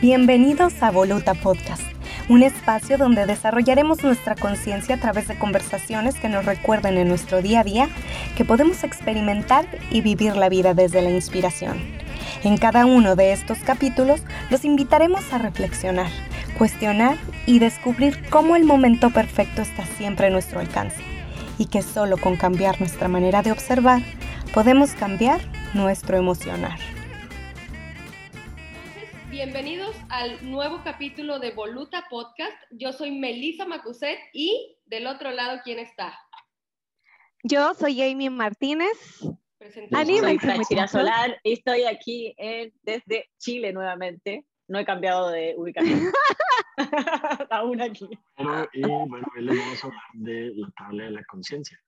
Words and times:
Bienvenidos 0.00 0.80
a 0.80 0.92
Voluta 0.92 1.34
Podcast, 1.34 1.82
un 2.28 2.44
espacio 2.44 2.98
donde 2.98 3.26
desarrollaremos 3.26 4.04
nuestra 4.04 4.36
conciencia 4.36 4.94
a 4.94 5.00
través 5.00 5.26
de 5.26 5.36
conversaciones 5.36 6.14
que 6.14 6.28
nos 6.28 6.44
recuerden 6.44 6.98
en 6.98 7.08
nuestro 7.08 7.42
día 7.42 7.60
a 7.60 7.64
día 7.64 7.88
que 8.36 8.44
podemos 8.44 8.84
experimentar 8.84 9.66
y 9.90 10.00
vivir 10.00 10.36
la 10.36 10.48
vida 10.48 10.72
desde 10.72 11.02
la 11.02 11.10
inspiración. 11.10 11.78
En 12.44 12.58
cada 12.58 12.86
uno 12.86 13.16
de 13.16 13.32
estos 13.32 13.58
capítulos 13.58 14.22
los 14.50 14.64
invitaremos 14.64 15.32
a 15.32 15.38
reflexionar, 15.38 16.12
cuestionar 16.56 17.16
y 17.44 17.58
descubrir 17.58 18.22
cómo 18.30 18.54
el 18.54 18.62
momento 18.62 19.10
perfecto 19.10 19.62
está 19.62 19.84
siempre 19.96 20.28
a 20.28 20.30
nuestro 20.30 20.60
alcance 20.60 21.02
y 21.58 21.64
que 21.66 21.82
solo 21.82 22.18
con 22.18 22.36
cambiar 22.36 22.78
nuestra 22.78 23.08
manera 23.08 23.42
de 23.42 23.50
observar 23.50 24.02
podemos 24.54 24.92
cambiar 24.92 25.40
nuestro 25.74 26.16
emocionar. 26.16 26.78
Bienvenidos 29.38 29.94
al 30.08 30.50
nuevo 30.50 30.82
capítulo 30.82 31.38
de 31.38 31.52
Voluta 31.52 32.06
Podcast. 32.10 32.60
Yo 32.72 32.92
soy 32.92 33.12
Melissa 33.12 33.66
Macuset 33.66 34.18
y 34.32 34.76
del 34.84 35.06
otro 35.06 35.30
lado, 35.30 35.60
¿quién 35.62 35.78
está? 35.78 36.18
Yo 37.44 37.72
soy 37.74 38.02
Amy 38.02 38.30
Martínez. 38.30 38.98
Soy 39.60 40.64
Chira 40.68 40.88
Solar 40.88 41.38
y 41.44 41.52
estoy 41.52 41.84
aquí 41.84 42.34
desde 42.82 43.30
Chile 43.38 43.72
nuevamente. 43.72 44.44
No 44.66 44.80
he 44.80 44.84
cambiado 44.84 45.30
de 45.30 45.54
ubicación. 45.56 46.10
Aún 47.50 47.80
aquí. 47.80 48.08
y 48.72 48.82
bueno, 48.82 49.24
hoy 49.36 49.44
le 49.44 49.56
vamos 49.56 49.84
a 49.84 49.86
hablar 49.86 50.02
de 50.14 50.52
la 50.56 50.70
tabla 50.76 51.04
de 51.04 51.10
la 51.12 51.24
conciencia. 51.26 51.80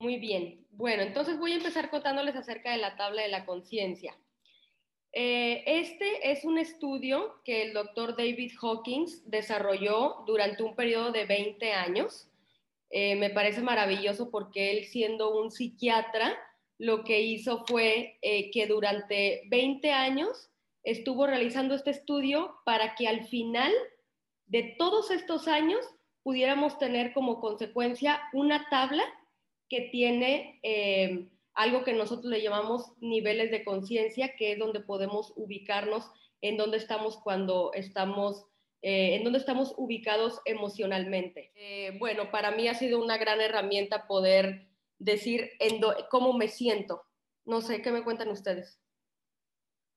Muy 0.00 0.18
bien. 0.18 0.66
Bueno, 0.72 1.04
entonces 1.04 1.38
voy 1.38 1.52
a 1.52 1.58
empezar 1.58 1.88
contándoles 1.88 2.34
acerca 2.34 2.72
de 2.72 2.78
la 2.78 2.96
tabla 2.96 3.22
de 3.22 3.28
la 3.28 3.46
conciencia. 3.46 4.18
Eh, 5.12 5.64
este 5.66 6.30
es 6.30 6.44
un 6.44 6.58
estudio 6.58 7.40
que 7.44 7.62
el 7.62 7.72
doctor 7.72 8.16
David 8.16 8.52
Hawkins 8.62 9.28
desarrolló 9.28 10.22
durante 10.26 10.62
un 10.62 10.76
periodo 10.76 11.10
de 11.10 11.24
20 11.24 11.72
años. 11.72 12.28
Eh, 12.90 13.16
me 13.16 13.30
parece 13.30 13.60
maravilloso 13.60 14.30
porque 14.30 14.70
él 14.70 14.84
siendo 14.84 15.36
un 15.36 15.50
psiquiatra, 15.50 16.36
lo 16.78 17.02
que 17.04 17.20
hizo 17.20 17.64
fue 17.66 18.18
eh, 18.22 18.50
que 18.52 18.66
durante 18.66 19.42
20 19.48 19.90
años 19.90 20.50
estuvo 20.82 21.26
realizando 21.26 21.74
este 21.74 21.90
estudio 21.90 22.56
para 22.64 22.94
que 22.94 23.06
al 23.08 23.24
final 23.26 23.72
de 24.46 24.74
todos 24.78 25.10
estos 25.10 25.46
años 25.48 25.84
pudiéramos 26.22 26.78
tener 26.78 27.12
como 27.12 27.40
consecuencia 27.40 28.20
una 28.32 28.68
tabla 28.70 29.04
que 29.68 29.82
tiene 29.92 30.58
algo 31.60 31.84
que 31.84 31.92
nosotros 31.92 32.30
le 32.32 32.40
llamamos 32.40 32.94
niveles 33.00 33.50
de 33.50 33.64
conciencia, 33.64 34.34
que 34.34 34.52
es 34.52 34.58
donde 34.58 34.80
podemos 34.80 35.34
ubicarnos 35.36 36.10
en 36.40 36.56
dónde 36.56 36.78
estamos 36.78 37.18
cuando 37.18 37.72
estamos, 37.74 38.46
eh, 38.80 39.16
en 39.16 39.24
dónde 39.24 39.40
estamos 39.40 39.74
ubicados 39.76 40.40
emocionalmente. 40.46 41.52
Eh, 41.54 41.98
bueno, 41.98 42.30
para 42.30 42.50
mí 42.50 42.66
ha 42.66 42.74
sido 42.74 42.98
una 42.98 43.18
gran 43.18 43.42
herramienta 43.42 44.06
poder 44.06 44.68
decir 44.98 45.50
en 45.58 45.82
cómo 46.10 46.32
me 46.32 46.48
siento. 46.48 47.02
No 47.44 47.60
sé, 47.60 47.82
¿qué 47.82 47.92
me 47.92 48.04
cuentan 48.04 48.28
ustedes? 48.28 48.80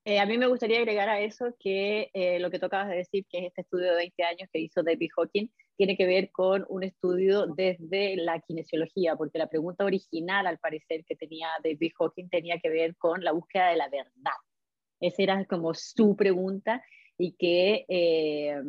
Eh, 0.03 0.19
a 0.19 0.25
mí 0.25 0.37
me 0.37 0.47
gustaría 0.47 0.79
agregar 0.79 1.07
a 1.07 1.21
eso 1.21 1.55
que 1.57 2.11
lo 2.41 2.51
que 2.51 2.59
tocabas 2.59 2.89
de 2.89 2.97
decir, 2.97 3.25
que 3.29 3.37
es 3.37 3.45
este 3.45 3.61
estudio 3.61 3.91
de 3.91 3.95
20 3.95 4.23
años 4.23 4.49
que 4.51 4.59
hizo 4.59 4.83
David 4.83 5.11
Hawking, 5.15 5.47
tiene 5.75 5.97
que 5.97 6.05
ver 6.05 6.31
con 6.31 6.65
un 6.69 6.83
estudio 6.83 7.47
desde 7.47 8.15
la 8.15 8.39
kinesiología, 8.39 9.15
porque 9.15 9.39
la 9.39 9.47
pregunta 9.47 9.85
original, 9.85 10.45
al 10.45 10.59
parecer, 10.59 11.03
que 11.05 11.15
tenía 11.15 11.47
David 11.63 11.91
Hawking 11.97 12.29
tenía 12.29 12.59
que 12.59 12.69
ver 12.69 12.95
con 12.97 13.23
la 13.23 13.31
búsqueda 13.31 13.69
de 13.69 13.77
la 13.77 13.89
verdad. 13.89 14.37
Esa 14.99 15.23
era 15.23 15.45
como 15.45 15.73
su 15.73 16.15
pregunta 16.15 16.83
y 17.17 17.33
que, 17.33 17.85
eh, 17.87 18.61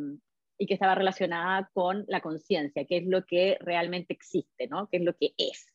y 0.58 0.66
que 0.66 0.74
estaba 0.74 0.94
relacionada 0.94 1.70
con 1.72 2.04
la 2.08 2.20
conciencia, 2.20 2.84
qué 2.86 2.98
es 2.98 3.06
lo 3.06 3.24
que 3.24 3.58
realmente 3.60 4.14
existe, 4.14 4.66
¿no? 4.66 4.88
qué 4.88 4.98
es 4.98 5.02
lo 5.02 5.14
que 5.14 5.32
es, 5.36 5.66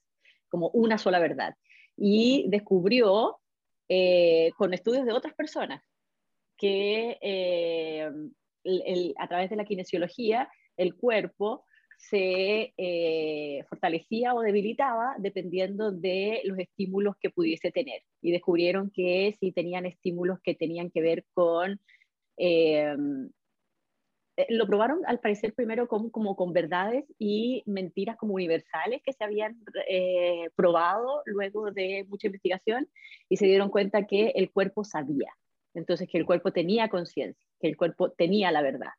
como 0.50 0.70
una 0.70 0.98
sola 0.98 1.20
verdad. 1.20 1.56
Y 1.96 2.46
descubrió 2.50 3.40
eh, 3.88 4.52
con 4.58 4.74
estudios 4.74 5.06
de 5.06 5.14
otras 5.14 5.34
personas 5.34 5.84
que 6.58 7.18
eh, 7.22 8.10
a 9.18 9.28
través 9.28 9.50
de 9.50 9.56
la 9.56 9.66
kinesiología 9.66 10.50
el 10.80 10.96
cuerpo 10.96 11.66
se 12.00 12.74
eh, 12.78 13.66
fortalecía 13.68 14.34
o 14.34 14.42
debilitaba 14.42 15.16
dependiendo 15.20 15.92
de 15.92 16.42
los 16.46 16.58
estímulos 16.58 17.16
que 17.20 17.30
pudiese 17.30 17.72
tener. 17.72 18.02
Y 18.22 18.32
descubrieron 18.32 18.90
que 18.90 19.36
si 19.40 19.52
tenían 19.52 19.86
estímulos 19.86 20.40
que 20.42 20.56
tenían 20.56 20.90
que 20.90 21.02
ver 21.02 21.26
con... 21.34 21.80
Eh, 22.38 22.96
eh, 24.38 24.46
lo 24.48 24.66
probaron 24.66 25.02
al 25.06 25.20
parecer 25.20 25.54
primero 25.54 25.90
como, 25.90 26.10
como, 26.10 26.38
con 26.38 26.54
verdades 26.54 27.04
y 27.18 27.64
mentiras 27.66 28.16
como 28.16 28.36
universales 28.36 29.02
que 29.04 29.12
se 29.12 29.26
habían 29.26 29.62
probado 30.56 31.22
luego 31.26 31.72
de 31.72 32.06
mucha 32.08 32.28
investigación 32.28 32.88
y 33.28 33.36
se 33.36 33.46
dieron 33.46 33.70
cuenta 33.70 34.08
que 34.08 34.30
el 34.36 34.50
cuerpo 34.52 34.86
sabía, 34.86 35.34
entonces 35.74 36.08
que 36.08 36.18
el 36.18 36.26
cuerpo 36.26 36.54
tenía 36.54 36.88
conciencia, 36.88 37.46
que 37.60 37.68
el 37.68 37.76
cuerpo 37.76 38.12
tenía 38.12 38.52
la 38.52 38.62
verdad. 38.62 38.92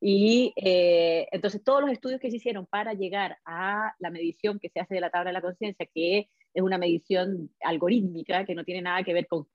Y 0.00 0.54
eh, 0.56 1.28
entonces 1.30 1.62
todos 1.62 1.82
los 1.82 1.90
estudios 1.90 2.20
que 2.20 2.30
se 2.30 2.38
hicieron 2.38 2.66
para 2.66 2.94
llegar 2.94 3.36
a 3.44 3.94
la 3.98 4.10
medición 4.10 4.58
que 4.58 4.70
se 4.70 4.80
hace 4.80 4.94
de 4.94 5.00
la 5.02 5.10
tabla 5.10 5.30
de 5.30 5.34
la 5.34 5.42
conciencia, 5.42 5.86
que 5.94 6.30
es 6.54 6.62
una 6.62 6.78
medición 6.78 7.50
algorítmica, 7.60 8.46
que 8.46 8.54
no 8.54 8.64
tiene 8.64 8.82
nada 8.82 9.02
que 9.02 9.12
ver 9.12 9.26
con, 9.26 9.46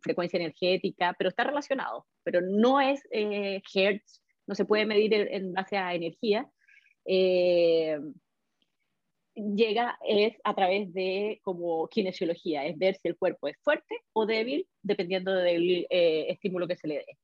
frecuencia 0.00 0.38
energética, 0.38 1.14
pero 1.18 1.28
está 1.28 1.44
relacionado, 1.44 2.06
pero 2.22 2.40
no 2.40 2.80
es 2.80 3.02
eh, 3.10 3.60
Hertz, 3.74 4.22
no 4.46 4.54
se 4.54 4.64
puede 4.64 4.86
medir 4.86 5.12
en 5.12 5.52
base 5.52 5.76
a 5.76 5.94
energía, 5.94 6.48
eh, 7.04 7.98
llega 9.34 9.98
es 10.08 10.34
a 10.44 10.54
través 10.54 10.94
de 10.94 11.40
como 11.42 11.88
kinesiología, 11.88 12.64
es 12.64 12.78
ver 12.78 12.96
si 12.96 13.08
el 13.08 13.18
cuerpo 13.18 13.48
es 13.48 13.58
fuerte 13.62 13.96
o 14.14 14.24
débil 14.24 14.66
dependiendo 14.82 15.34
del 15.34 15.86
estímulo 15.90 16.66
que 16.66 16.76
se 16.76 16.88
le 16.88 16.94
dé. 16.94 17.18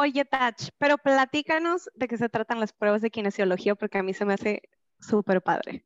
Oye, 0.00 0.24
Tach, 0.24 0.70
pero 0.78 0.96
platícanos 0.96 1.90
de 1.92 2.06
qué 2.06 2.16
se 2.16 2.28
tratan 2.28 2.60
las 2.60 2.72
pruebas 2.72 3.02
de 3.02 3.10
kinesiología, 3.10 3.74
porque 3.74 3.98
a 3.98 4.04
mí 4.04 4.14
se 4.14 4.24
me 4.24 4.34
hace 4.34 4.62
súper 5.00 5.42
padre. 5.42 5.84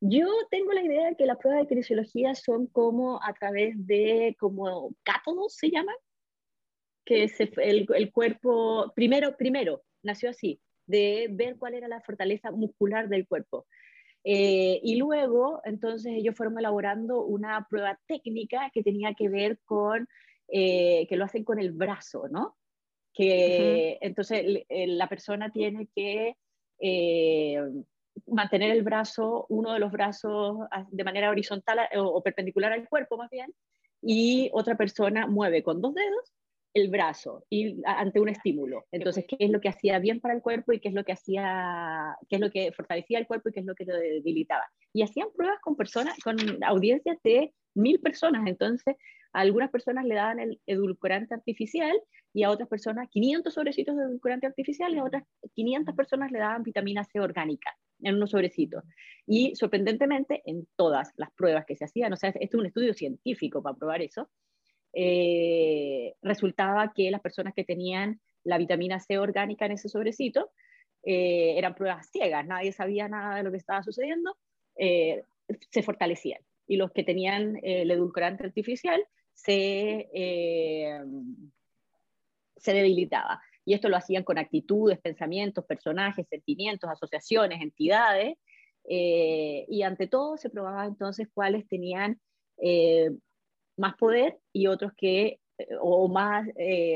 Yo 0.00 0.26
tengo 0.50 0.72
la 0.72 0.82
idea 0.82 1.10
de 1.10 1.14
que 1.14 1.26
las 1.26 1.38
pruebas 1.38 1.62
de 1.62 1.68
kinesiología 1.68 2.34
son 2.34 2.66
como 2.66 3.22
a 3.22 3.32
través 3.34 3.74
de, 3.86 4.34
como 4.40 4.96
cátodos 5.04 5.54
se 5.54 5.70
llaman, 5.70 5.94
que 7.04 7.22
es 7.22 7.38
el, 7.38 7.86
el, 7.94 8.10
cuerpo, 8.10 8.92
primero, 8.96 9.36
primero, 9.36 9.84
nació 10.02 10.30
así, 10.30 10.60
de 10.86 11.28
ver 11.30 11.56
cuál 11.56 11.74
era 11.74 11.86
la 11.86 12.00
fortaleza 12.00 12.50
muscular 12.50 13.08
del 13.08 13.28
cuerpo. 13.28 13.68
Eh, 14.24 14.80
y 14.82 14.96
luego, 14.96 15.60
entonces, 15.62 16.14
ellos 16.16 16.34
fueron 16.34 16.58
elaborando 16.58 17.24
una 17.24 17.64
prueba 17.70 17.96
técnica 18.08 18.72
que 18.74 18.82
tenía 18.82 19.14
que 19.14 19.28
ver 19.28 19.60
con, 19.64 20.08
eh, 20.48 21.06
que 21.08 21.14
lo 21.14 21.26
hacen 21.26 21.44
con 21.44 21.60
el 21.60 21.70
brazo, 21.70 22.26
¿no? 22.28 22.56
Que 23.12 23.98
entonces 24.00 24.64
la 24.68 25.08
persona 25.08 25.50
tiene 25.50 25.88
que 25.94 26.36
eh, 26.80 27.60
mantener 28.26 28.70
el 28.70 28.82
brazo, 28.82 29.46
uno 29.48 29.72
de 29.72 29.78
los 29.78 29.92
brazos 29.92 30.58
de 30.90 31.04
manera 31.04 31.30
horizontal 31.30 31.78
o, 31.96 32.22
perpendicular 32.22 32.72
al 32.72 32.88
cuerpo 32.88 33.16
más 33.16 33.30
bien, 33.30 33.52
y 34.02 34.50
otra 34.52 34.76
persona 34.76 35.26
mueve 35.26 35.62
con 35.62 35.80
dos 35.80 35.94
dedos 35.94 36.32
el 36.72 36.88
brazo 36.88 37.44
y 37.50 37.80
ante 37.84 38.20
un 38.20 38.28
estímulo. 38.28 38.86
Entonces, 38.92 39.24
¿qué 39.26 39.36
es 39.40 39.50
lo 39.50 39.60
que 39.60 39.68
hacía 39.68 39.98
bien 39.98 40.20
para 40.20 40.34
el 40.34 40.40
cuerpo 40.40 40.72
y 40.72 40.78
qué 40.78 40.88
es 40.88 40.94
lo 40.94 41.04
que 41.04 41.12
hacía, 41.12 42.16
qué 42.28 42.36
es 42.36 42.40
lo 42.40 42.50
que 42.50 42.70
fortalecía 42.72 43.18
el 43.18 43.26
cuerpo 43.26 43.48
y 43.48 43.52
qué 43.52 43.60
es 43.60 43.66
lo 43.66 43.74
que 43.74 43.84
lo 43.84 43.96
debilitaba? 43.96 44.64
Y 44.92 45.02
hacían 45.02 45.28
pruebas 45.36 45.60
con 45.60 45.76
personas, 45.76 46.16
con 46.22 46.36
audiencias 46.62 47.18
de 47.24 47.52
mil 47.74 48.00
personas. 48.00 48.46
Entonces, 48.46 48.96
a 49.32 49.40
algunas 49.40 49.70
personas 49.70 50.04
le 50.04 50.14
daban 50.14 50.40
el 50.40 50.60
edulcorante 50.66 51.34
artificial 51.34 51.98
y 52.32 52.42
a 52.42 52.50
otras 52.50 52.68
personas 52.68 53.08
500 53.10 53.52
sobrecitos 53.52 53.96
de 53.96 54.04
edulcorante 54.04 54.46
artificial 54.46 54.94
y 54.94 54.98
a 54.98 55.04
otras 55.04 55.24
500 55.54 55.94
personas 55.94 56.30
le 56.30 56.38
daban 56.38 56.62
vitamina 56.62 57.04
C 57.04 57.20
orgánica 57.20 57.76
en 58.02 58.16
unos 58.16 58.30
sobrecitos. 58.30 58.84
Y 59.26 59.54
sorprendentemente, 59.56 60.42
en 60.46 60.66
todas 60.76 61.12
las 61.16 61.30
pruebas 61.32 61.64
que 61.66 61.76
se 61.76 61.84
hacían, 61.84 62.12
o 62.12 62.16
sea, 62.16 62.30
esto 62.30 62.40
es 62.40 62.54
un 62.54 62.66
estudio 62.66 62.94
científico 62.94 63.62
para 63.62 63.76
probar 63.76 64.02
eso, 64.02 64.30
eh, 64.92 66.14
resultaba 66.22 66.92
que 66.92 67.10
las 67.10 67.20
personas 67.20 67.54
que 67.54 67.64
tenían 67.64 68.20
la 68.42 68.58
vitamina 68.58 68.98
C 68.98 69.18
orgánica 69.18 69.66
en 69.66 69.72
ese 69.72 69.88
sobrecito 69.88 70.50
eh, 71.02 71.54
eran 71.56 71.74
pruebas 71.74 72.10
ciegas, 72.10 72.46
nadie 72.46 72.72
sabía 72.72 73.08
nada 73.08 73.36
de 73.36 73.42
lo 73.42 73.50
que 73.50 73.58
estaba 73.58 73.82
sucediendo, 73.82 74.36
eh, 74.76 75.22
se 75.70 75.82
fortalecían. 75.82 76.40
Y 76.70 76.76
los 76.76 76.92
que 76.92 77.02
tenían 77.02 77.58
el 77.64 77.90
edulcorante 77.90 78.44
artificial 78.44 79.04
se, 79.34 80.08
eh, 80.14 81.00
se 82.56 82.72
debilitaba. 82.72 83.42
Y 83.64 83.74
esto 83.74 83.88
lo 83.88 83.96
hacían 83.96 84.22
con 84.22 84.38
actitudes, 84.38 85.00
pensamientos, 85.00 85.64
personajes, 85.64 86.28
sentimientos, 86.28 86.88
asociaciones, 86.88 87.60
entidades. 87.60 88.38
Eh, 88.88 89.66
y 89.68 89.82
ante 89.82 90.06
todo 90.06 90.36
se 90.36 90.48
probaba 90.48 90.84
entonces 90.84 91.26
cuáles 91.34 91.66
tenían 91.66 92.20
eh, 92.58 93.10
más 93.76 93.96
poder 93.96 94.38
y 94.52 94.68
otros 94.68 94.92
que 94.96 95.40
o 95.80 96.08
más 96.08 96.46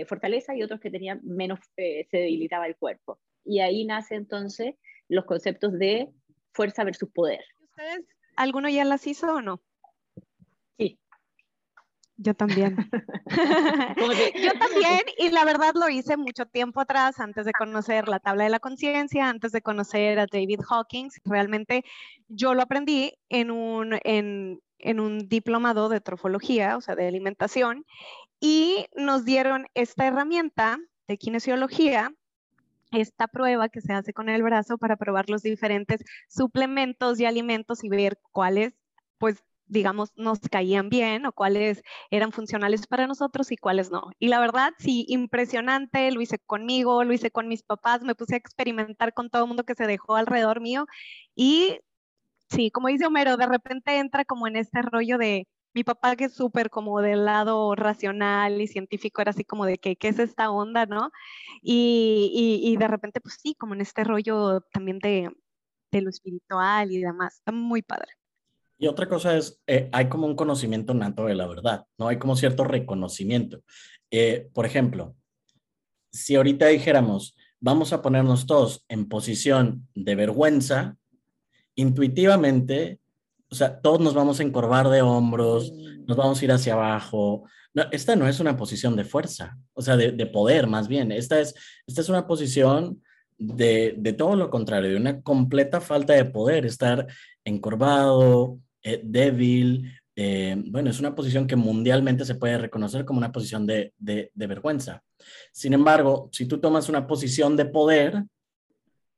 fortaleza 0.06 0.54
y 0.54 0.62
otros 0.62 0.78
que 0.78 0.90
tenían 0.90 1.20
menos, 1.24 1.58
se 1.76 2.06
debilitaba 2.10 2.68
el 2.68 2.76
cuerpo. 2.76 3.18
Y 3.44 3.58
ahí 3.58 3.84
nace 3.84 4.14
entonces 4.14 4.76
los 5.08 5.24
conceptos 5.24 5.72
de 5.80 6.10
fuerza 6.52 6.84
versus 6.84 7.10
poder. 7.10 7.44
¿Ustedes, 7.60 8.06
alguno 8.36 8.68
ya 8.68 8.84
las 8.84 9.06
hizo 9.06 9.34
o 9.34 9.42
no? 9.42 9.60
Sí. 10.78 10.98
Yo 12.16 12.34
también. 12.34 12.76
Yo 14.34 14.52
también, 14.58 15.00
y 15.18 15.30
la 15.30 15.44
verdad 15.44 15.74
lo 15.74 15.88
hice 15.88 16.16
mucho 16.16 16.46
tiempo 16.46 16.80
atrás, 16.80 17.20
antes 17.20 17.44
de 17.44 17.52
conocer 17.52 18.08
la 18.08 18.20
tabla 18.20 18.44
de 18.44 18.50
la 18.50 18.60
conciencia, 18.60 19.28
antes 19.28 19.52
de 19.52 19.62
conocer 19.62 20.18
a 20.18 20.26
David 20.26 20.60
Hawkins. 20.68 21.20
Realmente 21.24 21.84
yo 22.28 22.54
lo 22.54 22.62
aprendí 22.62 23.14
en 23.28 23.50
un, 23.50 23.98
en, 24.04 24.60
en 24.78 25.00
un 25.00 25.28
diplomado 25.28 25.88
de 25.88 26.00
trofología, 26.00 26.76
o 26.76 26.80
sea, 26.80 26.94
de 26.94 27.08
alimentación, 27.08 27.84
y 28.40 28.86
nos 28.94 29.24
dieron 29.24 29.66
esta 29.74 30.06
herramienta 30.06 30.78
de 31.08 31.18
kinesiología 31.18 32.12
esta 32.96 33.28
prueba 33.28 33.68
que 33.68 33.80
se 33.80 33.92
hace 33.92 34.12
con 34.12 34.28
el 34.28 34.42
brazo 34.42 34.78
para 34.78 34.96
probar 34.96 35.28
los 35.30 35.42
diferentes 35.42 36.02
suplementos 36.28 37.20
y 37.20 37.26
alimentos 37.26 37.84
y 37.84 37.88
ver 37.88 38.18
cuáles, 38.32 38.74
pues, 39.18 39.42
digamos, 39.66 40.12
nos 40.16 40.40
caían 40.40 40.88
bien 40.90 41.26
o 41.26 41.32
cuáles 41.32 41.82
eran 42.10 42.32
funcionales 42.32 42.86
para 42.86 43.06
nosotros 43.06 43.50
y 43.52 43.56
cuáles 43.56 43.90
no. 43.90 44.10
Y 44.18 44.28
la 44.28 44.40
verdad, 44.40 44.72
sí, 44.78 45.06
impresionante, 45.08 46.10
lo 46.12 46.20
hice 46.20 46.38
conmigo, 46.38 47.04
lo 47.04 47.12
hice 47.12 47.30
con 47.30 47.48
mis 47.48 47.62
papás, 47.62 48.02
me 48.02 48.14
puse 48.14 48.34
a 48.34 48.38
experimentar 48.38 49.14
con 49.14 49.30
todo 49.30 49.42
el 49.44 49.48
mundo 49.48 49.64
que 49.64 49.74
se 49.74 49.86
dejó 49.86 50.16
alrededor 50.16 50.60
mío 50.60 50.86
y 51.34 51.78
sí, 52.48 52.70
como 52.70 52.88
dice 52.88 53.06
Homero, 53.06 53.36
de 53.36 53.46
repente 53.46 53.98
entra 53.98 54.24
como 54.24 54.46
en 54.46 54.56
este 54.56 54.82
rollo 54.82 55.18
de, 55.18 55.46
mi 55.74 55.82
papá 55.84 56.14
que 56.16 56.24
es 56.24 56.34
súper 56.34 56.70
como 56.70 57.00
del 57.00 57.24
lado 57.24 57.74
racional 57.74 58.60
y 58.60 58.68
científico 58.68 59.20
era 59.20 59.32
así 59.32 59.44
como 59.44 59.66
de 59.66 59.78
que, 59.78 59.96
¿qué 59.96 60.08
es 60.08 60.18
esta 60.18 60.50
onda, 60.50 60.86
no? 60.86 61.10
Y, 61.62 62.60
y, 62.62 62.76
de 62.76 62.88
repente, 62.88 63.20
pues 63.20 63.38
sí, 63.42 63.54
como 63.58 63.74
en 63.74 63.80
este 63.80 64.04
rollo 64.04 64.60
también 64.72 64.98
de, 65.00 65.30
de 65.90 66.00
lo 66.00 66.10
espiritual 66.10 66.92
y 66.92 67.00
demás, 67.00 67.36
está 67.36 67.52
muy 67.52 67.82
padre. 67.82 68.08
Y 68.78 68.86
otra 68.86 69.08
cosa 69.08 69.36
es, 69.36 69.60
eh, 69.66 69.88
hay 69.92 70.08
como 70.08 70.26
un 70.26 70.36
conocimiento 70.36 70.94
nato 70.94 71.26
de 71.26 71.34
la 71.34 71.46
verdad, 71.46 71.86
¿no? 71.98 72.08
Hay 72.08 72.18
como 72.18 72.36
cierto 72.36 72.64
reconocimiento. 72.64 73.62
Eh, 74.10 74.48
por 74.52 74.66
ejemplo, 74.66 75.16
si 76.12 76.36
ahorita 76.36 76.66
dijéramos, 76.66 77.36
vamos 77.60 77.92
a 77.92 78.02
ponernos 78.02 78.46
todos 78.46 78.84
en 78.88 79.08
posición 79.08 79.88
de 79.94 80.14
vergüenza, 80.14 80.96
intuitivamente 81.74 83.00
o 83.54 83.56
sea, 83.56 83.80
todos 83.80 84.00
nos 84.00 84.14
vamos 84.14 84.40
a 84.40 84.42
encorvar 84.42 84.88
de 84.88 85.00
hombros, 85.00 85.72
nos 86.08 86.16
vamos 86.16 86.42
a 86.42 86.44
ir 86.44 86.50
hacia 86.50 86.72
abajo. 86.72 87.44
No, 87.72 87.84
esta 87.92 88.16
no 88.16 88.26
es 88.26 88.40
una 88.40 88.56
posición 88.56 88.96
de 88.96 89.04
fuerza, 89.04 89.56
o 89.74 89.80
sea, 89.80 89.96
de, 89.96 90.10
de 90.10 90.26
poder 90.26 90.66
más 90.66 90.88
bien. 90.88 91.12
Esta 91.12 91.38
es, 91.38 91.54
esta 91.86 92.00
es 92.00 92.08
una 92.08 92.26
posición 92.26 93.00
de, 93.38 93.94
de, 93.96 94.12
todo 94.12 94.34
lo 94.34 94.50
contrario, 94.50 94.90
de 94.90 94.96
una 94.96 95.22
completa 95.22 95.80
falta 95.80 96.14
de 96.14 96.24
poder, 96.24 96.66
estar 96.66 97.06
encorvado, 97.44 98.58
eh, 98.82 99.00
débil. 99.04 99.88
Eh, 100.16 100.60
bueno, 100.66 100.90
es 100.90 100.98
una 100.98 101.14
posición 101.14 101.46
que 101.46 101.54
mundialmente 101.54 102.24
se 102.24 102.34
puede 102.34 102.58
reconocer 102.58 103.04
como 103.04 103.18
una 103.18 103.30
posición 103.30 103.68
de, 103.68 103.94
de, 103.98 104.32
de 104.34 104.46
vergüenza. 104.48 105.00
Sin 105.52 105.74
embargo, 105.74 106.28
si 106.32 106.46
tú 106.46 106.58
tomas 106.58 106.88
una 106.88 107.06
posición 107.06 107.56
de 107.56 107.66
poder, 107.66 108.24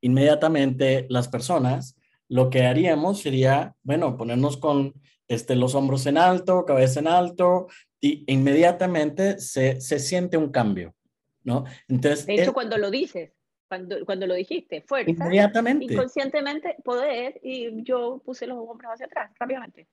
inmediatamente 0.03 1.06
las 1.09 1.27
personas 1.27 1.95
lo 2.28 2.50
que 2.50 2.64
haríamos 2.64 3.20
sería, 3.20 3.75
bueno, 3.82 4.17
ponernos 4.17 4.56
con 4.56 4.94
este, 5.28 5.56
los 5.56 5.75
hombros 5.75 6.06
en 6.06 6.19
alto, 6.19 6.64
cabeza 6.64 7.00
en 7.00 7.08
alto, 7.08 7.69
y 8.00 8.25
inmediatamente 8.32 9.38
se, 9.38 9.81
se 9.81 9.99
siente 9.99 10.37
un 10.37 10.50
cambio, 10.50 10.94
¿no? 11.43 11.64
Entonces, 11.88 12.26
de 12.26 12.34
hecho, 12.34 12.52
cuando 12.52 12.78
lo 12.78 12.90
dices, 12.90 13.32
cuando, 13.69 14.05
cuando 14.05 14.26
lo 14.26 14.34
dijiste, 14.34 14.82
fuerza, 14.82 15.11
inmediatamente. 15.11 15.84
inconscientemente 15.93 16.76
poder, 16.84 17.40
y 17.43 17.82
yo 17.82 18.23
puse 18.25 18.46
los 18.46 18.58
hombros 18.58 18.93
hacia 18.93 19.06
atrás 19.06 19.32
rápidamente. 19.38 19.88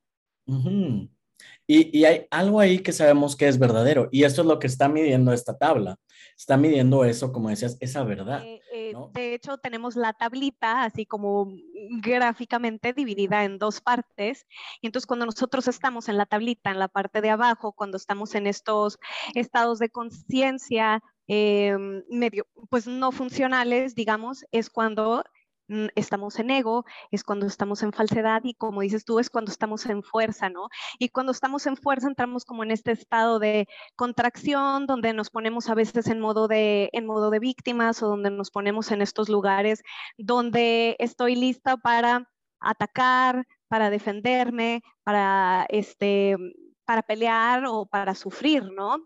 y, 1.67 1.97
y, 1.99 2.05
hay 2.05 2.27
algo 2.29 2.59
ahí 2.59 2.79
que 2.79 2.91
sabemos 2.91 3.35
que 3.35 3.47
es 3.47 3.57
verdadero, 3.57 4.09
y 4.11 4.23
esto 4.23 4.41
es 4.41 4.47
lo 4.47 4.59
que 4.59 4.67
está 4.67 4.89
midiendo 4.89 5.33
esta 5.33 5.57
tabla 5.57 5.97
está 6.37 6.57
midiendo 6.57 7.05
eso, 7.05 7.31
como 7.31 7.49
decías, 7.49 7.77
esa 7.79 8.03
verdad. 8.03 8.43
Eh, 8.43 8.61
eh, 8.71 8.93
de 9.13 9.33
hecho, 9.33 9.57
tenemos 9.57 9.95
la 9.95 10.13
tablita 10.13 10.83
así 10.83 11.05
como 11.05 11.53
gráficamente 12.01 12.93
dividida 12.93 13.43
en 13.43 13.57
dos 13.57 13.81
partes. 13.81 14.45
Y 14.81 14.87
entonces 14.87 15.07
cuando 15.07 15.25
nosotros 15.25 15.67
estamos 15.67 16.09
en 16.09 16.17
la 16.17 16.25
tablita, 16.25 16.71
en 16.71 16.79
la 16.79 16.87
parte 16.87 17.21
de 17.21 17.29
abajo, 17.29 17.73
cuando 17.73 17.97
estamos 17.97 18.35
en 18.35 18.47
estos 18.47 18.99
estados 19.35 19.79
de 19.79 19.89
conciencia 19.89 21.01
em, 21.27 22.03
medio, 22.09 22.45
pues 22.69 22.87
no 22.87 23.11
funcionales, 23.11 23.95
digamos, 23.95 24.45
es 24.51 24.69
cuando 24.69 25.23
estamos 25.95 26.39
en 26.39 26.51
ego, 26.51 26.85
es 27.11 27.23
cuando 27.23 27.45
estamos 27.45 27.83
en 27.83 27.93
falsedad 27.93 28.41
y 28.43 28.53
como 28.53 28.81
dices 28.81 29.05
tú, 29.05 29.19
es 29.19 29.29
cuando 29.29 29.51
estamos 29.51 29.85
en 29.85 30.03
fuerza, 30.03 30.49
¿no? 30.49 30.69
Y 30.99 31.09
cuando 31.09 31.31
estamos 31.31 31.65
en 31.67 31.77
fuerza 31.77 32.07
entramos 32.07 32.45
como 32.45 32.63
en 32.63 32.71
este 32.71 32.91
estado 32.91 33.39
de 33.39 33.67
contracción, 33.95 34.85
donde 34.85 35.13
nos 35.13 35.29
ponemos 35.29 35.69
a 35.69 35.75
veces 35.75 36.07
en 36.07 36.19
modo 36.19 36.47
de, 36.47 36.89
en 36.93 37.05
modo 37.05 37.29
de 37.29 37.39
víctimas 37.39 38.01
o 38.03 38.07
donde 38.07 38.31
nos 38.31 38.51
ponemos 38.51 38.91
en 38.91 39.01
estos 39.01 39.29
lugares 39.29 39.83
donde 40.17 40.95
estoy 40.99 41.35
lista 41.35 41.77
para 41.77 42.29
atacar, 42.59 43.45
para 43.67 43.89
defenderme, 43.89 44.81
para, 45.03 45.65
este, 45.69 46.37
para 46.85 47.01
pelear 47.03 47.65
o 47.67 47.85
para 47.85 48.15
sufrir, 48.15 48.63
¿no? 48.71 48.97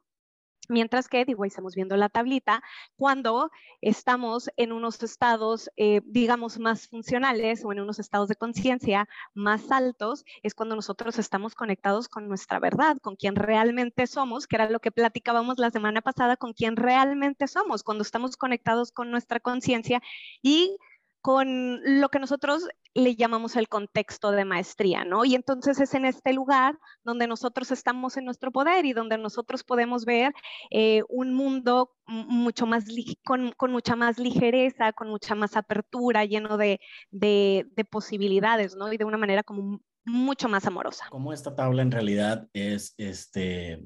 Mientras 0.67 1.07
que, 1.07 1.25
digo, 1.25 1.43
ahí 1.43 1.47
estamos 1.47 1.75
viendo 1.75 1.95
la 1.97 2.09
tablita, 2.09 2.61
cuando 2.95 3.51
estamos 3.81 4.49
en 4.57 4.71
unos 4.71 5.01
estados, 5.03 5.69
eh, 5.77 6.01
digamos, 6.05 6.59
más 6.59 6.87
funcionales 6.87 7.63
o 7.63 7.71
en 7.71 7.79
unos 7.79 7.99
estados 7.99 8.27
de 8.27 8.35
conciencia 8.35 9.07
más 9.33 9.71
altos, 9.71 10.25
es 10.43 10.53
cuando 10.53 10.75
nosotros 10.75 11.19
estamos 11.19 11.55
conectados 11.55 12.09
con 12.09 12.27
nuestra 12.27 12.59
verdad, 12.59 12.97
con 13.01 13.15
quien 13.15 13.35
realmente 13.35 14.07
somos, 14.07 14.47
que 14.47 14.57
era 14.57 14.69
lo 14.69 14.79
que 14.79 14.91
platicábamos 14.91 15.57
la 15.57 15.71
semana 15.71 16.01
pasada, 16.01 16.37
con 16.37 16.53
quien 16.53 16.75
realmente 16.75 17.47
somos, 17.47 17.83
cuando 17.83 18.01
estamos 18.01 18.37
conectados 18.37 18.91
con 18.91 19.11
nuestra 19.11 19.39
conciencia 19.39 20.01
y 20.41 20.77
con 21.27 21.81
lo 21.99 22.07
que 22.07 22.19
nosotros 22.19 22.69
le 22.93 23.17
llamamos 23.17 23.57
el 23.57 23.67
contexto 23.67 24.31
de 24.31 24.45
maestría, 24.45 25.03
¿no? 25.03 25.25
Y 25.25 25.35
entonces 25.35 25.77
es 25.81 25.93
en 25.93 26.05
este 26.05 26.31
lugar 26.31 26.79
donde 27.03 27.27
nosotros 27.27 27.69
estamos 27.71 28.15
en 28.15 28.23
nuestro 28.23 28.49
poder 28.49 28.85
y 28.85 28.93
donde 28.93 29.17
nosotros 29.17 29.65
podemos 29.65 30.05
ver 30.05 30.31
eh, 30.71 31.01
un 31.09 31.33
mundo 31.33 31.91
mucho 32.05 32.65
más 32.65 32.85
con, 33.25 33.51
con, 33.57 33.73
mucha 33.73 33.97
más 33.97 34.17
ligereza, 34.17 34.93
con 34.93 35.09
mucha 35.09 35.35
más 35.35 35.57
apertura, 35.57 36.23
lleno 36.23 36.55
de, 36.55 36.79
de, 37.11 37.67
de, 37.75 37.83
posibilidades, 37.83 38.77
¿no? 38.77 38.93
Y 38.93 38.95
de 38.95 39.03
una 39.03 39.17
manera 39.17 39.43
como 39.43 39.81
mucho 40.05 40.47
más 40.47 40.65
amorosa. 40.65 41.07
Como 41.09 41.33
esta 41.33 41.53
tabla 41.53 41.81
en 41.81 41.91
realidad 41.91 42.47
es 42.53 42.93
este 42.97 43.83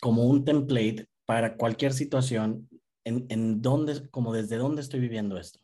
como 0.00 0.24
un 0.24 0.44
template 0.44 1.06
para 1.26 1.56
cualquier 1.56 1.92
situación 1.92 2.68
en, 3.04 3.62
dónde, 3.62 4.08
como 4.10 4.32
desde 4.32 4.56
dónde 4.56 4.82
estoy 4.82 5.00
viviendo 5.00 5.38
esto, 5.38 5.60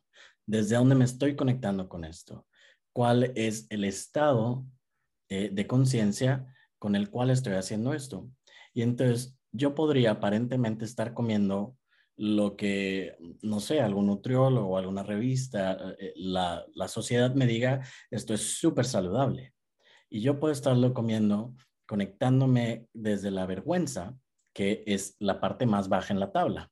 desde 0.47 0.77
dónde 0.77 0.95
me 0.95 1.05
estoy 1.05 1.37
conectando 1.37 1.89
con 1.89 2.05
esto, 2.05 2.47
cuál 2.93 3.33
es 3.35 3.67
el 3.71 3.85
estado 3.85 4.67
eh, 5.29 5.51
de 5.53 5.67
conciencia 5.67 6.47
con 6.79 6.97
el 6.97 7.11
cual 7.11 7.31
estoy 7.31 7.55
haciendo 7.55 7.95
esto. 7.95 8.31
Y 8.75 8.83
entonces 8.83 9.37
yo 9.53 9.75
podría 9.75 10.13
aparentemente 10.13 10.85
estar 10.85 11.15
comiendo 11.15 11.77
lo 12.17 12.57
que, 12.57 13.17
no 13.43 13.61
sé, 13.61 13.81
algún 13.81 14.07
nutriólogo 14.07 14.69
o 14.69 14.77
alguna 14.77 15.03
revista, 15.03 15.95
eh, 15.99 16.13
la, 16.17 16.65
la 16.75 16.89
sociedad 16.89 17.35
me 17.35 17.47
diga, 17.47 17.83
esto 18.11 18.35
es 18.35 18.59
súper 18.59 18.85
saludable. 18.85 19.55
Y 20.11 20.21
yo 20.21 20.39
puedo 20.39 20.53
estarlo 20.53 20.93
comiendo 20.93 21.55
conectándome 21.87 22.87
desde 22.93 23.31
la 23.31 23.47
vergüenza, 23.47 24.17
que 24.55 24.85
es 24.87 25.17
la 25.19 25.41
parte 25.41 25.67
más 25.67 25.89
baja 25.89 26.13
en 26.13 26.21
la 26.21 26.31
tabla. 26.31 26.71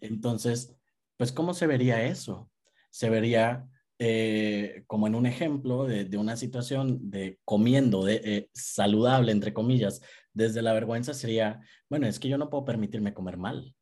Entonces, 0.00 0.76
pues, 1.16 1.32
¿cómo 1.32 1.54
se 1.54 1.66
vería 1.66 2.04
eso? 2.04 2.50
Se 2.90 3.10
vería 3.10 3.68
eh, 3.98 4.84
como 4.86 5.06
en 5.06 5.14
un 5.14 5.24
ejemplo 5.24 5.84
de, 5.84 6.16
una 6.18 6.36
situación 6.36 7.10
de 7.10 7.38
comiendo 7.44 8.04
de, 8.04 8.20
eh, 8.24 8.50
saludable, 8.52 9.32
entre 9.32 9.54
comillas, 9.54 10.02
desde 10.34 10.60
la 10.60 10.74
vergüenza 10.74 11.14
sería, 11.14 11.60
bueno, 11.88 12.06
es 12.06 12.18
que 12.18 12.28
yo 12.28 12.36
no 12.36 12.50
puedo 12.50 12.64
permitirme 12.64 13.14
comer 13.14 13.38
mal. 13.38 13.74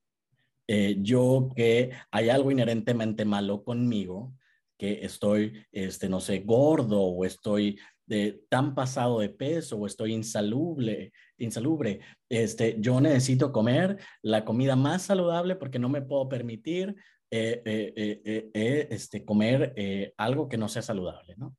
Eh, 0.69 0.99
yo 1.01 1.51
que 1.55 1.91
hay 2.11 2.29
algo 2.29 2.51
inherentemente 2.51 3.25
malo 3.25 3.65
conmigo, 3.65 4.35
que 4.79 5.05
estoy, 5.05 5.67
este, 5.73 6.09
no 6.09 6.21
sé, 6.21 6.41
gordo 6.41 7.01
o 7.01 7.25
estoy 7.25 7.79
de 8.07 8.45
tan 8.49 8.75
pasado 8.75 9.21
de 9.21 9.31
peso 9.31 9.77
o 9.77 9.87
estoy 9.87 10.13
insalubre, 10.13 11.13
insalubre, 11.39 12.01
este, 12.29 12.77
yo 12.81 13.01
necesito 13.01 13.53
comer 13.53 13.99
la 14.23 14.45
comida 14.45 14.77
más 14.77 15.03
saludable 15.03 15.57
porque 15.57 15.79
no 15.79 15.89
me 15.89 16.03
puedo 16.03 16.29
permitir 16.29 16.95
eh, 17.31 17.63
eh, 17.65 18.51
eh, 18.55 18.89
este, 18.91 19.25
comer 19.25 19.75
algo 20.17 20.49
que 20.49 20.59
no 20.59 20.69
sea 20.69 20.83
saludable, 20.83 21.35
¿no? 21.37 21.57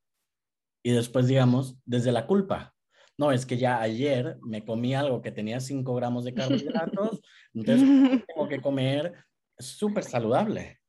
Y 0.84 0.92
después, 0.92 1.28
digamos, 1.28 1.78
desde 1.84 2.12
la 2.12 2.28
culpa, 2.28 2.76
no, 3.18 3.32
es 3.32 3.46
que 3.46 3.58
ya 3.58 3.82
ayer 3.82 4.38
me 4.42 4.64
comí 4.64 4.94
algo 4.94 5.22
que 5.22 5.32
tenía 5.32 5.60
5 5.60 5.96
gramos 5.96 6.26
de 6.26 6.34
carbohidratos, 6.34 7.22
entonces 7.54 8.24
tengo 8.28 8.48
que 8.48 8.62
comer 8.62 9.14
súper 9.58 10.04
saludable. 10.04 10.80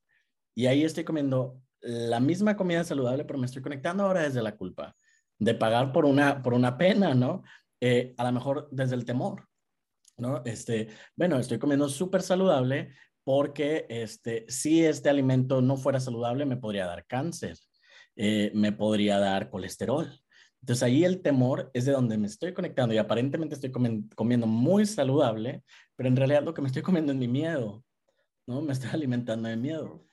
Y 0.54 0.66
ahí 0.66 0.84
estoy 0.84 1.04
comiendo 1.04 1.60
la 1.80 2.18
misma 2.20 2.56
comida 2.56 2.82
saludable, 2.84 3.24
pero 3.24 3.38
me 3.38 3.46
estoy 3.46 3.62
conectando 3.62 4.04
ahora 4.04 4.22
desde 4.22 4.42
la 4.42 4.56
culpa, 4.56 4.94
de 5.38 5.54
pagar 5.54 5.92
por 5.92 6.04
una, 6.04 6.42
por 6.42 6.54
una 6.54 6.76
pena, 6.78 7.14
¿no? 7.14 7.42
Eh, 7.80 8.14
a 8.16 8.24
lo 8.24 8.32
mejor 8.32 8.68
desde 8.70 8.94
el 8.94 9.04
temor, 9.04 9.48
¿no? 10.16 10.42
Este, 10.44 10.88
bueno, 11.14 11.38
estoy 11.38 11.58
comiendo 11.58 11.88
súper 11.88 12.22
saludable 12.22 12.94
porque 13.24 13.86
este, 13.88 14.46
si 14.48 14.84
este 14.84 15.10
alimento 15.10 15.60
no 15.60 15.76
fuera 15.76 16.00
saludable 16.00 16.46
me 16.46 16.56
podría 16.56 16.86
dar 16.86 17.06
cáncer, 17.06 17.58
eh, 18.14 18.50
me 18.54 18.72
podría 18.72 19.18
dar 19.18 19.50
colesterol. 19.50 20.08
Entonces 20.60 20.82
ahí 20.82 21.04
el 21.04 21.22
temor 21.22 21.70
es 21.74 21.84
de 21.84 21.92
donde 21.92 22.18
me 22.18 22.26
estoy 22.26 22.54
conectando 22.54 22.94
y 22.94 22.98
aparentemente 22.98 23.54
estoy 23.54 23.70
comiendo 23.70 24.46
muy 24.46 24.86
saludable, 24.86 25.62
pero 25.94 26.08
en 26.08 26.16
realidad 26.16 26.42
lo 26.42 26.54
que 26.54 26.62
me 26.62 26.68
estoy 26.68 26.82
comiendo 26.82 27.12
es 27.12 27.18
mi 27.18 27.28
miedo, 27.28 27.84
¿no? 28.46 28.62
Me 28.62 28.72
estoy 28.72 28.90
alimentando 28.92 29.48
de 29.48 29.56
miedo. 29.56 30.06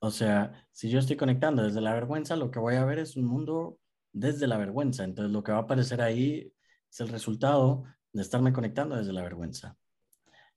O 0.00 0.10
sea, 0.10 0.66
si 0.70 0.90
yo 0.90 0.98
estoy 0.98 1.16
conectando 1.16 1.62
desde 1.62 1.80
la 1.80 1.94
vergüenza, 1.94 2.36
lo 2.36 2.50
que 2.50 2.58
voy 2.58 2.74
a 2.74 2.84
ver 2.84 2.98
es 2.98 3.16
un 3.16 3.24
mundo 3.24 3.78
desde 4.14 4.46
la 4.46 4.56
vergüenza. 4.56 5.04
Entonces 5.04 5.32
lo 5.32 5.42
que 5.42 5.52
va 5.52 5.58
a 5.58 5.62
aparecer 5.62 6.00
ahí 6.00 6.50
es 6.90 7.00
el 7.00 7.08
resultado 7.08 7.84
de 8.12 8.22
estarme 8.22 8.52
conectando 8.52 8.96
desde 8.96 9.12
la 9.12 9.22
vergüenza. 9.22 9.76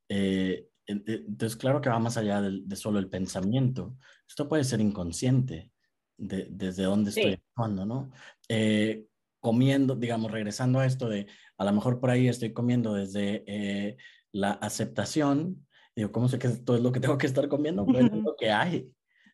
Eh, 0.08 0.70
entonces, 0.86 1.58
claro 1.58 1.82
que 1.82 1.90
va 1.90 2.00
más 2.00 2.16
allá 2.16 2.40
de, 2.42 2.76
solo 2.78 3.00
el 3.00 3.10
pensamiento. 3.10 3.98
Esto 4.26 4.48
puede 4.48 4.64
ser 4.64 4.80
inconsciente 4.80 5.70
de, 6.16 6.48
desde 6.50 6.84
dónde 6.84 7.10
estoy 7.10 7.34
actuando, 7.34 7.86
¿no? 7.86 8.12
Eh, 8.48 9.06
comiendo, 9.42 9.96
digamos, 9.96 10.32
regresando 10.32 10.80
a 10.80 10.86
esto 10.86 11.10
de, 11.10 11.28
a 11.58 11.66
lo 11.66 11.74
mejor 11.74 12.00
por 12.00 12.10
ahí 12.10 12.30
estoy 12.30 12.54
comiendo 12.54 12.94
desde 12.94 13.44
eh, 13.48 13.98
la 14.32 14.52
aceptación, 14.52 15.68
digo, 15.94 16.12
¿cómo 16.14 16.30
sé 16.30 16.40
que 16.40 16.48
esto 16.48 16.76
es 16.76 16.82
lo 16.82 16.94
que 16.94 17.00
tengo 17.02 17.18
que 17.18 17.28
estar 17.28 17.50
comiendo? 17.50 17.86
Pues 17.86 18.06
es 18.06 18.24
lo 18.24 18.36
que 18.38 18.50
hay, 18.50 18.90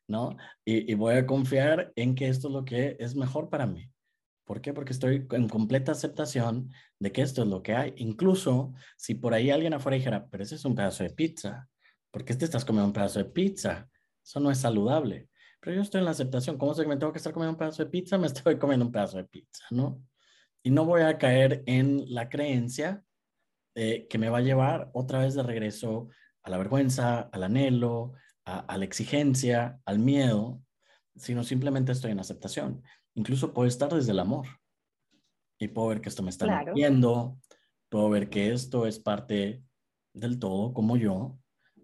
¿no? 0.08 0.36
Y, 0.65 0.92
y 0.92 0.96
voy 0.96 1.15
a 1.15 1.27
confiar 1.27 1.94
en 1.96 2.15
que 2.15 2.30
esto 2.30 2.48
es 2.48 2.53
lo 2.53 2.65
que 2.65 2.98
es 3.00 3.15
mejor 3.15 3.50
para 3.50 3.68
mí. 3.68 3.93
¿Por 4.46 4.62
qué? 4.62 4.74
Porque 4.74 4.94
estoy 4.94 5.26
en 5.32 5.48
completa 5.48 5.94
aceptación 5.94 6.70
de 7.00 7.12
que 7.12 7.22
esto 7.22 7.44
es 7.44 7.48
lo 7.48 7.64
que 7.64 7.76
hay. 7.76 7.94
Incluso 7.98 8.74
si 8.98 9.16
por 9.16 9.34
ahí 9.34 9.50
alguien 9.50 9.74
afuera 9.74 9.96
dijera, 9.96 10.28
pero 10.30 10.44
ese 10.44 10.56
es 10.56 10.66
un 10.66 10.76
pedazo 10.76 11.04
de 11.04 11.12
pizza, 11.12 11.70
¿por 12.12 12.26
qué 12.26 12.36
te 12.36 12.46
estás 12.46 12.66
comiendo 12.66 12.88
un 12.88 12.94
pedazo 12.94 13.20
de 13.20 13.26
pizza? 13.26 13.90
Eso 14.24 14.40
no 14.40 14.52
es 14.52 14.58
saludable. 14.58 15.30
Pero 15.60 15.78
yo 15.78 15.82
estoy 15.82 16.00
en 16.00 16.06
la 16.06 16.12
aceptación. 16.12 16.58
¿Cómo 16.58 16.74
sé 16.74 16.84
que 16.84 16.90
me 16.90 16.98
tengo 16.98 17.14
que 17.14 17.20
estar 17.20 17.32
comiendo 17.32 17.54
un 17.54 17.58
pedazo 17.58 17.84
de 17.84 17.90
pizza? 17.90 18.18
Me 18.18 18.28
estoy 18.28 18.58
comiendo 18.58 18.86
un 18.86 18.92
pedazo 18.92 19.18
de 19.18 19.26
pizza, 19.26 19.64
¿no? 19.72 20.02
Y 20.62 20.72
no 20.72 20.86
voy 20.86 21.02
a 21.02 21.18
caer 21.18 21.64
en 21.66 22.14
la 22.14 22.30
creencia 22.30 23.04
eh, 23.76 24.08
que 24.10 24.18
me 24.18 24.30
va 24.30 24.40
a 24.40 24.42
llevar 24.42 24.92
otra 24.94 25.20
vez 25.20 25.36
de 25.36 25.44
regreso 25.44 26.10
a 26.42 26.50
la 26.50 26.58
vergüenza, 26.58 27.22
al 27.32 27.44
anhelo, 27.44 28.14
a 28.46 28.78
la 28.78 28.84
exigencia, 28.84 29.80
al 29.86 30.00
miedo, 30.00 30.62
sino 31.16 31.44
simplemente 31.44 31.92
estoy 31.92 32.12
en 32.12 32.20
aceptación. 32.20 32.84
Incluso 33.15 33.53
puedo 33.53 33.67
estar 33.67 33.93
desde 33.93 34.12
el 34.12 34.20
amor 34.20 34.48
y 35.60 35.67
puedo 35.67 35.89
ver 35.89 36.01
que 36.01 36.10
esto 36.10 36.24
me 36.24 36.29
está 36.29 36.63
viendo, 36.74 37.38
puedo 37.89 38.10
ver 38.10 38.29
que 38.29 38.51
esto 38.51 38.88
es 38.88 39.00
parte 39.00 39.63
del 40.13 40.39
todo 40.39 40.74
como 40.74 40.98
yo. 40.98 41.38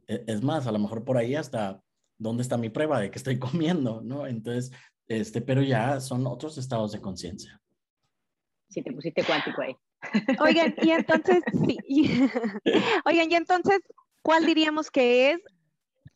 E, 0.08 0.24
es 0.28 0.42
más, 0.42 0.68
a 0.68 0.72
lo 0.72 0.80
mejor 0.80 1.04
por 1.04 1.18
ahí 1.18 1.36
hasta 1.36 1.82
dónde 2.18 2.44
está 2.44 2.58
mi 2.58 2.70
prueba 2.70 3.00
de 3.00 3.12
que 3.12 3.18
estoy 3.18 3.40
comiendo, 3.40 4.02
¿no? 4.02 4.28
Entonces, 4.28 4.72
este, 5.08 5.42
pero 5.42 5.62
ya 5.62 6.00
son 6.00 6.26
otros 6.28 6.58
estados 6.58 6.92
de 6.92 7.02
conciencia. 7.02 7.60
Sí, 8.70 8.84
te 8.84 8.92
pusiste 8.92 9.24
cuántico 9.24 9.62
ahí. 9.62 9.76
Oigan, 10.42 10.76
y 10.82 10.92
entonces, 10.92 11.44
sí. 11.66 11.78
Oigan, 13.06 13.32
y 13.32 13.36
entonces, 13.36 13.80
¿cuál 14.22 14.46
diríamos 14.46 14.92
que 14.92 15.32
es 15.32 15.40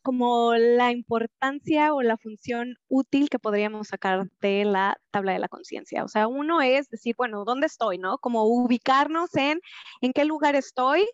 como 0.04 0.54
la 0.54 0.92
importancia 0.92 1.94
o 1.94 2.02
la 2.02 2.18
función 2.18 2.76
útil 2.88 3.30
que 3.30 3.38
podríamos 3.38 3.88
sacar 3.88 4.28
de 4.40 4.64
la 4.66 4.96
tabla 5.10 5.32
de 5.32 5.38
la 5.40 5.48
conciencia. 5.48 6.04
O 6.04 6.08
sea, 6.08 6.28
uno 6.28 6.60
es 6.62 6.90
decir, 6.90 7.14
bueno, 7.16 7.44
¿dónde 7.44 7.66
estoy? 7.66 7.98
¿No? 7.98 8.18
Como 8.18 8.44
ubicarnos 8.44 9.34
en 9.36 9.60
en 10.02 10.12
qué 10.12 10.24
lugar 10.26 10.56
estoy 10.56 11.08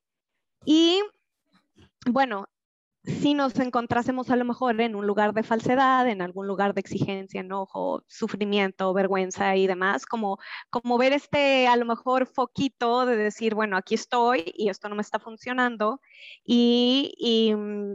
y, 0.65 1.03
bueno, 2.07 2.47
si 3.05 3.35
nos 3.35 3.59
encontrásemos 3.59 4.31
a 4.31 4.37
lo 4.37 4.45
mejor 4.45 4.81
en 4.81 4.95
un 4.95 5.07
lugar 5.07 5.33
de 5.33 5.43
falsedad, 5.43 6.09
en 6.09 6.21
algún 6.21 6.47
lugar 6.47 6.75
de 6.75 6.81
exigencia, 6.81 7.41
enojo, 7.41 8.05
sufrimiento, 8.09 8.93
vergüenza 8.93 9.57
y 9.57 9.67
demás, 9.67 10.05
como, 10.05 10.39
como 10.69 10.99
ver 10.99 11.13
este 11.13 11.67
a 11.67 11.77
lo 11.77 11.87
mejor 11.87 12.27
foquito 12.27 13.07
de 13.07 13.17
decir, 13.17 13.55
bueno, 13.55 13.77
aquí 13.77 13.95
estoy 13.95 14.53
y 14.55 14.69
esto 14.69 14.89
no 14.89 14.97
me 14.97 15.03
está 15.03 15.19
funcionando 15.19 16.01
y, 16.45 17.15
y 17.17 17.55
mm, 17.55 17.95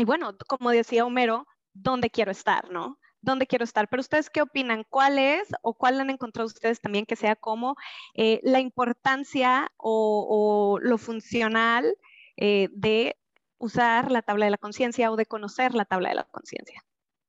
y 0.00 0.04
bueno, 0.04 0.36
como 0.48 0.70
decía 0.70 1.04
Homero, 1.04 1.46
¿dónde 1.72 2.10
quiero 2.10 2.30
estar, 2.30 2.70
no? 2.70 2.98
¿Dónde 3.20 3.46
quiero 3.46 3.64
estar? 3.64 3.88
Pero 3.88 4.00
ustedes, 4.00 4.30
¿qué 4.30 4.40
opinan? 4.40 4.84
¿Cuál 4.88 5.18
es 5.18 5.48
o 5.62 5.74
cuál 5.74 6.00
han 6.00 6.08
encontrado 6.08 6.46
ustedes 6.46 6.80
también 6.80 7.04
que 7.04 7.16
sea 7.16 7.36
como 7.36 7.76
eh, 8.14 8.40
la 8.42 8.60
importancia 8.60 9.70
o, 9.76 10.78
lo 10.80 10.96
funcional 10.96 11.94
eh, 12.36 12.68
de 12.72 13.16
usar 13.58 14.10
la 14.10 14.22
tabla 14.22 14.46
de 14.46 14.52
la 14.52 14.58
conciencia 14.58 15.10
o 15.10 15.16
de 15.16 15.26
conocer 15.26 15.74
la 15.74 15.84
tabla 15.84 16.08
de 16.08 16.14
la 16.14 16.24
conciencia? 16.24 16.82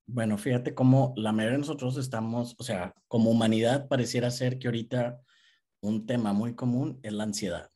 Bueno, 0.07 0.37
fíjate 0.37 0.73
cómo 0.73 1.13
la 1.17 1.31
mayoría 1.31 1.53
de 1.53 1.59
nosotros 1.59 1.97
estamos, 1.97 2.55
o 2.57 2.63
sea, 2.63 2.93
como 3.07 3.29
humanidad 3.29 3.87
pareciera 3.87 4.31
ser 4.31 4.59
que 4.59 4.67
ahorita 4.67 5.21
un 5.81 6.05
tema 6.05 6.31
muy 6.31 6.55
común 6.55 6.99
es 7.03 7.13
la 7.13 7.23
ansiedad. 7.23 7.70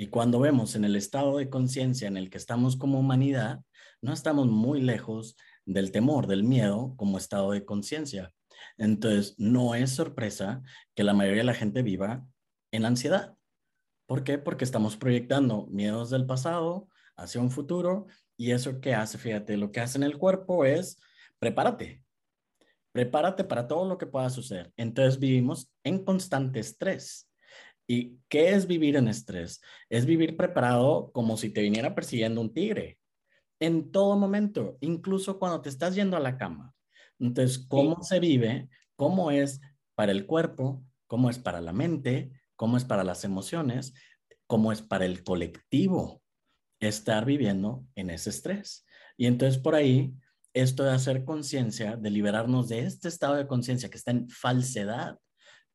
Y 0.00 0.06
cuando 0.06 0.38
vemos 0.38 0.76
en 0.76 0.84
el 0.84 0.94
estado 0.94 1.38
de 1.38 1.50
conciencia 1.50 2.06
en 2.06 2.16
el 2.16 2.30
que 2.30 2.38
estamos 2.38 2.76
como 2.76 3.00
humanidad, 3.00 3.64
no 4.00 4.12
estamos 4.12 4.46
muy 4.46 4.80
lejos 4.80 5.36
del 5.66 5.90
temor, 5.90 6.28
del 6.28 6.44
miedo 6.44 6.94
como 6.96 7.18
estado 7.18 7.50
de 7.50 7.64
conciencia. 7.64 8.32
Entonces, 8.76 9.34
no 9.38 9.74
es 9.74 9.90
sorpresa 9.90 10.62
que 10.94 11.02
la 11.02 11.14
mayoría 11.14 11.40
de 11.40 11.46
la 11.46 11.54
gente 11.54 11.82
viva 11.82 12.24
en 12.70 12.84
ansiedad. 12.84 13.34
¿Por 14.06 14.22
qué? 14.22 14.38
Porque 14.38 14.64
estamos 14.64 14.96
proyectando 14.96 15.66
miedos 15.66 16.10
del 16.10 16.26
pasado 16.26 16.88
hacia 17.16 17.40
un 17.40 17.50
futuro 17.50 18.06
y 18.36 18.52
eso 18.52 18.80
que 18.80 18.94
hace, 18.94 19.18
fíjate, 19.18 19.56
lo 19.56 19.72
que 19.72 19.80
hace 19.80 19.98
en 19.98 20.04
el 20.04 20.16
cuerpo 20.16 20.64
es 20.64 21.00
prepárate. 21.40 22.04
Prepárate 22.92 23.42
para 23.42 23.66
todo 23.66 23.88
lo 23.88 23.98
que 23.98 24.06
pueda 24.06 24.30
suceder. 24.30 24.72
Entonces 24.76 25.18
vivimos 25.18 25.72
en 25.82 26.04
constante 26.04 26.60
estrés. 26.60 27.27
¿Y 27.90 28.18
qué 28.28 28.50
es 28.50 28.66
vivir 28.66 28.96
en 28.96 29.08
estrés? 29.08 29.62
Es 29.88 30.04
vivir 30.04 30.36
preparado 30.36 31.10
como 31.12 31.38
si 31.38 31.50
te 31.50 31.62
viniera 31.62 31.94
persiguiendo 31.94 32.40
un 32.42 32.52
tigre 32.52 32.98
en 33.60 33.90
todo 33.90 34.16
momento, 34.16 34.76
incluso 34.80 35.38
cuando 35.38 35.62
te 35.62 35.70
estás 35.70 35.94
yendo 35.94 36.16
a 36.16 36.20
la 36.20 36.36
cama. 36.36 36.74
Entonces, 37.18 37.58
¿cómo 37.66 38.02
se 38.02 38.20
vive? 38.20 38.68
¿Cómo 38.94 39.30
es 39.30 39.60
para 39.94 40.12
el 40.12 40.26
cuerpo? 40.26 40.84
¿Cómo 41.06 41.30
es 41.30 41.38
para 41.38 41.60
la 41.60 41.72
mente? 41.72 42.30
¿Cómo 42.56 42.76
es 42.76 42.84
para 42.84 43.04
las 43.04 43.24
emociones? 43.24 43.94
¿Cómo 44.46 44.70
es 44.70 44.82
para 44.82 45.06
el 45.06 45.24
colectivo 45.24 46.22
estar 46.80 47.24
viviendo 47.24 47.86
en 47.96 48.10
ese 48.10 48.30
estrés? 48.30 48.86
Y 49.16 49.26
entonces 49.26 49.60
por 49.60 49.74
ahí, 49.74 50.14
esto 50.52 50.84
de 50.84 50.92
hacer 50.92 51.24
conciencia, 51.24 51.96
de 51.96 52.10
liberarnos 52.10 52.68
de 52.68 52.80
este 52.80 53.08
estado 53.08 53.34
de 53.34 53.46
conciencia 53.46 53.88
que 53.88 53.96
está 53.96 54.10
en 54.10 54.28
falsedad, 54.28 55.18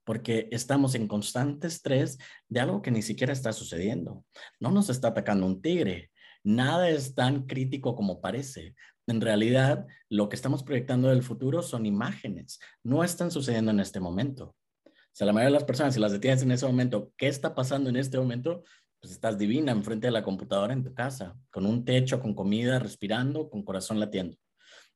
porque 0.03 0.47
estamos 0.51 0.95
en 0.95 1.07
constante 1.07 1.67
estrés 1.67 2.17
de 2.49 2.59
algo 2.59 2.81
que 2.81 2.91
ni 2.91 3.01
siquiera 3.01 3.33
está 3.33 3.53
sucediendo. 3.53 4.25
No 4.59 4.71
nos 4.71 4.89
está 4.89 5.09
atacando 5.09 5.45
un 5.45 5.61
tigre. 5.61 6.11
Nada 6.43 6.89
es 6.89 7.15
tan 7.15 7.45
crítico 7.45 7.95
como 7.95 8.21
parece. 8.21 8.75
En 9.07 9.21
realidad, 9.21 9.85
lo 10.09 10.29
que 10.29 10.35
estamos 10.35 10.63
proyectando 10.63 11.09
del 11.09 11.23
futuro 11.23 11.61
son 11.61 11.85
imágenes. 11.85 12.59
No 12.83 13.03
están 13.03 13.31
sucediendo 13.31 13.71
en 13.71 13.79
este 13.79 13.99
momento. 13.99 14.55
O 14.85 15.15
sea, 15.15 15.27
la 15.27 15.33
mayoría 15.33 15.53
de 15.53 15.59
las 15.59 15.63
personas, 15.63 15.93
si 15.93 15.99
las 15.99 16.11
detienes 16.11 16.41
en 16.41 16.51
ese 16.51 16.65
momento, 16.65 17.11
¿qué 17.17 17.27
está 17.27 17.53
pasando 17.53 17.89
en 17.89 17.97
este 17.97 18.17
momento? 18.17 18.63
Pues 18.99 19.13
estás 19.13 19.37
divina 19.37 19.71
enfrente 19.71 20.07
de 20.07 20.11
la 20.11 20.23
computadora 20.23 20.73
en 20.73 20.83
tu 20.83 20.93
casa, 20.93 21.37
con 21.51 21.65
un 21.65 21.85
techo, 21.85 22.19
con 22.19 22.33
comida, 22.33 22.79
respirando, 22.79 23.49
con 23.49 23.63
corazón 23.63 23.99
latiendo. 23.99 24.37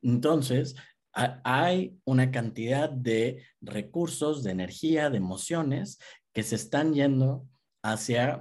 Entonces, 0.02 0.76
hay 1.44 1.98
una 2.06 2.32
cantidad 2.32 2.90
de 2.90 3.44
recursos, 3.62 4.44
de 4.44 4.52
energía, 4.52 5.10
de 5.10 5.18
emociones 5.18 6.00
que 6.34 6.44
se 6.44 6.56
están 6.56 6.94
yendo 6.94 7.48
hacia, 7.84 8.40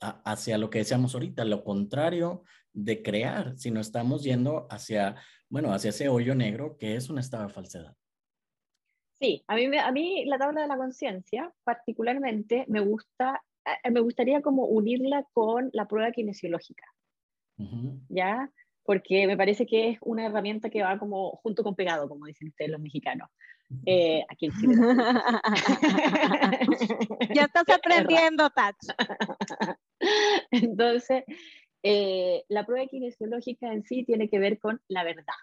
hacia 0.00 0.58
lo 0.58 0.68
que 0.68 0.80
decíamos 0.80 1.14
ahorita, 1.14 1.44
lo 1.44 1.64
contrario 1.64 2.44
de 2.72 3.02
crear, 3.02 3.56
sino 3.56 3.80
estamos 3.80 4.22
yendo 4.22 4.66
hacia, 4.70 5.16
bueno, 5.48 5.72
hacia 5.72 5.90
ese 5.90 6.08
hoyo 6.08 6.34
negro 6.34 6.76
que 6.76 6.96
es 6.96 7.08
un 7.08 7.18
estado 7.18 7.46
de 7.46 7.54
falsedad. 7.54 7.96
Sí, 9.18 9.42
a 9.48 9.54
mí, 9.54 9.76
a 9.76 9.92
mí 9.92 10.24
la 10.26 10.38
tabla 10.38 10.62
de 10.62 10.68
la 10.68 10.76
conciencia 10.76 11.52
particularmente 11.64 12.64
me 12.68 12.80
gusta, 12.80 13.42
eh, 13.64 13.90
me 13.90 14.00
gustaría 14.00 14.40
como 14.40 14.64
unirla 14.66 15.26
con 15.32 15.70
la 15.72 15.86
prueba 15.86 16.10
kinesiológica. 16.12 16.84
¿Ya? 18.08 18.50
Porque 18.90 19.28
me 19.28 19.36
parece 19.36 19.66
que 19.66 19.90
es 19.90 19.98
una 20.00 20.26
herramienta 20.26 20.68
que 20.68 20.82
va 20.82 20.98
como 20.98 21.36
junto 21.44 21.62
con 21.62 21.76
pegado, 21.76 22.08
como 22.08 22.26
dicen 22.26 22.48
ustedes 22.48 22.72
los 22.72 22.80
mexicanos. 22.80 23.28
Eh, 23.86 24.24
aquí 24.28 24.46
en 24.46 24.52
Chile. 24.58 24.74
ya 27.32 27.44
estás 27.44 27.68
aprendiendo, 27.72 28.50
Tach. 28.50 28.74
Entonces, 30.50 31.22
eh, 31.84 32.42
la 32.48 32.66
prueba 32.66 32.88
kinesiológica 32.88 33.72
en 33.72 33.84
sí 33.84 34.02
tiene 34.02 34.28
que 34.28 34.40
ver 34.40 34.58
con 34.58 34.80
la 34.88 35.04
verdad, 35.04 35.38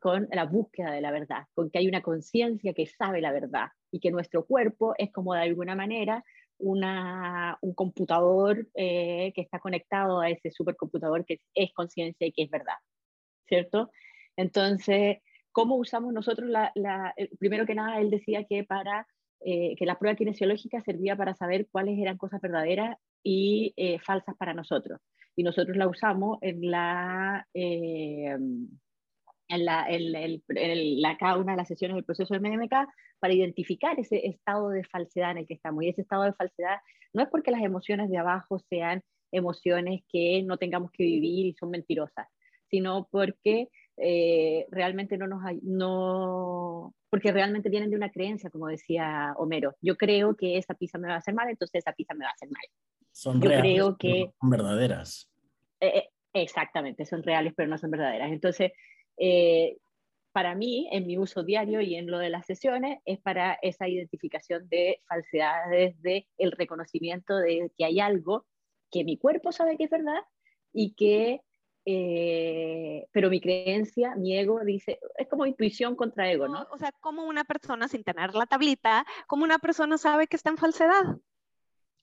con 0.00 0.28
la 0.30 0.44
búsqueda 0.44 0.92
de 0.92 1.00
la 1.00 1.10
verdad, 1.10 1.48
con 1.54 1.70
que 1.70 1.80
hay 1.80 1.88
una 1.88 2.00
conciencia 2.00 2.74
que 2.74 2.86
sabe 2.86 3.20
la 3.20 3.32
verdad 3.32 3.70
y 3.90 3.98
que 3.98 4.12
nuestro 4.12 4.46
cuerpo 4.46 4.94
es 4.98 5.10
como 5.10 5.34
de 5.34 5.40
alguna 5.40 5.74
manera 5.74 6.24
una, 6.58 7.58
un 7.60 7.74
computador 7.74 8.68
eh, 8.74 9.32
que 9.34 9.42
está 9.42 9.58
conectado 9.58 10.20
a 10.20 10.30
ese 10.30 10.50
supercomputador 10.50 11.24
que 11.24 11.40
es 11.54 11.72
conciencia 11.72 12.26
y 12.26 12.32
que 12.32 12.42
es 12.42 12.50
verdad, 12.50 12.76
¿cierto? 13.46 13.90
Entonces, 14.36 15.18
¿cómo 15.52 15.76
usamos 15.76 16.12
nosotros 16.12 16.48
la, 16.48 16.72
primero 17.38 17.66
que 17.66 17.74
nada, 17.74 18.00
él 18.00 18.10
decía 18.10 18.44
que 18.44 18.64
para 18.64 19.06
eh, 19.40 19.74
que 19.76 19.86
la 19.86 19.98
prueba 19.98 20.16
kinesiológica 20.16 20.80
servía 20.80 21.16
para 21.16 21.34
saber 21.34 21.68
cuáles 21.70 21.98
eran 21.98 22.16
cosas 22.16 22.40
verdaderas 22.40 22.96
y 23.22 23.74
eh, 23.76 23.98
falsas 24.00 24.34
para 24.36 24.54
nosotros. 24.54 25.00
Y 25.36 25.42
nosotros 25.42 25.76
la 25.76 25.88
usamos 25.88 26.38
en 26.42 26.70
la, 26.70 27.46
la, 29.58 29.86
en, 29.88 31.00
la, 31.00 31.16
cada 31.16 31.36
una 31.36 31.52
de 31.52 31.58
las 31.58 31.68
sesiones 31.68 31.96
del 31.96 32.04
proceso 32.04 32.34
de 32.34 32.40
MMK 32.40 32.74
para 33.18 33.34
identificar 33.34 33.98
ese 33.98 34.26
estado 34.26 34.70
de 34.70 34.84
falsedad 34.84 35.32
en 35.32 35.38
el 35.38 35.46
que 35.46 35.54
estamos. 35.54 35.84
Y 35.84 35.88
ese 35.88 36.02
estado 36.02 36.24
de 36.24 36.32
falsedad 36.32 36.78
no 37.12 37.22
es 37.22 37.28
porque 37.28 37.50
las 37.50 37.62
emociones 37.62 38.10
de 38.10 38.18
abajo 38.18 38.58
sean 38.58 39.02
emociones 39.32 40.02
que 40.08 40.42
no 40.42 40.56
tengamos 40.58 40.90
que 40.92 41.04
vivir 41.04 41.46
y 41.46 41.54
son 41.54 41.70
mentirosas, 41.70 42.28
sino 42.70 43.08
porque 43.10 43.68
eh, 43.96 44.66
realmente 44.70 45.16
no 45.16 45.26
nos 45.26 45.40
no 45.62 46.94
porque 47.10 47.30
realmente 47.30 47.68
vienen 47.68 47.90
de 47.90 47.96
una 47.96 48.10
creencia, 48.10 48.50
como 48.50 48.66
decía 48.66 49.34
Homero. 49.36 49.76
Yo 49.80 49.96
creo 49.96 50.34
que 50.36 50.58
esa 50.58 50.74
pizza 50.74 50.98
me 50.98 51.08
va 51.08 51.14
a 51.14 51.18
hacer 51.18 51.32
mal, 51.32 51.48
entonces 51.48 51.78
esa 51.78 51.92
pizza 51.92 52.12
me 52.14 52.24
va 52.24 52.30
a 52.30 52.34
hacer 52.34 52.48
mal. 52.50 52.64
Son 53.12 53.40
Yo 53.40 53.48
reales, 53.48 53.72
creo 53.72 53.96
que 53.96 54.32
son 54.40 54.50
verdaderas. 54.50 55.30
Eh, 55.78 55.98
eh, 55.98 56.10
exactamente, 56.32 57.06
son 57.06 57.22
reales, 57.22 57.52
pero 57.56 57.68
no 57.68 57.78
son 57.78 57.92
verdaderas. 57.92 58.32
Entonces, 58.32 58.72
eh, 59.16 59.76
para 60.34 60.56
mí, 60.56 60.88
en 60.90 61.06
mi 61.06 61.16
uso 61.16 61.44
diario 61.44 61.80
y 61.80 61.94
en 61.94 62.10
lo 62.10 62.18
de 62.18 62.28
las 62.28 62.44
sesiones, 62.44 62.98
es 63.04 63.20
para 63.20 63.56
esa 63.62 63.86
identificación 63.86 64.68
de 64.68 65.00
falsedades, 65.06 66.00
de 66.02 66.26
el 66.38 66.50
reconocimiento 66.50 67.36
de 67.36 67.70
que 67.78 67.84
hay 67.84 68.00
algo 68.00 68.44
que 68.90 69.04
mi 69.04 69.16
cuerpo 69.16 69.52
sabe 69.52 69.76
que 69.76 69.84
es 69.84 69.90
verdad 69.90 70.22
y 70.72 70.94
que, 70.94 71.40
eh, 71.84 73.06
pero 73.12 73.30
mi 73.30 73.40
creencia, 73.40 74.16
mi 74.16 74.36
ego 74.36 74.58
dice, 74.64 74.98
es 75.18 75.28
como 75.28 75.46
intuición 75.46 75.94
contra 75.94 76.28
ego, 76.28 76.48
¿no? 76.48 76.66
O 76.72 76.78
sea, 76.78 76.90
como 76.98 77.24
una 77.26 77.44
persona 77.44 77.86
sin 77.86 78.02
tener 78.02 78.34
la 78.34 78.46
tablita, 78.46 79.06
como 79.28 79.44
una 79.44 79.60
persona 79.60 79.98
sabe 79.98 80.26
que 80.26 80.34
está 80.34 80.50
en 80.50 80.58
falsedad. 80.58 81.16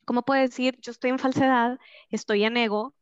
¿Cómo 0.05 0.23
puede 0.23 0.43
decir, 0.43 0.79
yo 0.79 0.91
estoy 0.91 1.09
en 1.09 1.19
falsedad, 1.19 1.79
estoy 2.09 2.45
en 2.45 2.55
ego? 2.55 2.93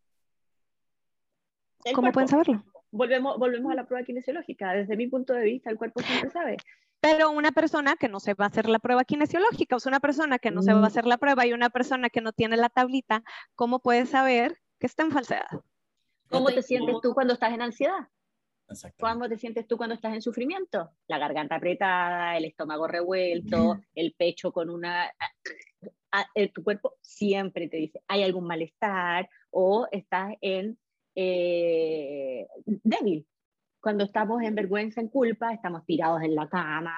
¿Cómo 1.94 2.12
pueden 2.12 2.28
saberlo? 2.28 2.64
Volvemos, 2.92 3.38
volvemos 3.38 3.72
a 3.72 3.76
la 3.76 3.86
prueba 3.86 4.06
kinesiológica. 4.06 4.74
Desde 4.74 4.98
mi 4.98 5.08
punto 5.08 5.34
de 5.34 5.44
vista, 5.44 5.70
el 5.70 5.78
cuerpo 5.78 6.02
siempre 6.02 6.30
sabe. 6.32 6.58
Pero 7.02 7.32
una 7.32 7.52
persona 7.52 7.96
que 7.96 8.10
no 8.10 8.20
se 8.20 8.34
va 8.34 8.46
a 8.46 8.48
hacer 8.50 8.68
la 8.68 8.80
prueba 8.80 9.06
kinesiológica, 9.06 9.76
o 9.76 9.80
sea, 9.80 9.90
una 9.90 10.02
persona 10.02 10.38
que 10.38 10.52
no 10.52 10.62
se 10.62 10.74
va 10.74 10.80
a 10.80 10.82
mm. 10.82 10.86
hacer 10.86 11.06
la 11.06 11.18
prueba 11.18 11.46
y 11.46 11.54
una 11.54 11.70
persona 11.70 12.10
que 12.10 12.22
no 12.22 12.34
tiene 12.34 12.58
la 12.58 12.70
tablita, 12.70 13.24
¿cómo 13.56 13.80
puede 13.80 14.06
saber 14.06 14.58
que 14.80 14.88
está 14.88 15.04
en 15.04 15.12
falsedad? 15.12 15.48
¿Cómo 16.30 16.50
te 16.50 16.62
sientes 16.62 16.96
tú 17.02 17.14
cuando 17.14 17.34
estás 17.34 17.54
en 17.54 17.62
ansiedad? 17.62 18.08
¿Cómo 19.00 19.28
te 19.28 19.38
sientes 19.38 19.68
tú 19.68 19.78
cuando 19.78 19.96
estás 19.96 20.14
en 20.14 20.22
sufrimiento? 20.22 20.92
La 21.08 21.18
garganta 21.18 21.56
apretada, 21.56 22.38
el 22.38 22.46
estómago 22.46 22.88
revuelto, 22.88 23.80
el 23.96 24.14
pecho 24.14 24.52
con 24.52 24.70
una... 24.70 25.12
tu 26.54 26.64
cuerpo 26.64 26.98
siempre 27.02 27.68
te 27.68 27.78
dice, 27.78 28.04
hay 28.08 28.24
algún 28.24 28.46
malestar 28.46 29.28
o 29.50 29.88
estás 29.92 30.36
en 30.42 30.78
eh, 31.16 32.48
débil. 32.66 33.26
Cuando 33.82 34.04
estamos 34.04 34.42
en 34.44 34.56
vergüenza, 34.56 35.00
en 35.00 35.08
culpa, 35.08 35.54
estamos 35.54 35.86
tirados 35.86 36.22
en 36.22 36.36
la 36.36 36.50
cama, 36.50 36.96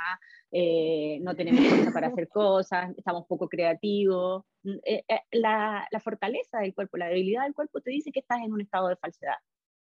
eh, 0.52 1.20
no 1.22 1.36
tenemos 1.36 1.64
fuerza 1.68 1.92
para 1.92 2.08
hacer 2.08 2.28
cosas, 2.30 2.92
estamos 2.98 3.26
poco 3.28 3.48
creativos. 3.48 4.44
Mm, 4.64 4.78
eh, 4.84 5.04
la, 5.32 5.88
la 5.92 6.00
fortaleza 6.00 6.60
del 6.60 6.74
cuerpo, 6.74 6.98
la 6.98 7.08
debilidad 7.08 7.44
del 7.44 7.54
cuerpo 7.54 7.82
te 7.82 7.92
dice 7.92 8.12
que 8.12 8.22
estás 8.22 8.40
en 8.40 8.52
un 8.52 8.62
estado 8.62 8.88
de 8.88 8.96
falsedad. 8.96 9.36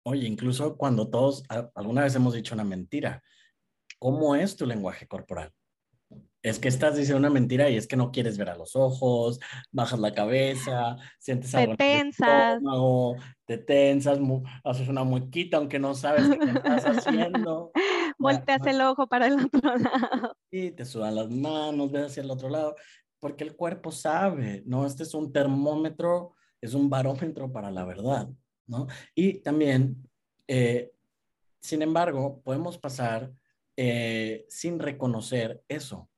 Oye, 0.04 0.26
incluso 0.26 0.76
cuando 0.76 1.08
todos 1.08 1.44
alguna 1.74 2.02
vez 2.02 2.14
hemos 2.14 2.34
dicho 2.34 2.54
una 2.54 2.64
mentira, 2.64 3.22
¿cómo 3.98 4.34
es 4.34 4.56
tu 4.56 4.66
lenguaje 4.66 5.06
corporal? 5.06 5.52
Es 6.48 6.58
que 6.58 6.68
estás 6.68 6.96
diciendo 6.96 7.18
una 7.18 7.30
mentira 7.30 7.68
y 7.70 7.76
es 7.76 7.86
que 7.86 7.96
no 7.96 8.10
quieres 8.10 8.38
ver 8.38 8.50
a 8.50 8.56
los 8.56 8.76
ojos, 8.76 9.40
bajas 9.70 9.98
la 9.98 10.12
cabeza, 10.12 10.96
sientes 11.18 11.54
algo 11.54 11.72
te 11.72 11.76
tensas, 11.76 12.60
te 13.44 13.58
tensas, 13.58 14.18
haces 14.64 14.88
una 14.88 15.04
muequita 15.04 15.56
aunque 15.56 15.78
no 15.78 15.94
sabes 15.94 16.28
qué 16.28 16.50
estás 16.50 16.84
haciendo. 16.84 17.72
Volteas 18.18 18.66
el 18.66 18.80
ojo 18.80 19.06
para 19.06 19.28
el 19.28 19.44
otro 19.44 19.76
lado. 19.76 20.36
Y 20.50 20.72
te 20.72 20.84
sudan 20.84 21.14
las 21.14 21.30
manos, 21.30 21.90
ves 21.92 22.06
hacia 22.06 22.22
el 22.22 22.30
otro 22.30 22.48
lado, 22.48 22.74
porque 23.20 23.44
el 23.44 23.54
cuerpo 23.54 23.92
sabe, 23.92 24.62
¿no? 24.66 24.86
Este 24.86 25.04
es 25.04 25.14
un 25.14 25.32
termómetro, 25.32 26.34
es 26.60 26.74
un 26.74 26.90
barómetro 26.90 27.52
para 27.52 27.70
la 27.70 27.84
verdad, 27.84 28.28
¿no? 28.66 28.86
Y 29.14 29.34
también, 29.40 30.08
eh, 30.48 30.92
sin 31.60 31.82
embargo, 31.82 32.40
podemos 32.42 32.78
pasar 32.78 33.30
eh, 33.80 34.44
sin 34.48 34.80
reconocer 34.80 35.62
eso. 35.68 36.10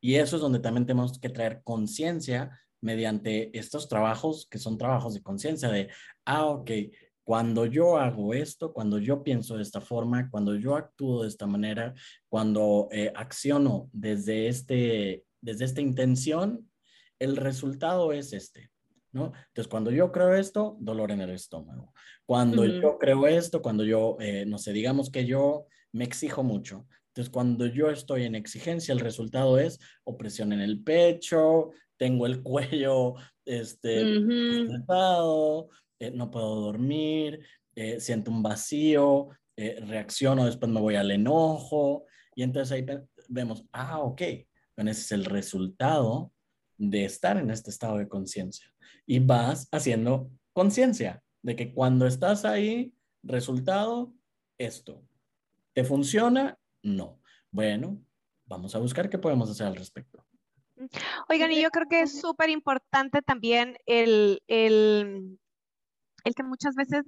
Y 0.00 0.16
eso 0.16 0.36
es 0.36 0.42
donde 0.42 0.60
también 0.60 0.86
tenemos 0.86 1.18
que 1.18 1.28
traer 1.28 1.62
conciencia 1.62 2.58
mediante 2.80 3.56
estos 3.58 3.88
trabajos 3.88 4.46
que 4.50 4.58
son 4.58 4.78
trabajos 4.78 5.14
de 5.14 5.22
conciencia 5.22 5.68
de, 5.68 5.88
ah, 6.24 6.46
ok, 6.46 6.70
cuando 7.22 7.66
yo 7.66 7.96
hago 7.96 8.34
esto, 8.34 8.72
cuando 8.72 8.98
yo 8.98 9.22
pienso 9.22 9.56
de 9.56 9.62
esta 9.62 9.80
forma, 9.80 10.28
cuando 10.30 10.56
yo 10.56 10.74
actúo 10.74 11.22
de 11.22 11.28
esta 11.28 11.46
manera, 11.46 11.94
cuando 12.28 12.88
eh, 12.90 13.12
acciono 13.14 13.88
desde, 13.92 14.48
este, 14.48 15.24
desde 15.40 15.66
esta 15.66 15.80
intención, 15.80 16.68
el 17.18 17.36
resultado 17.36 18.12
es 18.12 18.32
este, 18.32 18.70
¿no? 19.12 19.32
Entonces, 19.48 19.68
cuando 19.68 19.90
yo 19.90 20.10
creo 20.10 20.34
esto, 20.34 20.76
dolor 20.80 21.12
en 21.12 21.20
el 21.20 21.30
estómago. 21.30 21.92
Cuando 22.26 22.64
yo 22.64 22.98
creo 22.98 23.26
esto, 23.26 23.60
cuando 23.62 23.84
yo, 23.84 24.16
eh, 24.18 24.44
no 24.46 24.58
sé, 24.58 24.72
digamos 24.72 25.10
que 25.10 25.26
yo 25.26 25.66
me 25.92 26.04
exijo 26.04 26.42
mucho, 26.42 26.86
entonces, 27.10 27.32
cuando 27.32 27.66
yo 27.66 27.90
estoy 27.90 28.22
en 28.22 28.36
exigencia, 28.36 28.92
el 28.92 29.00
resultado 29.00 29.58
es 29.58 29.80
opresión 30.04 30.52
en 30.52 30.60
el 30.60 30.82
pecho, 30.82 31.70
tengo 31.96 32.26
el 32.26 32.42
cuello 32.42 33.14
este, 33.44 34.02
eh, 35.98 36.10
no 36.12 36.30
puedo 36.30 36.60
dormir, 36.60 37.44
eh, 37.74 37.98
siento 37.98 38.30
un 38.30 38.44
vacío, 38.44 39.30
eh, 39.56 39.80
reacciono, 39.80 40.46
después 40.46 40.70
me 40.70 40.80
voy 40.80 40.94
al 40.94 41.10
enojo. 41.10 42.06
Y 42.36 42.44
entonces 42.44 42.72
ahí 42.72 42.86
vemos, 43.28 43.64
ah, 43.72 43.98
ok, 43.98 44.22
bueno, 44.76 44.92
ese 44.92 45.02
es 45.02 45.12
el 45.12 45.24
resultado 45.24 46.32
de 46.78 47.04
estar 47.04 47.36
en 47.36 47.50
este 47.50 47.70
estado 47.70 47.98
de 47.98 48.08
conciencia. 48.08 48.72
Y 49.04 49.18
vas 49.18 49.68
haciendo 49.72 50.30
conciencia 50.52 51.22
de 51.42 51.56
que 51.56 51.74
cuando 51.74 52.06
estás 52.06 52.44
ahí, 52.44 52.94
resultado, 53.24 54.14
esto. 54.58 55.04
¿Te 55.74 55.82
funciona? 55.82 56.59
No. 56.82 57.20
Bueno, 57.50 57.98
vamos 58.46 58.74
a 58.74 58.78
buscar 58.78 59.08
qué 59.08 59.18
podemos 59.18 59.50
hacer 59.50 59.66
al 59.66 59.76
respecto. 59.76 60.24
Oigan, 61.28 61.52
y 61.52 61.60
yo 61.60 61.70
creo 61.70 61.86
que 61.88 62.02
es 62.02 62.20
súper 62.20 62.48
importante 62.48 63.20
también 63.20 63.76
el, 63.86 64.42
el, 64.46 65.38
el 66.24 66.34
que 66.34 66.42
muchas 66.42 66.74
veces 66.74 67.04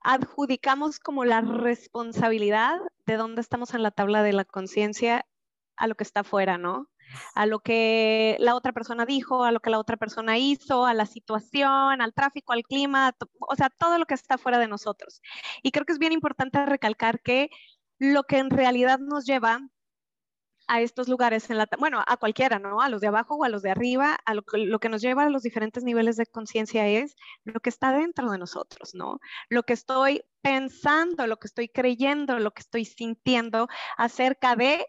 adjudicamos 0.00 0.98
como 0.98 1.24
la 1.24 1.40
responsabilidad 1.42 2.80
de 3.06 3.16
dónde 3.16 3.40
estamos 3.40 3.74
en 3.74 3.82
la 3.82 3.92
tabla 3.92 4.22
de 4.22 4.32
la 4.32 4.44
conciencia 4.44 5.24
a 5.76 5.86
lo 5.86 5.94
que 5.94 6.04
está 6.04 6.20
afuera, 6.20 6.58
¿no? 6.58 6.88
A 7.34 7.46
lo 7.46 7.60
que 7.60 8.36
la 8.40 8.54
otra 8.54 8.72
persona 8.72 9.04
dijo, 9.04 9.44
a 9.44 9.52
lo 9.52 9.60
que 9.60 9.70
la 9.70 9.78
otra 9.78 9.96
persona 9.96 10.38
hizo, 10.38 10.86
a 10.86 10.94
la 10.94 11.06
situación, 11.06 12.00
al 12.00 12.14
tráfico, 12.14 12.52
al 12.52 12.62
clima, 12.62 13.14
o 13.40 13.54
sea, 13.54 13.70
todo 13.70 13.98
lo 13.98 14.06
que 14.06 14.14
está 14.14 14.38
fuera 14.38 14.58
de 14.58 14.68
nosotros. 14.68 15.20
Y 15.62 15.70
creo 15.70 15.84
que 15.84 15.92
es 15.92 15.98
bien 15.98 16.12
importante 16.12 16.64
recalcar 16.64 17.20
que 17.20 17.50
lo 17.98 18.24
que 18.24 18.38
en 18.38 18.50
realidad 18.50 18.98
nos 18.98 19.26
lleva 19.26 19.60
a 20.68 20.80
estos 20.80 21.08
lugares, 21.08 21.50
en 21.50 21.58
la, 21.58 21.68
bueno, 21.78 22.02
a 22.06 22.16
cualquiera, 22.16 22.58
¿no? 22.58 22.80
A 22.80 22.88
los 22.88 23.00
de 23.00 23.08
abajo 23.08 23.34
o 23.36 23.44
a 23.44 23.48
los 23.48 23.62
de 23.62 23.70
arriba, 23.70 24.18
a 24.24 24.34
lo, 24.34 24.42
lo 24.52 24.78
que 24.78 24.88
nos 24.88 25.02
lleva 25.02 25.24
a 25.24 25.30
los 25.30 25.42
diferentes 25.42 25.84
niveles 25.84 26.16
de 26.16 26.26
conciencia 26.26 26.86
es 26.86 27.16
lo 27.44 27.60
que 27.60 27.70
está 27.70 27.92
dentro 27.92 28.30
de 28.30 28.38
nosotros, 28.38 28.94
¿no? 28.94 29.18
Lo 29.48 29.64
que 29.64 29.72
estoy 29.72 30.22
pensando, 30.40 31.26
lo 31.26 31.38
que 31.38 31.48
estoy 31.48 31.68
creyendo, 31.68 32.38
lo 32.38 32.52
que 32.52 32.62
estoy 32.62 32.84
sintiendo 32.84 33.68
acerca 33.96 34.56
de 34.56 34.86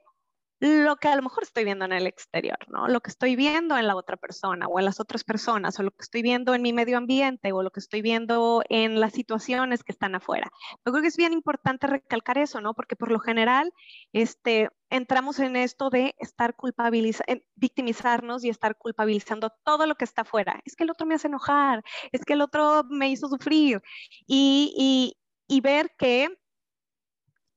lo 0.63 0.95
que 0.95 1.09
a 1.09 1.15
lo 1.17 1.21
mejor 1.21 1.43
estoy 1.43 1.65
viendo 1.65 1.83
en 1.83 1.91
el 1.91 2.07
exterior, 2.07 2.57
¿no? 2.69 2.87
Lo 2.87 3.01
que 3.01 3.09
estoy 3.09 3.35
viendo 3.35 3.77
en 3.77 3.85
la 3.85 3.97
otra 3.97 4.15
persona 4.15 4.67
o 4.67 4.79
en 4.79 4.85
las 4.85 5.01
otras 5.01 5.25
personas, 5.25 5.77
o 5.77 5.83
lo 5.83 5.91
que 5.91 6.03
estoy 6.03 6.21
viendo 6.21 6.55
en 6.55 6.61
mi 6.61 6.71
medio 6.71 6.97
ambiente, 6.97 7.51
o 7.51 7.61
lo 7.63 7.69
que 7.69 7.81
estoy 7.81 8.01
viendo 8.01 8.63
en 8.69 9.01
las 9.01 9.11
situaciones 9.11 9.83
que 9.83 9.91
están 9.91 10.15
afuera. 10.15 10.49
Yo 10.85 10.93
creo 10.93 11.01
que 11.01 11.09
es 11.09 11.17
bien 11.17 11.33
importante 11.33 11.87
recalcar 11.87 12.37
eso, 12.37 12.61
¿no? 12.61 12.73
Porque 12.73 12.95
por 12.95 13.11
lo 13.11 13.19
general, 13.19 13.73
este, 14.13 14.69
entramos 14.89 15.39
en 15.39 15.57
esto 15.57 15.89
de 15.89 16.15
estar 16.17 16.55
culpabilizando, 16.55 17.43
victimizarnos 17.55 18.45
y 18.45 18.49
estar 18.49 18.77
culpabilizando 18.77 19.51
todo 19.65 19.85
lo 19.85 19.95
que 19.95 20.05
está 20.05 20.21
afuera. 20.21 20.61
Es 20.63 20.77
que 20.77 20.85
el 20.85 20.91
otro 20.91 21.05
me 21.05 21.15
hace 21.15 21.27
enojar, 21.27 21.83
es 22.13 22.23
que 22.23 22.33
el 22.33 22.41
otro 22.41 22.85
me 22.89 23.09
hizo 23.09 23.27
sufrir. 23.27 23.81
Y, 24.27 24.73
y, 24.77 25.17
y 25.53 25.59
ver 25.59 25.91
que 25.97 26.29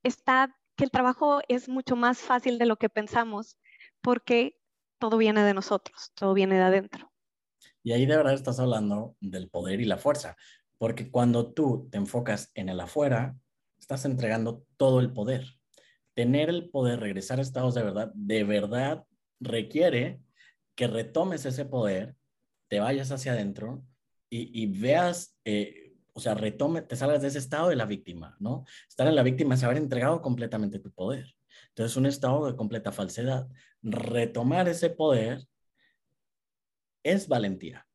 está 0.03 0.57
que 0.77 0.85
el 0.85 0.91
trabajo 0.91 1.41
es 1.49 1.69
mucho 1.69 1.97
más 1.97 2.19
fácil 2.19 2.59
de 2.59 2.67
lo 2.67 2.77
que 2.77 2.89
pensamos 2.89 3.59
porque 4.03 4.61
todo 4.99 5.17
viene 5.17 5.43
de 5.43 5.55
nosotros, 5.55 6.13
todo 6.15 6.35
viene 6.35 6.57
de 6.57 6.63
adentro. 6.63 7.13
Y 7.83 7.93
ahí 7.93 8.07
de 8.07 8.17
verdad 8.17 8.35
estás 8.35 8.61
hablando 8.61 9.17
del 9.21 9.49
poder 9.49 9.81
y 9.81 9.85
la 9.85 9.97
fuerza, 9.97 10.37
porque 10.79 11.11
cuando 11.11 11.53
tú 11.53 11.89
te 11.91 11.99
enfocas 11.99 12.51
en 12.55 12.69
el 12.69 12.81
afuera, 12.81 13.37
estás 13.79 14.05
entregando 14.05 14.65
todo 14.77 15.01
el 15.01 15.13
poder. 15.13 15.45
Tener 16.15 16.49
el 16.49 16.71
poder, 16.71 17.01
regresar 17.01 17.39
a 17.39 17.43
estados 17.43 17.75
de 17.75 17.83
verdad, 17.83 18.13
de 18.15 18.45
verdad 18.45 19.05
requiere 19.41 20.21
que 20.75 20.87
retomes 20.87 21.47
ese 21.47 21.65
poder, 21.65 22.17
te 22.69 22.81
vayas 22.81 23.11
hacia 23.13 23.33
adentro 23.33 23.83
y, 24.29 24.67
veas 24.67 25.39
eh, 25.45 25.86
o 26.17 26.21
sea, 26.21 26.35
retome, 26.35 26.81
te 26.81 26.97
salgas 26.97 27.21
de 27.21 27.29
ese 27.29 27.39
estado 27.39 27.69
de 27.69 27.77
la 27.77 27.85
víctima, 27.85 28.37
¿no? 28.41 28.65
Estar 28.89 29.07
en 29.07 29.15
la 29.15 29.23
víctima 29.23 29.55
es 29.55 29.63
haber 29.63 29.77
entregado 29.77 30.23
completamente 30.23 30.79
tu 30.79 30.91
poder. 30.91 31.37
Entonces, 31.69 31.95
un 31.99 32.07
estado 32.07 32.47
de 32.47 32.57
completa 32.57 32.91
falsedad. 32.91 33.47
Retomar 33.83 34.67
ese 34.67 34.89
poder 34.89 35.47
es 37.03 37.29
valentía. 37.29 37.87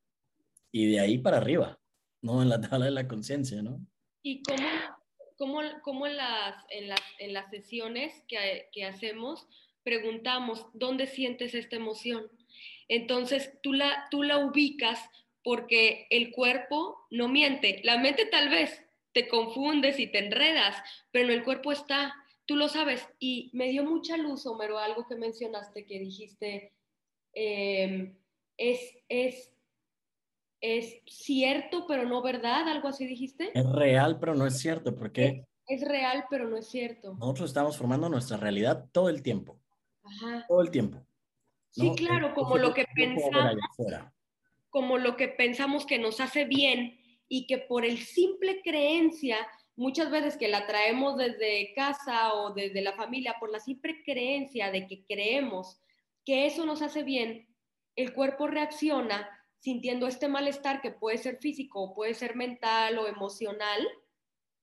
Y 0.72 0.92
de 0.92 1.00
ahí 1.00 1.18
para 1.18 1.38
arriba, 1.38 1.80
¿no? 2.22 2.44
En 2.44 2.50
la 2.50 2.62
tabla 2.62 2.86
de 2.86 2.92
la 2.92 3.08
conciencia, 3.08 3.64
¿no? 3.64 3.84
¿Y 4.22 4.44
cómo, 4.44 4.68
cómo, 5.36 5.62
cómo 5.82 6.06
en, 6.06 6.18
las, 6.18 6.64
en, 6.70 6.90
las, 6.90 7.02
en 7.18 7.34
las 7.34 7.50
sesiones 7.50 8.14
que, 8.28 8.70
que 8.72 8.86
hacemos 8.86 9.48
preguntamos, 9.84 10.68
¿dónde 10.74 11.08
sientes 11.08 11.56
esta 11.56 11.76
emoción? 11.76 12.30
Entonces, 12.88 13.52
tú 13.64 13.74
la, 13.74 14.08
tú 14.12 14.22
la 14.22 14.38
ubicas 14.46 15.10
porque 15.44 16.08
el 16.10 16.32
cuerpo 16.32 17.06
no 17.10 17.28
miente. 17.28 17.82
La 17.84 17.98
mente 17.98 18.26
tal 18.26 18.50
vez 18.50 18.84
te 19.14 19.28
confundes 19.28 20.00
y 20.00 20.08
te 20.08 20.20
enredas, 20.20 20.76
pero 21.12 21.34
el 21.34 21.44
cuerpo 21.44 21.72
está, 21.72 22.14
tú 22.46 22.56
lo 22.56 22.70
sabes. 22.70 23.08
Y 23.20 23.50
me 23.54 23.70
dio 23.70 23.84
mucha 23.84 24.18
luz, 24.18 24.46
Homero, 24.46 24.78
algo 24.78 25.08
que 25.08 25.16
mencionaste, 25.16 25.86
que 25.86 26.00
dijiste, 26.00 26.74
em, 27.34 28.16
es, 28.58 28.98
es, 29.10 29.52
es 30.62 31.02
cierto, 31.06 31.86
pero 31.88 32.08
no 32.08 32.22
verdad, 32.22 32.68
algo 32.68 32.88
así 32.88 33.06
dijiste. 33.06 33.52
Es 33.54 33.70
real, 33.72 34.20
pero 34.20 34.36
no 34.36 34.46
es 34.46 34.60
cierto, 34.60 34.96
porque... 34.96 35.46
Es, 35.68 35.88
real, 35.88 36.26
pero 36.30 36.50
no 36.50 36.58
es 36.58 36.68
cierto. 36.68 37.14
Nosotros 37.14 37.50
estamos 37.50 37.78
formando 37.78 38.10
nuestra 38.10 38.38
realidad 38.38 38.90
todo 38.92 39.10
el 39.10 39.22
tiempo. 39.22 39.60
Ajá. 40.04 40.46
Todo 40.48 40.62
el 40.62 40.70
tiempo. 40.70 41.06
Sí, 41.70 41.94
claro, 41.96 42.34
como 42.34 42.58
lo 42.58 42.74
que 42.74 42.86
pensamos 42.94 43.56
como 44.72 44.98
lo 44.98 45.16
que 45.18 45.28
pensamos 45.28 45.86
que 45.86 46.00
nos 46.00 46.20
hace 46.20 46.46
bien 46.46 46.98
y 47.28 47.46
que 47.46 47.60
por 47.60 47.86
el 47.86 48.00
simple 48.00 48.62
creencia, 48.64 49.38
muchas 49.76 50.10
veces 50.10 50.38
que 50.38 50.48
la 50.48 50.66
traemos 50.66 51.18
desde 51.18 51.74
casa 51.76 52.34
o 52.34 52.54
desde 52.54 52.82
la 52.82 52.94
familia, 52.94 53.36
por 53.40 53.52
la 53.52 53.60
simple 53.60 54.02
creencia 54.04 54.72
de 54.72 54.88
que 54.88 55.06
creemos 55.06 55.80
que 56.26 56.46
eso 56.46 56.66
nos 56.66 56.82
hace 56.82 57.04
bien, 57.04 57.48
el 57.96 58.14
cuerpo 58.14 58.48
reacciona 58.48 59.30
sintiendo 59.60 60.08
este 60.08 60.28
malestar 60.28 60.82
que 60.82 60.92
puede 60.92 61.18
ser 61.18 61.38
físico, 61.38 61.94
puede 61.94 62.14
ser 62.14 62.36
mental 62.36 62.98
o 62.98 63.08
emocional, 63.08 63.88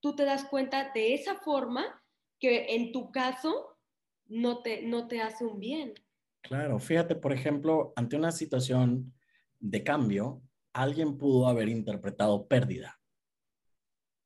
tú 0.00 0.16
te 0.16 0.24
das 0.24 0.44
cuenta 0.44 0.90
de 0.92 1.14
esa 1.14 1.36
forma 1.36 2.02
que 2.40 2.74
en 2.74 2.92
tu 2.92 3.12
caso 3.12 3.78
no 4.26 4.62
te, 4.62 4.82
no 4.82 5.06
te 5.06 5.20
hace 5.20 5.44
un 5.44 5.60
bien. 5.60 5.94
Claro, 6.42 6.78
fíjate, 6.78 7.14
por 7.14 7.32
ejemplo, 7.32 7.92
ante 7.94 8.16
una 8.16 8.32
situación 8.32 9.12
de 9.60 9.82
cambio, 9.82 10.42
alguien 10.72 11.18
pudo 11.18 11.48
haber 11.48 11.68
interpretado 11.68 12.46
pérdida. 12.46 12.98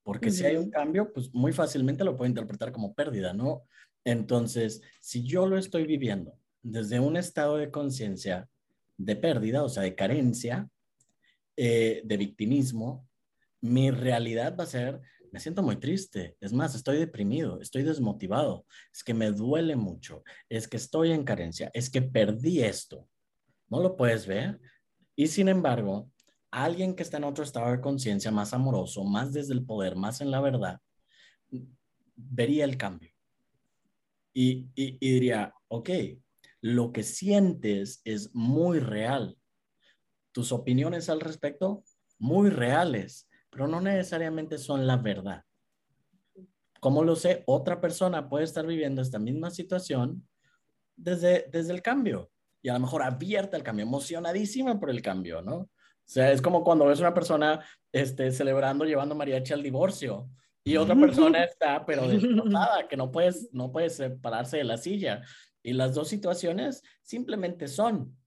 Porque 0.03 0.31
si 0.31 0.45
hay 0.45 0.57
un 0.57 0.69
cambio, 0.69 1.13
pues 1.13 1.33
muy 1.33 1.53
fácilmente 1.53 2.03
lo 2.03 2.17
puede 2.17 2.29
interpretar 2.29 2.71
como 2.71 2.93
pérdida, 2.93 3.33
¿no? 3.33 3.63
Entonces, 4.03 4.81
si 4.99 5.23
yo 5.23 5.47
lo 5.47 5.57
estoy 5.57 5.85
viviendo 5.85 6.37
desde 6.61 6.99
un 6.99 7.15
estado 7.15 7.57
de 7.57 7.71
conciencia 7.71 8.49
de 8.97 9.15
pérdida, 9.15 9.63
o 9.63 9.69
sea, 9.69 9.83
de 9.83 9.95
carencia, 9.95 10.69
eh, 11.55 12.01
de 12.03 12.17
victimismo, 12.17 13.07
mi 13.61 13.91
realidad 13.91 14.57
va 14.59 14.65
a 14.65 14.67
ser, 14.67 14.99
me 15.31 15.39
siento 15.39 15.63
muy 15.63 15.77
triste, 15.77 16.35
es 16.41 16.51
más, 16.51 16.75
estoy 16.75 16.97
deprimido, 16.97 17.61
estoy 17.61 17.83
desmotivado, 17.83 18.65
es 18.93 19.03
que 19.03 19.13
me 19.13 19.31
duele 19.31 19.75
mucho, 19.75 20.23
es 20.49 20.67
que 20.67 20.77
estoy 20.77 21.11
en 21.11 21.23
carencia, 21.23 21.71
es 21.73 21.89
que 21.89 22.01
perdí 22.01 22.61
esto. 22.61 23.07
¿No 23.69 23.81
lo 23.81 23.95
puedes 23.95 24.27
ver? 24.27 24.59
Y 25.15 25.27
sin 25.27 25.47
embargo, 25.47 26.09
alguien 26.51 26.95
que 26.95 27.03
está 27.03 27.17
en 27.17 27.23
otro 27.23 27.43
estado 27.43 27.71
de 27.71 27.81
conciencia 27.81 28.31
más 28.31 28.53
amoroso, 28.53 29.03
más 29.03 29.33
desde 29.33 29.53
el 29.53 29.65
poder, 29.65 29.95
más 29.95 30.21
en 30.21 30.31
la 30.31 30.41
verdad, 30.41 30.79
vería 32.15 32.65
el 32.65 32.77
cambio. 32.77 33.11
Y, 34.35 34.69
diría, 34.99 35.53
ok, 35.67 35.89
lo 36.61 36.91
que 36.91 37.03
sientes 37.03 38.01
es 38.03 38.33
muy 38.33 38.79
real. 38.79 39.37
Tus 40.31 40.51
opiniones 40.51 41.09
al 41.09 41.19
respecto, 41.21 41.83
muy 42.17 42.49
reales, 42.49 43.29
pero 43.51 43.67
no 43.67 43.79
necesariamente 43.81 44.57
son 44.57 44.87
la 44.87 44.97
verdad. 44.97 45.43
¿Cómo 46.79 47.03
lo 47.03 47.15
sé? 47.15 47.43
Otra 47.45 47.79
persona 47.79 48.27
puede 48.27 48.45
estar 48.45 48.65
viviendo 48.65 49.01
esta 49.01 49.19
misma 49.19 49.51
situación 49.51 50.27
desde, 50.95 51.47
desde 51.51 51.73
el 51.73 51.81
cambio 51.81 52.32
y 52.63 52.69
a 52.69 52.73
lo 52.73 52.79
mejor 52.79 53.03
abierta 53.03 53.57
al 53.57 53.63
cambio, 53.63 53.85
emocionadísima 53.85 54.79
por 54.79 54.89
el 54.89 55.03
cambio, 55.03 55.43
¿no? 55.43 55.55
O 55.55 55.69
sea, 56.05 56.31
es 56.31 56.41
como 56.41 56.63
cuando 56.63 56.85
ves 56.85 56.99
una 56.99 57.13
persona 57.13 57.63
este, 57.91 58.31
celebrando, 58.31 58.85
llevando 58.85 59.15
mariachi 59.15 59.53
al 59.53 59.61
divorcio 59.61 60.29
y 60.63 60.77
otra 60.77 60.95
persona 60.95 61.43
está, 61.43 61.85
pero 61.85 62.07
destrozada, 62.07 62.87
que 62.89 62.97
no 62.97 63.11
puedes, 63.11 63.49
no 63.51 63.71
puedes 63.71 63.97
separarse 63.97 64.57
de 64.57 64.63
la 64.63 64.77
silla. 64.77 65.21
Y 65.61 65.73
las 65.73 65.93
dos 65.93 66.07
situaciones 66.07 66.83
simplemente 67.01 67.67
son, 67.67 68.17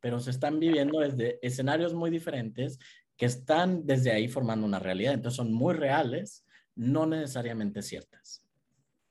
pero 0.00 0.20
se 0.20 0.30
están 0.30 0.60
viviendo 0.60 1.00
desde 1.00 1.38
escenarios 1.46 1.94
muy 1.94 2.10
diferentes 2.10 2.78
que 3.16 3.26
están 3.26 3.86
desde 3.86 4.12
ahí 4.12 4.28
formando 4.28 4.66
una 4.66 4.78
realidad. 4.78 5.14
Entonces 5.14 5.36
son 5.36 5.52
muy 5.52 5.74
reales, 5.74 6.44
no 6.74 7.06
necesariamente 7.06 7.82
ciertas. 7.82 8.46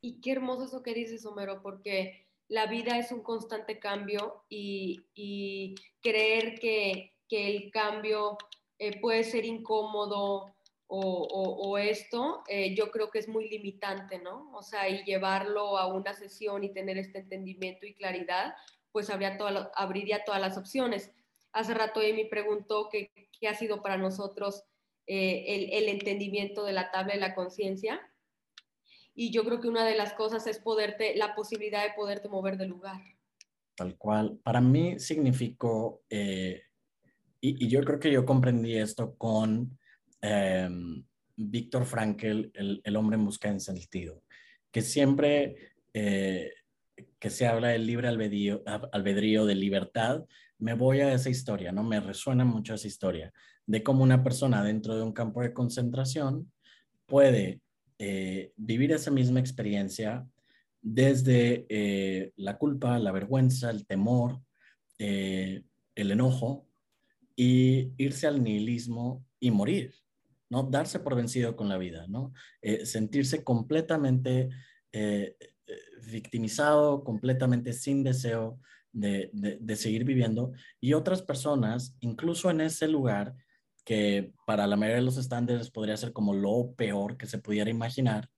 Y 0.01 0.21
qué 0.21 0.31
hermoso 0.31 0.65
eso 0.65 0.83
que 0.83 0.93
dices, 0.93 1.25
Homero, 1.25 1.61
porque 1.61 2.28
la 2.49 2.65
vida 2.65 2.97
es 2.97 3.11
un 3.11 3.21
constante 3.21 3.79
cambio 3.79 4.43
y, 4.49 5.75
creer 6.01 6.59
que, 6.59 7.13
el 7.29 7.69
cambio 7.71 8.37
eh, 8.79 8.99
puede 8.99 9.23
ser 9.23 9.45
incómodo 9.45 10.55
o, 10.87 11.77
esto, 11.77 12.41
eh, 12.47 12.73
yo 12.73 12.89
creo 12.89 13.11
que 13.11 13.19
es 13.19 13.27
muy 13.27 13.47
limitante, 13.47 14.17
¿no? 14.17 14.51
O 14.55 14.63
sea, 14.63 14.89
y 14.89 15.03
llevarlo 15.03 15.77
a 15.77 15.85
una 15.85 16.15
sesión 16.15 16.63
y 16.63 16.73
tener 16.73 16.97
este 16.97 17.19
entendimiento 17.19 17.85
y 17.85 17.93
claridad, 17.93 18.55
pues 18.91 19.11
habría 19.11 19.37
abriría 19.75 20.25
todas 20.25 20.41
las 20.41 20.57
opciones. 20.57 21.11
Hace 21.51 21.75
rato 21.75 21.99
Amy 21.99 22.25
preguntó 22.25 22.89
qué, 22.91 23.11
ha 23.47 23.53
sido 23.53 23.83
para 23.83 23.97
nosotros 23.97 24.63
eh, 25.05 25.69
el 25.77 25.89
entendimiento 25.89 26.63
de 26.63 26.73
la 26.73 26.89
tabla 26.89 27.13
de 27.13 27.19
la 27.19 27.35
conciencia 27.35 28.01
y 29.19 29.31
yo 29.31 29.43
creo 29.43 29.59
que 29.59 29.67
una 29.67 29.83
de 29.83 29.97
las 29.97 30.13
cosas 30.13 30.47
es 30.47 30.59
poderte, 30.59 31.13
la 31.17 31.35
posibilidad 31.35 31.83
de 31.83 31.91
poderte 31.93 32.29
mover 32.29 32.55
de 32.57 32.67
lugar. 32.67 33.01
Tal 33.75 33.97
cual. 33.97 34.39
Para 34.41 34.61
mí 34.61 34.97
significó, 34.97 36.03
eh, 36.09 36.61
y, 37.41 37.67
yo 37.67 37.83
creo 37.83 37.99
que 37.99 38.13
yo 38.13 38.25
comprendí 38.25 38.77
esto 38.77 39.17
con 39.17 39.77
eh, 40.21 40.69
Víctor 41.35 41.85
Frankel, 41.85 42.49
el, 42.53 42.79
el, 42.81 42.95
hombre 42.95 43.17
en 43.17 43.25
busca 43.25 43.51
de 43.51 43.59
sentido, 43.59 44.23
que 44.71 44.81
siempre 44.81 45.73
eh, 45.93 46.53
que 47.19 47.29
se 47.29 47.45
habla 47.45 47.67
del 47.67 47.87
libre 47.87 48.07
albedrío, 48.07 48.63
albedrío, 48.93 49.45
de 49.45 49.55
libertad, 49.55 50.23
me 50.59 50.75
voy 50.75 51.01
a 51.01 51.13
esa 51.13 51.29
historia, 51.29 51.73
¿no? 51.73 51.83
Me 51.83 51.99
resuena 51.99 52.45
mucho 52.45 52.73
esa 52.73 52.87
historia 52.87 53.33
de 53.65 53.83
cómo 53.83 54.01
una 54.01 54.23
persona 54.23 54.63
dentro 54.63 54.95
de 54.95 55.03
un 55.03 55.11
campo 55.11 55.41
de 55.41 55.51
concentración 55.51 56.49
puede 57.05 57.59
eh, 58.01 58.53
vivir 58.55 58.93
esa 58.93 59.11
misma 59.11 59.41
experiencia 59.41 60.25
desde 60.81 61.65
eh, 61.67 62.31
la 62.37 62.57
culpa, 62.57 62.97
la 62.97 63.11
vergüenza, 63.11 63.69
el 63.69 63.85
temor, 63.85 64.39
eh, 64.97 65.63
el 65.95 66.11
enojo 66.11 66.65
y 67.35 67.91
irse 67.97 68.25
al 68.25 68.41
nihilismo 68.41 69.25
y 69.41 69.51
morir, 69.51 69.93
¿no? 70.49 70.63
Darse 70.63 70.99
por 70.99 71.15
vencido 71.15 71.57
con 71.57 71.67
la 71.67 71.77
vida, 71.77 72.05
¿no? 72.07 72.33
sentirse 72.83 73.43
completamente 73.43 74.49
victimizado, 76.09 77.03
completamente 77.03 77.73
sin 77.73 78.03
deseo 78.03 78.59
de, 78.91 79.29
de, 79.33 79.75
seguir 79.75 80.03
viviendo, 80.03 80.51
y 80.81 80.93
otras 80.93 81.21
personas, 81.21 81.95
incluso 81.99 82.49
en 82.49 82.61
ese 82.61 82.87
lugar, 82.87 83.35
que 83.89 84.33
para 84.45 84.67
la 84.67 84.75
mayoría 84.75 84.97
de 84.97 85.01
los 85.01 85.17
estándares 85.17 85.71
podría 85.71 85.97
ser 85.97 86.13
como 86.13 86.35
lo 86.35 86.75
peor 86.75 87.17
que 87.17 87.25
se 87.25 87.39
pudiera 87.39 87.71
imaginar, 87.71 88.29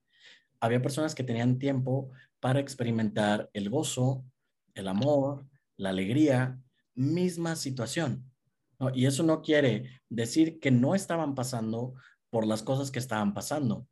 había 0.60 0.80
personas 0.80 1.14
que 1.14 1.24
tenían 1.24 1.58
tiempo 1.58 2.10
para 2.40 2.58
experimentar 2.58 3.50
el 3.52 3.68
gozo, 3.68 4.24
el 4.72 4.88
amor, 4.88 5.46
la 5.76 5.90
alegría, 5.90 6.58
misma 6.94 7.54
situación. 7.54 8.32
Y 8.94 9.04
eso 9.04 9.24
no 9.24 9.42
quiere 9.42 10.00
decir 10.08 10.58
que 10.58 10.70
no 10.70 10.94
estaban 10.94 11.34
pasando 11.34 11.96
por 12.30 12.46
las 12.46 12.62
cosas 12.62 12.90
que 12.90 12.98
estaban 12.98 13.34
pasando, 13.34 13.86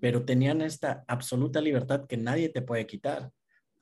pero 0.00 0.24
tenían 0.24 0.62
esta 0.62 1.04
absoluta 1.08 1.60
libertad 1.60 2.06
que 2.06 2.16
nadie 2.16 2.48
te 2.48 2.62
puede 2.62 2.86
quitar, 2.86 3.30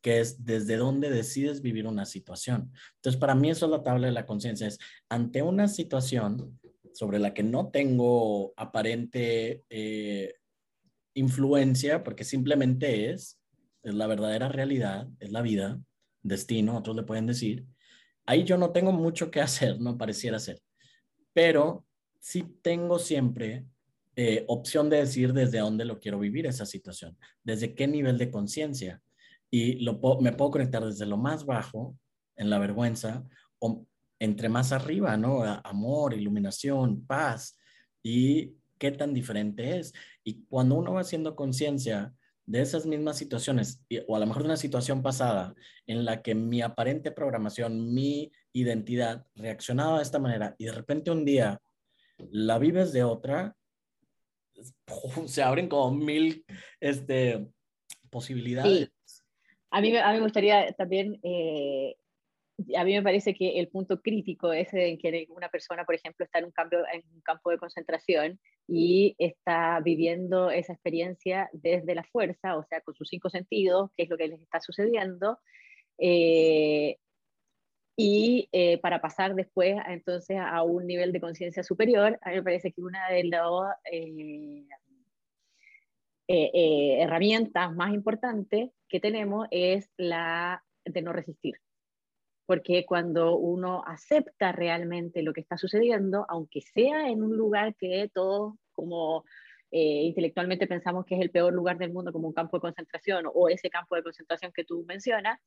que 0.01 0.19
es 0.19 0.45
desde 0.45 0.77
dónde 0.77 1.11
decides 1.11 1.63
vivir 1.63 1.87
una 1.87 2.07
situación. 2.07 2.73
Entonces, 2.97 3.21
para 3.21 3.37
mí 3.37 3.51
eso 3.51 3.67
es 3.67 3.71
la 3.71 3.85
tabla 3.85 4.09
de 4.09 4.15
la 4.15 4.27
conciencia, 4.27 4.67
es 4.67 4.81
ante 5.09 5.43
una 5.43 5.69
situación 5.69 6.59
sobre 7.01 7.19
la 7.19 7.33
que 7.33 7.43
no 7.43 7.71
tengo 7.71 8.53
aparente 8.59 9.65
eh, 9.71 10.35
influencia, 11.15 12.05
porque 12.05 12.25
simplemente 12.25 13.11
es, 13.11 13.41
la 13.83 14.07
verdadera 14.07 14.51
realidad, 14.51 15.09
es 15.19 15.33
la 15.33 15.41
vida, 15.41 15.81
destino, 16.23 16.77
otros 16.77 16.95
le 16.95 17.05
pueden 17.05 17.25
decir, 17.25 17.65
ahí 18.27 18.45
yo 18.45 18.59
no 18.59 18.73
tengo 18.73 18.93
mucho 18.93 19.31
que 19.31 19.41
hacer, 19.49 19.81
no 19.81 19.97
pareciera 19.97 20.39
ser, 20.39 20.61
pero 21.33 21.87
sí 22.19 22.45
tengo 22.61 22.99
siempre 22.99 23.65
eh, 24.15 24.45
opción 24.47 24.91
de 24.91 24.99
decir 24.99 25.33
desde 25.33 25.61
dónde 25.61 25.87
lo 25.87 26.01
quiero 26.01 26.19
vivir 26.19 26.45
esa 26.45 26.67
situación, 26.67 27.17
desde 27.43 27.75
qué 27.75 27.89
nivel 27.89 28.19
de 28.19 28.31
conciencia. 28.31 29.01
Y 29.51 29.77
lo 29.77 29.99
me 30.21 30.33
puedo 30.33 30.51
conectar 30.51 30.85
desde 30.85 31.07
lo 31.07 31.17
más 31.17 31.47
bajo, 31.47 31.97
en 32.37 32.51
la 32.51 32.59
vergüenza, 32.59 33.25
o 33.59 33.87
entre 34.21 34.49
más 34.49 34.71
arriba, 34.71 35.17
¿no? 35.17 35.43
Amor, 35.43 36.15
iluminación, 36.15 37.05
paz. 37.07 37.59
Y 38.03 38.55
qué 38.79 38.93
tan 38.93 39.13
diferente 39.13 39.79
es. 39.79 39.93
Y 40.23 40.45
cuando 40.45 40.77
uno 40.77 40.93
va 40.93 41.01
haciendo 41.01 41.35
conciencia 41.35 42.15
de 42.47 42.61
esas 42.61 42.85
mismas 42.87 43.17
situaciones, 43.17 43.85
o 44.07 44.17
a 44.17 44.19
lo 44.19 44.27
mejor 44.27 44.43
de 44.43 44.49
una 44.49 44.57
situación 44.57 45.03
pasada 45.03 45.55
en 45.87 46.05
la 46.05 46.23
que 46.23 46.35
mi 46.35 46.63
aparente 46.63 47.11
programación, 47.11 47.93
mi 47.95 48.31
identidad 48.53 49.27
reaccionaba 49.35 49.99
de 49.99 50.03
esta 50.03 50.19
manera 50.19 50.55
y 50.59 50.67
de 50.67 50.73
repente 50.73 51.11
un 51.11 51.25
día 51.25 51.61
la 52.19 52.59
vives 52.59 52.93
de 52.93 53.05
otra, 53.05 53.57
se 55.27 55.43
abren 55.43 55.69
como 55.69 55.95
mil 55.95 56.45
este, 56.81 57.47
posibilidades. 58.11 58.91
A, 59.71 59.81
mí, 59.81 59.97
a 59.97 60.09
mí 60.11 60.17
me 60.17 60.25
gustaría 60.25 60.73
también 60.73 61.21
eh, 61.23 61.97
a 62.77 62.85
mí 62.85 62.95
me 62.95 63.03
parece 63.03 63.35
que 63.35 63.59
el 63.59 63.69
punto 63.69 64.01
crítico 64.01 64.53
es 64.53 64.73
en 64.73 64.99
que 64.99 65.27
una 65.31 65.49
persona, 65.49 65.85
por 65.85 65.95
ejemplo, 65.95 66.25
está 66.25 66.39
en 66.39 66.47
un, 66.47 66.51
cambio, 66.51 66.81
en 66.93 67.03
un 67.15 67.21
campo 67.21 67.51
de 67.51 67.59
concentración 67.59 68.39
y 68.67 69.15
está 69.19 69.81
viviendo 69.81 70.51
esa 70.51 70.73
experiencia 70.73 71.49
desde 71.53 71.95
la 71.95 72.05
fuerza, 72.05 72.57
o 72.57 72.65
sea, 72.65 72.81
con 72.81 72.95
sus 72.95 73.09
cinco 73.09 73.31
sentidos, 73.31 73.91
qué 73.97 74.05
es 74.05 74.11
lo 74.11 74.17
que 74.17 74.29
les 74.29 74.41
está 74.41 74.61
sucediendo, 74.61 75.39
eh, 75.99 76.99
y 77.97 78.49
eh, 78.53 78.79
para 78.79 79.01
pasar 79.01 79.35
después 79.35 79.77
entonces 79.87 80.39
a 80.41 80.63
un 80.63 80.87
nivel 80.87 81.13
de 81.13 81.21
conciencia 81.21 81.63
superior, 81.63 82.19
a 82.23 82.31
mí 82.31 82.37
me 82.37 82.43
parece 82.43 82.73
que 82.73 82.81
una 82.81 83.09
de 83.11 83.25
las 83.25 83.43
eh, 86.29 87.03
herramientas 87.03 87.75
más 87.75 87.93
importantes 87.93 88.71
que 88.89 89.01
tenemos 89.01 89.47
es 89.51 89.91
la 89.97 90.65
de 90.85 91.03
no 91.03 91.13
resistir 91.13 91.61
porque 92.51 92.85
cuando 92.85 93.37
uno 93.37 93.85
acepta 93.87 94.51
realmente 94.51 95.23
lo 95.23 95.33
que 95.33 95.41
está 95.41 95.57
sucediendo, 95.57 96.27
aunque 96.29 96.63
sea 96.63 97.09
en 97.09 97.23
un 97.23 97.37
lugar 97.37 97.77
que 97.77 98.11
todos 98.13 98.55
como 98.73 99.25
eh, 99.71 100.03
intelectualmente 100.03 100.67
pensamos 100.67 101.07
que 101.07 101.15
es 101.15 101.21
el 101.21 101.31
peor 101.31 101.53
lugar 101.53 101.79
del 101.79 101.93
mundo 101.93 102.11
como 102.11 102.27
un 102.27 102.35
campo 102.35 102.57
de 102.57 102.63
concentración 102.63 103.27
o 103.33 103.49
ese 103.49 103.71
campo 103.71 103.95
de 103.95 104.03
concentración 104.03 104.51
que 104.53 104.65
tú 104.65 104.85
mencionas, 104.89 105.39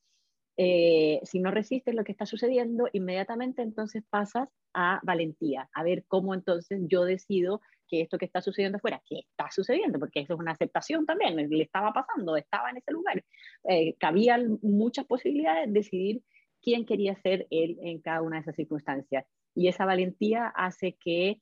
eh, 0.56 1.20
si 1.24 1.42
no 1.42 1.52
resistes 1.52 1.94
lo 1.94 2.06
que 2.06 2.13
está 2.13 2.26
sucediendo, 2.26 2.88
inmediatamente 2.94 3.63
entonces 3.63 4.02
pasas 4.10 4.48
a 4.74 5.02
valentía, 5.04 5.68
a 5.74 5.84
ver 5.84 6.06
cómo 6.08 6.34
entonces 6.34 6.80
yo 6.88 7.04
decido 7.04 7.60
que 7.89 8.00
esto 8.00 8.18
que 8.18 8.24
está 8.24 8.42
sucediendo 8.42 8.78
afuera, 8.78 9.04
¿qué 9.06 9.26
está 9.30 9.52
sucediendo? 9.52 10.00
Porque 10.00 10.22
eso 10.22 10.36
es 10.36 10.39
una 10.39 10.54
aceptación 10.54 11.06
también, 11.06 11.36
le 11.36 11.63
estaba 11.63 11.92
pasando, 11.92 12.38
estaba 12.38 12.70
en 12.70 12.78
ese 12.78 12.94
lugar. 12.94 13.22
Eh, 13.68 13.96
cabían 14.00 14.58
muchas 14.62 15.06
posibilidades 15.06 15.68
de 15.68 15.80
decidir 15.82 16.24
quién 16.63 16.86
quería 16.86 17.15
ser 17.21 17.45
él 17.52 17.78
en 17.82 17.99
cada 17.99 18.21
una 18.21 18.38
de 18.38 18.41
esas 18.41 18.56
circunstancias. 18.56 19.26
Y 19.54 19.67
esa 19.67 19.86
valentía 19.86 20.47
hace 20.47 20.97
que, 20.99 21.41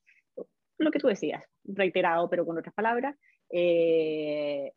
lo 0.78 0.92
que 0.92 1.00
tú 1.00 1.08
decías, 1.08 1.46
reiterado, 1.64 2.30
pero 2.30 2.46
con 2.46 2.58
otras 2.58 2.74
palabras, 2.74 3.16
eh, 3.50 4.74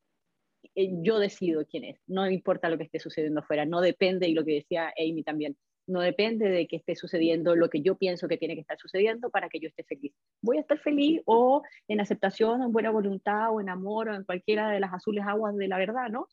eh, 0.74 0.90
yo 1.02 1.18
decido 1.18 1.66
quién 1.66 1.84
es, 1.84 2.00
no 2.06 2.28
importa 2.30 2.68
lo 2.68 2.78
que 2.78 2.84
esté 2.84 2.98
sucediendo 2.98 3.40
afuera, 3.40 3.64
no 3.64 3.80
depende, 3.80 4.28
y 4.28 4.34
lo 4.34 4.44
que 4.44 4.54
decía 4.54 4.92
Amy 4.98 5.22
también, 5.22 5.56
no 5.86 6.00
depende 6.00 6.48
de 6.48 6.66
que 6.66 6.76
esté 6.76 6.94
sucediendo 6.94 7.56
lo 7.56 7.68
que 7.68 7.82
yo 7.82 7.96
pienso 7.96 8.26
que 8.26 8.38
tiene 8.38 8.54
que 8.54 8.62
estar 8.62 8.78
sucediendo 8.78 9.30
para 9.30 9.48
que 9.48 9.60
yo 9.60 9.68
esté 9.68 9.84
feliz. 9.84 10.14
Voy 10.40 10.56
a 10.56 10.60
estar 10.60 10.78
feliz 10.78 11.20
o 11.26 11.62
en 11.88 12.00
aceptación, 12.00 12.62
o 12.62 12.64
en 12.64 12.72
buena 12.72 12.90
voluntad, 12.90 13.52
o 13.52 13.60
en 13.60 13.68
amor, 13.68 14.08
o 14.08 14.14
en 14.14 14.24
cualquiera 14.24 14.70
de 14.70 14.80
las 14.80 14.94
azules 14.94 15.24
aguas 15.26 15.54
de 15.56 15.68
la 15.68 15.76
verdad, 15.76 16.08
¿no? 16.10 16.26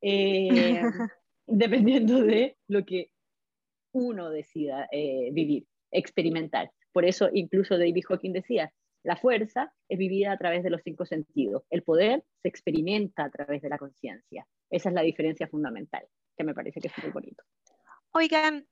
Eh, 0.00 0.82
dependiendo 1.46 2.22
de 2.22 2.56
lo 2.66 2.84
que 2.84 3.10
uno 3.98 4.30
decida 4.30 4.88
eh, 4.92 5.30
vivir, 5.32 5.66
experimentar. 5.90 6.70
Por 6.92 7.04
eso 7.04 7.28
incluso 7.32 7.76
David 7.76 8.04
Hawking 8.08 8.32
decía, 8.32 8.72
la 9.04 9.16
fuerza 9.16 9.72
es 9.88 9.98
vivida 9.98 10.32
a 10.32 10.38
través 10.38 10.62
de 10.62 10.70
los 10.70 10.82
cinco 10.82 11.06
sentidos, 11.06 11.64
el 11.70 11.82
poder 11.82 12.24
se 12.42 12.48
experimenta 12.48 13.24
a 13.24 13.30
través 13.30 13.62
de 13.62 13.68
la 13.68 13.78
conciencia. 13.78 14.46
Esa 14.70 14.88
es 14.88 14.94
la 14.94 15.02
diferencia 15.02 15.48
fundamental, 15.48 16.04
que 16.36 16.44
me 16.44 16.54
parece 16.54 16.80
que 16.80 16.88
es 16.88 16.98
muy 17.02 17.12
bonito. 17.12 17.42
Oigan, 18.12 18.66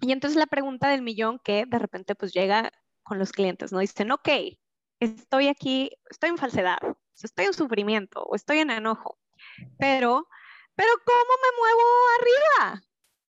y 0.00 0.12
entonces 0.12 0.38
la 0.38 0.46
pregunta 0.46 0.90
del 0.90 1.02
millón 1.02 1.40
que 1.42 1.64
de 1.66 1.78
repente 1.78 2.14
pues 2.14 2.32
llega 2.32 2.70
con 3.02 3.18
los 3.18 3.32
clientes, 3.32 3.72
¿no? 3.72 3.80
Dicen, 3.80 4.10
ok, 4.12 4.28
estoy 5.00 5.48
aquí, 5.48 5.90
estoy 6.10 6.30
en 6.30 6.38
falsedad, 6.38 6.78
estoy 7.22 7.46
en 7.46 7.54
sufrimiento 7.54 8.22
o 8.22 8.34
estoy 8.34 8.58
en 8.58 8.70
enojo, 8.70 9.18
pero, 9.78 10.28
pero 10.74 10.90
¿cómo 11.04 11.32
me 11.42 11.56
muevo 11.58 11.82
arriba? 12.20 12.85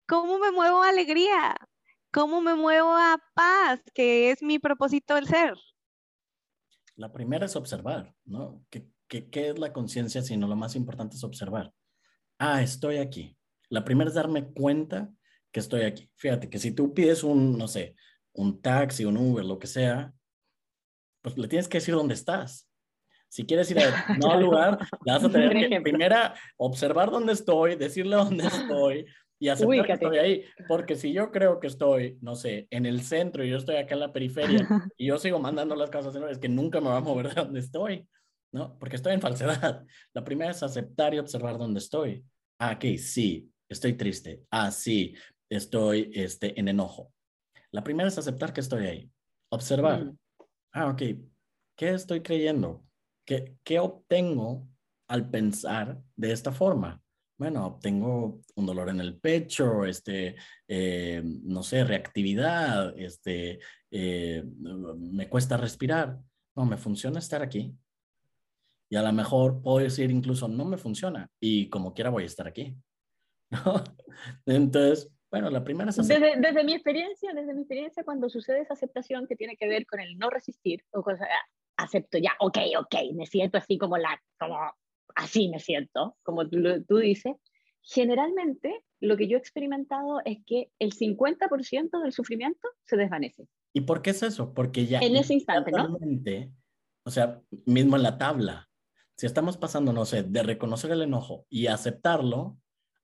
¿Cómo 0.08 0.38
me 0.38 0.52
muevo 0.52 0.82
a 0.82 0.88
alegría? 0.88 1.56
¿Cómo 2.12 2.40
me 2.40 2.54
muevo 2.54 2.94
a 2.94 3.20
paz, 3.34 3.80
que 3.92 4.30
es 4.30 4.42
mi 4.42 4.58
propósito 4.58 5.16
del 5.16 5.26
ser? 5.26 5.54
La 6.94 7.12
primera 7.12 7.46
es 7.46 7.56
observar, 7.56 8.14
¿no? 8.24 8.64
¿Qué, 8.70 8.88
qué, 9.08 9.48
es 9.48 9.58
la 9.58 9.72
conciencia? 9.72 10.22
Sino 10.22 10.46
lo 10.46 10.56
más 10.56 10.76
importante 10.76 11.16
es 11.16 11.24
observar. 11.24 11.72
Ah, 12.38 12.62
estoy 12.62 12.98
aquí. 12.98 13.36
La 13.68 13.84
primera 13.84 14.08
es 14.08 14.14
darme 14.14 14.52
cuenta 14.52 15.10
que 15.50 15.60
estoy 15.60 15.82
aquí. 15.82 16.08
Fíjate 16.14 16.48
que 16.48 16.58
si 16.58 16.70
tú 16.70 16.94
pides 16.94 17.24
un, 17.24 17.58
no 17.58 17.66
sé, 17.66 17.96
un 18.32 18.62
taxi, 18.62 19.04
un 19.04 19.16
Uber, 19.16 19.44
lo 19.44 19.58
que 19.58 19.66
sea, 19.66 20.14
pues 21.20 21.36
le 21.36 21.48
tienes 21.48 21.68
que 21.68 21.78
decir 21.78 21.94
dónde 21.94 22.14
estás. 22.14 22.70
Si 23.28 23.44
quieres 23.44 23.70
ir 23.72 23.80
a 23.80 24.06
no 24.18 24.40
lugar, 24.40 24.78
le 25.04 25.12
vas 25.12 25.24
a 25.24 25.30
tener 25.30 25.68
que 25.68 25.80
primero 25.80 26.16
observar 26.56 27.10
dónde 27.10 27.32
estoy, 27.32 27.74
decirle 27.74 28.16
dónde 28.16 28.46
estoy, 28.46 29.06
y 29.38 29.48
aceptar 29.48 29.86
que 29.86 29.92
estoy 29.92 30.18
ahí. 30.18 30.44
Porque 30.68 30.96
si 30.96 31.12
yo 31.12 31.30
creo 31.30 31.60
que 31.60 31.66
estoy, 31.66 32.18
no 32.20 32.34
sé, 32.34 32.66
en 32.70 32.86
el 32.86 33.02
centro 33.02 33.44
y 33.44 33.50
yo 33.50 33.56
estoy 33.56 33.76
acá 33.76 33.94
en 33.94 34.00
la 34.00 34.12
periferia 34.12 34.66
y 34.96 35.06
yo 35.06 35.18
sigo 35.18 35.38
mandando 35.38 35.76
las 35.76 35.90
cosas, 35.90 36.14
es 36.30 36.38
que 36.38 36.48
nunca 36.48 36.80
me 36.80 36.88
va 36.88 36.98
a 36.98 37.02
mover 37.02 37.28
de 37.34 37.42
donde 37.42 37.60
estoy, 37.60 38.06
¿no? 38.52 38.78
Porque 38.78 38.96
estoy 38.96 39.14
en 39.14 39.20
falsedad. 39.20 39.84
La 40.14 40.24
primera 40.24 40.50
es 40.50 40.62
aceptar 40.62 41.14
y 41.14 41.18
observar 41.18 41.58
dónde 41.58 41.80
estoy. 41.80 42.24
Ah, 42.58 42.72
ok, 42.72 42.96
sí, 42.98 43.50
estoy 43.68 43.94
triste. 43.94 44.42
Ah, 44.50 44.70
sí, 44.70 45.14
estoy 45.50 46.10
este, 46.14 46.58
en 46.58 46.68
enojo. 46.68 47.12
La 47.70 47.84
primera 47.84 48.08
es 48.08 48.18
aceptar 48.18 48.52
que 48.52 48.60
estoy 48.60 48.86
ahí. 48.86 49.10
Observar. 49.50 50.04
Mm. 50.06 50.18
Ah, 50.72 50.88
ok, 50.88 51.02
¿qué 51.76 51.90
estoy 51.90 52.22
creyendo? 52.22 52.84
¿Qué, 53.26 53.56
¿Qué 53.64 53.78
obtengo 53.78 54.66
al 55.08 55.28
pensar 55.28 56.00
de 56.14 56.32
esta 56.32 56.52
forma? 56.52 57.02
Bueno, 57.38 57.78
tengo 57.82 58.40
un 58.54 58.66
dolor 58.66 58.88
en 58.88 59.00
el 59.00 59.18
pecho, 59.18 59.84
este, 59.84 60.36
eh, 60.66 61.22
no 61.24 61.62
sé, 61.62 61.84
reactividad, 61.84 62.98
este, 62.98 63.60
eh, 63.90 64.42
me 64.96 65.28
cuesta 65.28 65.56
respirar. 65.56 66.18
No, 66.54 66.64
me 66.64 66.78
funciona 66.78 67.18
estar 67.18 67.42
aquí. 67.42 67.76
Y 68.88 68.96
a 68.96 69.02
lo 69.02 69.12
mejor 69.12 69.60
puedo 69.60 69.78
decir 69.78 70.10
incluso, 70.10 70.48
no 70.48 70.64
me 70.64 70.78
funciona. 70.78 71.28
Y 71.38 71.68
como 71.68 71.92
quiera 71.92 72.10
voy 72.10 72.22
a 72.22 72.26
estar 72.26 72.46
aquí. 72.46 72.74
Entonces, 74.46 75.12
bueno, 75.30 75.50
la 75.50 75.62
primera 75.62 75.90
es 75.90 75.96
desde, 75.96 76.40
desde, 76.40 76.64
mi 76.64 76.72
experiencia, 76.72 77.34
desde 77.34 77.52
mi 77.52 77.60
experiencia, 77.60 78.04
cuando 78.04 78.30
sucede 78.30 78.60
esa 78.60 78.74
aceptación 78.74 79.26
que 79.26 79.36
tiene 79.36 79.56
que 79.56 79.68
ver 79.68 79.84
con 79.86 80.00
el 80.00 80.16
no 80.16 80.30
resistir, 80.30 80.82
o 80.92 81.02
cosa, 81.02 81.26
acepto 81.76 82.16
ya, 82.16 82.32
ok, 82.40 82.58
ok, 82.78 82.94
me 83.14 83.26
siento 83.26 83.58
así 83.58 83.76
como 83.76 83.98
la, 83.98 84.18
como 84.38 84.56
así 85.14 85.48
me 85.48 85.60
siento, 85.60 86.16
como 86.22 86.48
tú, 86.48 86.58
tú 86.86 86.98
dices, 86.98 87.34
generalmente 87.82 88.82
lo 89.00 89.16
que 89.16 89.28
yo 89.28 89.36
he 89.36 89.40
experimentado 89.40 90.20
es 90.24 90.38
que 90.46 90.70
el 90.78 90.92
50% 90.92 92.02
del 92.02 92.12
sufrimiento 92.12 92.68
se 92.84 92.96
desvanece. 92.96 93.46
¿Y 93.72 93.82
por 93.82 94.02
qué 94.02 94.10
es 94.10 94.22
eso? 94.22 94.54
Porque 94.54 94.86
ya... 94.86 95.00
En 95.00 95.16
ese 95.16 95.34
instante, 95.34 95.70
¿no? 95.70 95.98
O 97.04 97.10
sea, 97.10 97.40
mismo 97.66 97.96
en 97.96 98.02
la 98.02 98.18
tabla, 98.18 98.68
si 99.16 99.26
estamos 99.26 99.56
pasando, 99.56 99.92
no 99.92 100.04
sé, 100.04 100.24
de 100.24 100.42
reconocer 100.42 100.90
el 100.90 101.02
enojo 101.02 101.46
y 101.48 101.68
aceptarlo, 101.68 102.58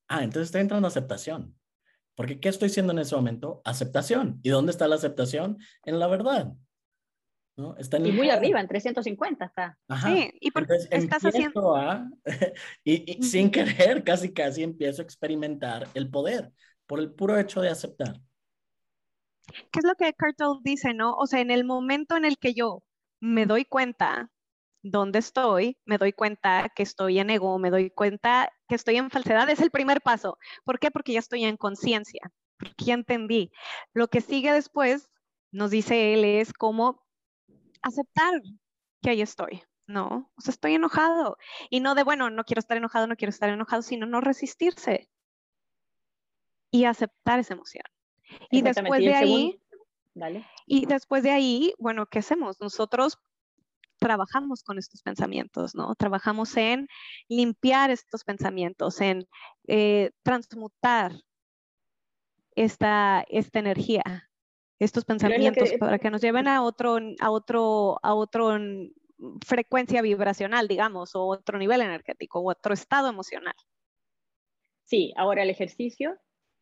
ah, 0.09 0.25
entonces 0.25 0.49
está 0.49 0.61
entrando 0.61 0.89
aceptación. 0.89 1.57
Porque 2.15 2.41
¿qué 2.41 2.49
estoy 2.49 2.69
haciendo 2.69 2.93
en 2.93 2.99
ese 2.99 3.15
momento? 3.15 3.63
Aceptación. 3.65 4.41
¿Y 4.43 4.51
dónde 4.51 4.73
está 4.73 4.89
la 4.89 4.97
aceptación? 4.97 5.59
En 5.85 5.99
la 5.99 6.07
verdad. 6.09 6.53
¿No? 7.57 7.77
Está 7.77 7.99
y 7.99 8.13
muy 8.13 8.31
arriba, 8.31 8.61
en 8.61 8.69
350 8.69 9.45
está. 9.45 9.79
Sí, 10.05 10.33
y 10.41 10.51
porque 10.51 10.75
estás 10.91 11.23
haciendo... 11.23 11.77
y, 12.85 13.23
sin 13.23 13.51
querer, 13.51 14.05
casi 14.05 14.33
casi 14.33 14.63
empiezo 14.63 15.03
a 15.03 15.05
experimentar 15.05 15.89
el 15.95 16.11
poder 16.11 16.53
por 16.87 17.01
el 17.01 17.13
puro 17.13 17.39
hecho 17.39 17.61
de 17.61 17.71
aceptar. 17.71 18.21
¿Qué 19.47 19.81
es 19.81 19.85
lo 19.85 19.95
que 19.95 20.09
Eckhart 20.09 20.39
dice, 20.63 20.95
no? 20.95 21.15
O 21.15 21.27
sea, 21.27 21.41
en 21.41 21.51
el 21.51 21.65
momento 21.65 22.17
en 22.17 22.25
el 22.25 22.39
que 22.39 22.55
yo 22.55 22.83
me 23.21 23.47
doy 23.47 23.65
cuenta 23.65 24.31
dónde 24.83 25.19
estoy, 25.19 25.79
me 25.85 25.99
doy 25.99 26.13
cuenta 26.13 26.71
que 26.75 26.83
estoy 26.83 27.19
en 27.19 27.31
ego, 27.31 27.59
me 27.59 27.71
doy 27.71 27.91
cuenta 27.91 28.53
que 28.69 28.75
estoy 28.75 28.97
en 28.97 29.11
falsedad, 29.11 29.49
es 29.51 29.61
el 29.61 29.71
primer 29.71 30.01
paso. 30.01 30.39
¿Por 30.65 30.79
qué? 30.79 30.91
Porque 30.91 31.13
ya 31.13 31.19
estoy 31.21 31.45
en 31.45 31.57
conciencia, 31.57 32.21
porque 32.59 32.85
ya 32.85 32.95
entendí. 32.95 33.53
Lo 33.95 34.09
que 34.09 34.21
sigue 34.21 34.53
después, 34.53 35.11
nos 35.53 35.71
dice 35.71 36.15
él, 36.15 36.25
es 36.25 36.53
cómo 36.53 37.03
aceptar 37.83 38.41
que 39.03 39.11
ahí 39.11 39.23
estoy, 39.23 39.63
¿no? 39.87 40.31
O 40.37 40.41
sea, 40.41 40.53
estoy 40.53 40.75
enojado. 40.75 41.37
Y 41.71 41.81
no 41.81 41.95
de, 41.95 42.05
bueno, 42.05 42.31
no 42.31 42.45
quiero 42.45 42.61
estar 42.61 42.77
enojado, 42.77 43.07
no 43.07 43.17
quiero 43.17 43.31
estar 43.31 43.49
enojado, 43.49 43.83
sino 43.83 44.07
no 44.07 44.21
resistirse 44.21 45.09
y 46.71 46.85
aceptar 46.85 47.39
esa 47.39 47.55
emoción. 47.55 47.85
Y 48.51 48.63
después 48.63 49.01
de 49.01 49.15
ahí, 49.15 49.61
y 50.67 50.87
después 50.87 51.23
de 51.23 51.31
ahí, 51.31 51.75
bueno, 51.79 52.07
¿qué 52.07 52.21
hacemos? 52.21 52.61
Nosotros 52.61 53.19
trabajamos 53.99 54.63
con 54.63 54.79
estos 54.79 55.03
pensamientos, 55.03 55.75
¿no? 55.75 55.95
Trabajamos 55.95 56.57
en 56.57 56.89
limpiar 57.29 57.91
estos 57.91 58.25
pensamientos, 58.25 59.01
en 59.01 59.29
eh, 59.69 60.11
transmutar 60.23 61.13
esta, 62.55 63.25
esta 63.29 63.59
energía, 63.59 64.31
estos 64.85 65.05
pensamientos 65.05 65.73
para 65.79 65.99
que 65.99 66.11
nos 66.11 66.21
lleven 66.21 66.49
a 66.49 66.63
otro, 66.63 66.99
a 67.21 67.31
otro, 67.31 67.99
a 68.03 68.15
otro 68.15 68.59
frecuencia 69.47 70.03
vibracional, 70.03 70.67
digamos, 70.69 71.15
o 71.15 71.27
otro 71.27 71.59
nivel 71.59 71.81
energético, 71.81 72.41
o 72.41 72.51
otro 72.51 72.75
estado 72.75 73.09
emocional. 73.09 73.55
Sí, 74.85 75.13
ahora 75.17 75.43
el 75.43 75.51
ejercicio 75.51 76.19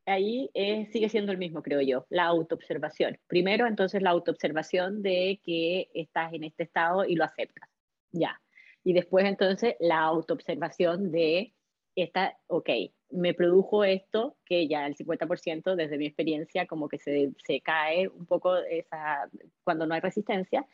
ahí 0.06 0.50
sigue 0.92 1.09
siendo 1.09 1.33
el 1.33 1.38
mismo, 1.38 1.62
creo 1.62 1.80
yo, 1.80 2.06
la 2.11 2.24
autoobservación. 2.24 3.18
Primero, 3.26 3.66
entonces, 3.66 4.02
la 4.02 4.11
autoobservación 4.11 5.02
de 5.02 5.40
que 5.44 5.88
estás 5.94 6.33
en 6.33 6.44
este 6.44 6.64
estado 6.64 7.04
y 7.04 7.14
lo 7.14 7.24
aceptas, 7.24 7.68
ya. 8.11 8.40
Y 8.83 8.92
después, 8.92 9.24
entonces, 9.24 9.76
la 9.78 10.00
autoobservación 10.00 11.12
de 11.12 11.54
esta, 11.94 12.37
ok, 12.46 12.70
me 13.11 13.35
produjo 13.35 13.85
esto, 13.85 14.37
que 14.44 14.68
ya 14.68 14.87
el 14.87 14.96
50% 14.96 15.75
desde 15.75 15.99
mi 15.99 16.07
experiencia 16.07 16.66
como 16.66 16.88
que 16.88 16.99
se, 16.99 17.33
se 17.44 17.61
cae 17.61 18.09
un 18.09 18.27
poco 18.27 18.57
esa, 18.57 19.29
cuando 19.64 19.87
no 19.87 19.94
hay 19.94 20.01
resistencia, 20.01 20.66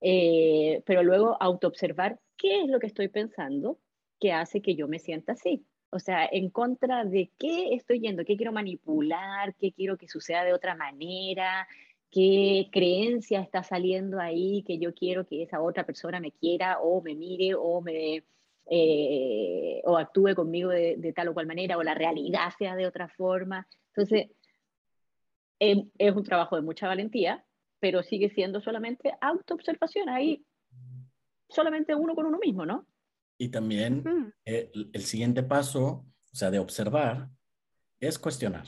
eh, 0.00 0.82
pero 0.84 1.02
luego 1.02 1.36
autoobservar 1.40 2.18
qué 2.36 2.62
es 2.62 2.68
lo 2.68 2.80
que 2.80 2.88
estoy 2.88 3.08
pensando 3.08 3.78
que 4.20 4.32
hace 4.32 4.60
que 4.60 4.74
yo 4.74 4.88
me 4.88 4.98
sienta 4.98 5.32
así. 5.32 5.64
O 5.90 5.98
sea, 5.98 6.26
en 6.30 6.48
contra 6.48 7.04
de 7.04 7.30
qué 7.38 7.74
estoy 7.74 8.00
yendo, 8.00 8.24
qué 8.24 8.36
quiero 8.36 8.52
manipular, 8.52 9.54
qué 9.56 9.72
quiero 9.72 9.98
que 9.98 10.08
suceda 10.08 10.42
de 10.42 10.54
otra 10.54 10.74
manera, 10.74 11.68
qué 12.10 12.68
creencia 12.72 13.40
está 13.40 13.62
saliendo 13.62 14.20
ahí 14.20 14.62
que 14.66 14.78
yo 14.78 14.94
quiero 14.94 15.26
que 15.26 15.42
esa 15.42 15.60
otra 15.60 15.84
persona 15.84 16.20
me 16.20 16.32
quiera 16.32 16.78
o 16.80 17.02
me 17.02 17.14
mire 17.14 17.54
o 17.54 17.80
me 17.80 18.24
eh, 18.70 19.82
o 19.84 19.98
actúe 19.98 20.34
conmigo 20.34 20.70
de, 20.70 21.12
tal 21.14 21.28
o 21.28 21.34
cual 21.34 21.46
manera 21.46 21.76
o 21.76 21.82
la 21.82 21.94
realidad 21.94 22.52
sea 22.58 22.76
de 22.76 22.86
otra 22.86 23.08
forma. 23.08 23.66
Entonces, 23.94 24.30
em, 25.58 25.90
es 25.98 26.14
un 26.14 26.24
trabajo 26.24 26.56
de 26.56 26.62
mucha 26.62 26.86
valentía, 26.86 27.44
pero 27.80 28.02
sigue 28.02 28.30
siendo 28.30 28.60
solamente 28.60 29.12
autoobservación 29.20 30.08
ahí, 30.08 30.44
solamente 31.48 31.94
uno 31.94 32.14
con 32.14 32.26
uno 32.26 32.38
mismo, 32.38 32.64
¿no? 32.64 32.86
Y 33.38 33.48
también 33.48 34.32
eh, 34.44 34.70
el 34.74 35.02
siguiente 35.02 35.42
paso, 35.42 36.06
o 36.32 36.34
sea, 36.36 36.50
de 36.50 36.60
observar, 36.60 37.28
es 37.98 38.18
cuestionar. 38.18 38.66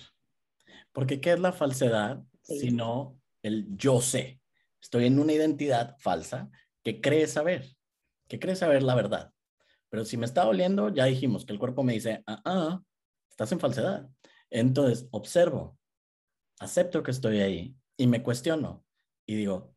Porque 0.92 1.20
¿qué 1.20 1.32
es 1.32 1.40
la 1.40 1.52
falsedad? 1.52 2.24
Sino 2.42 3.20
el 3.42 3.66
yo 3.76 4.00
sé. 4.00 4.40
Estoy 4.80 5.06
en 5.06 5.18
una 5.18 5.32
identidad 5.32 5.96
falsa 5.98 6.50
que 6.82 7.00
cree 7.00 7.26
saber, 7.26 7.66
que 8.28 8.38
cree 8.38 8.56
saber 8.56 8.82
la 8.82 8.94
verdad. 8.94 9.33
Pero 9.94 10.04
si 10.04 10.16
me 10.16 10.26
está 10.26 10.42
doliendo, 10.42 10.88
ya 10.88 11.04
dijimos 11.04 11.44
que 11.44 11.52
el 11.52 11.60
cuerpo 11.60 11.84
me 11.84 11.92
dice, 11.92 12.24
ah, 12.26 12.42
ah, 12.44 12.82
estás 13.30 13.52
en 13.52 13.60
falsedad. 13.60 14.10
Entonces, 14.50 15.06
observo, 15.12 15.78
acepto 16.58 17.04
que 17.04 17.12
estoy 17.12 17.38
ahí 17.38 17.76
y 17.96 18.08
me 18.08 18.20
cuestiono 18.20 18.84
y 19.24 19.36
digo, 19.36 19.72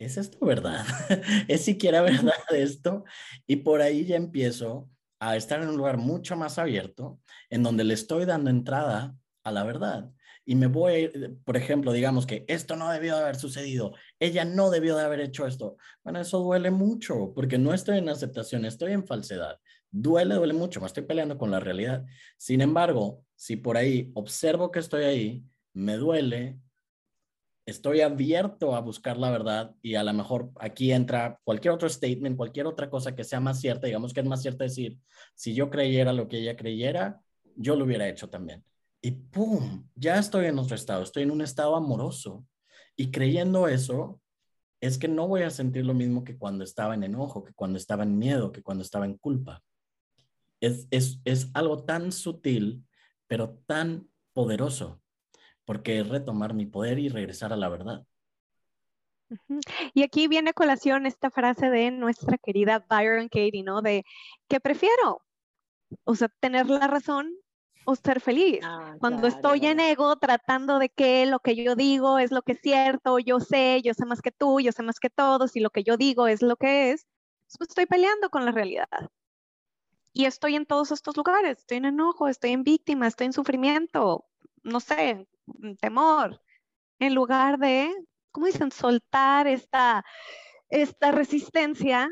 ¿es 0.00 0.16
esto 0.16 0.44
verdad? 0.44 0.84
¿Es 1.46 1.64
siquiera 1.64 2.02
verdad 2.02 2.34
esto? 2.50 3.04
Y 3.46 3.54
por 3.54 3.80
ahí 3.80 4.04
ya 4.04 4.16
empiezo 4.16 4.90
a 5.20 5.36
estar 5.36 5.62
en 5.62 5.68
un 5.68 5.76
lugar 5.76 5.98
mucho 5.98 6.34
más 6.34 6.58
abierto, 6.58 7.20
en 7.48 7.62
donde 7.62 7.84
le 7.84 7.94
estoy 7.94 8.24
dando 8.24 8.50
entrada 8.50 9.14
a 9.44 9.52
la 9.52 9.62
verdad. 9.62 10.10
Y 10.46 10.56
me 10.56 10.66
voy 10.66 11.10
por 11.44 11.56
ejemplo, 11.56 11.92
digamos 11.92 12.26
que 12.26 12.44
esto 12.48 12.76
no 12.76 12.90
debió 12.90 13.16
de 13.16 13.22
haber 13.22 13.36
sucedido, 13.36 13.94
ella 14.18 14.44
no 14.44 14.70
debió 14.70 14.96
de 14.96 15.04
haber 15.04 15.20
hecho 15.20 15.46
esto. 15.46 15.76
Bueno, 16.02 16.20
eso 16.20 16.38
duele 16.40 16.70
mucho, 16.70 17.32
porque 17.34 17.58
no 17.58 17.72
estoy 17.72 17.98
en 17.98 18.08
aceptación, 18.08 18.64
estoy 18.64 18.92
en 18.92 19.06
falsedad. 19.06 19.58
Duele, 19.90 20.34
duele 20.34 20.52
mucho, 20.52 20.80
me 20.80 20.86
estoy 20.86 21.04
peleando 21.04 21.38
con 21.38 21.50
la 21.50 21.60
realidad. 21.60 22.04
Sin 22.36 22.60
embargo, 22.60 23.24
si 23.36 23.56
por 23.56 23.76
ahí 23.76 24.10
observo 24.14 24.70
que 24.70 24.80
estoy 24.80 25.04
ahí, 25.04 25.44
me 25.72 25.96
duele, 25.96 26.58
estoy 27.66 28.00
abierto 28.00 28.74
a 28.74 28.80
buscar 28.80 29.16
la 29.16 29.30
verdad 29.30 29.74
y 29.82 29.94
a 29.94 30.04
lo 30.04 30.12
mejor 30.12 30.50
aquí 30.60 30.92
entra 30.92 31.40
cualquier 31.44 31.72
otro 31.74 31.88
statement, 31.88 32.36
cualquier 32.36 32.66
otra 32.66 32.90
cosa 32.90 33.14
que 33.14 33.24
sea 33.24 33.40
más 33.40 33.60
cierta, 33.60 33.86
digamos 33.86 34.12
que 34.12 34.20
es 34.20 34.26
más 34.26 34.42
cierta 34.42 34.64
decir, 34.64 34.98
si 35.34 35.54
yo 35.54 35.70
creyera 35.70 36.12
lo 36.12 36.28
que 36.28 36.38
ella 36.38 36.56
creyera, 36.56 37.20
yo 37.56 37.76
lo 37.76 37.84
hubiera 37.84 38.08
hecho 38.08 38.28
también. 38.28 38.64
Y 39.04 39.10
¡pum! 39.10 39.86
Ya 39.94 40.18
estoy 40.18 40.46
en 40.46 40.58
otro 40.58 40.74
estado, 40.74 41.02
estoy 41.02 41.24
en 41.24 41.30
un 41.30 41.42
estado 41.42 41.76
amoroso. 41.76 42.46
Y 42.96 43.10
creyendo 43.10 43.68
eso, 43.68 44.18
es 44.80 44.96
que 44.96 45.08
no 45.08 45.28
voy 45.28 45.42
a 45.42 45.50
sentir 45.50 45.84
lo 45.84 45.92
mismo 45.92 46.24
que 46.24 46.38
cuando 46.38 46.64
estaba 46.64 46.94
en 46.94 47.02
enojo, 47.02 47.44
que 47.44 47.52
cuando 47.52 47.76
estaba 47.76 48.04
en 48.04 48.18
miedo, 48.18 48.50
que 48.50 48.62
cuando 48.62 48.82
estaba 48.82 49.04
en 49.04 49.18
culpa. 49.18 49.62
Es, 50.58 50.88
es, 50.90 51.20
es 51.26 51.50
algo 51.52 51.84
tan 51.84 52.12
sutil, 52.12 52.82
pero 53.26 53.58
tan 53.66 54.08
poderoso 54.32 55.02
porque 55.66 56.00
es 56.00 56.08
retomar 56.08 56.54
mi 56.54 56.64
poder 56.64 56.98
y 56.98 57.10
regresar 57.10 57.52
a 57.52 57.56
la 57.56 57.68
verdad. 57.68 58.06
Y 59.92 60.02
aquí 60.02 60.28
viene 60.28 60.50
a 60.50 60.54
colación 60.54 61.04
esta 61.04 61.30
frase 61.30 61.68
de 61.68 61.90
nuestra 61.90 62.38
querida 62.38 62.86
Byron 62.88 63.28
Katie, 63.28 63.64
¿no? 63.64 63.82
De, 63.82 64.02
¿qué 64.48 64.60
prefiero? 64.60 65.20
O 66.04 66.14
sea, 66.14 66.30
tener 66.40 66.70
la 66.70 66.86
razón 66.86 67.34
o 67.84 67.94
ser 67.94 68.20
feliz. 68.20 68.60
Ah, 68.62 68.96
Cuando 68.98 69.26
estoy 69.26 69.66
en 69.66 69.80
ego 69.80 70.16
tratando 70.16 70.78
de 70.78 70.88
que 70.88 71.26
lo 71.26 71.40
que 71.40 71.56
yo 71.56 71.74
digo 71.76 72.18
es 72.18 72.30
lo 72.30 72.42
que 72.42 72.52
es 72.52 72.60
cierto, 72.60 73.18
yo 73.18 73.40
sé, 73.40 73.82
yo 73.82 73.94
sé 73.94 74.06
más 74.06 74.22
que 74.22 74.30
tú, 74.32 74.60
yo 74.60 74.72
sé 74.72 74.82
más 74.82 74.98
que 74.98 75.10
todos 75.10 75.56
y 75.56 75.60
lo 75.60 75.70
que 75.70 75.82
yo 75.82 75.96
digo 75.96 76.26
es 76.26 76.42
lo 76.42 76.56
que 76.56 76.92
es, 76.92 77.06
pues 77.58 77.70
estoy 77.70 77.86
peleando 77.86 78.30
con 78.30 78.44
la 78.44 78.52
realidad. 78.52 79.10
Y 80.12 80.26
estoy 80.26 80.54
en 80.54 80.66
todos 80.66 80.92
estos 80.92 81.16
lugares, 81.16 81.58
estoy 81.58 81.78
en 81.78 81.86
enojo, 81.86 82.28
estoy 82.28 82.52
en 82.52 82.62
víctima, 82.62 83.06
estoy 83.06 83.26
en 83.26 83.32
sufrimiento, 83.32 84.24
no 84.62 84.80
sé, 84.80 85.26
temor, 85.80 86.40
en 87.00 87.14
lugar 87.14 87.58
de, 87.58 87.92
¿cómo 88.30 88.46
dicen?, 88.46 88.70
soltar 88.70 89.46
esta, 89.46 90.04
esta 90.68 91.10
resistencia 91.10 92.08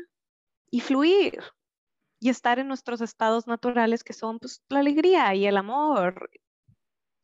y 0.69 0.81
fluir 0.81 1.41
y 2.23 2.29
estar 2.29 2.57
en 2.57 2.69
nuestros 2.69 3.01
estados 3.01 3.47
naturales 3.47 4.01
que 4.01 4.13
son 4.13 4.39
pues, 4.39 4.63
la 4.69 4.79
alegría 4.79 5.35
y 5.35 5.45
el 5.45 5.57
amor. 5.57 6.29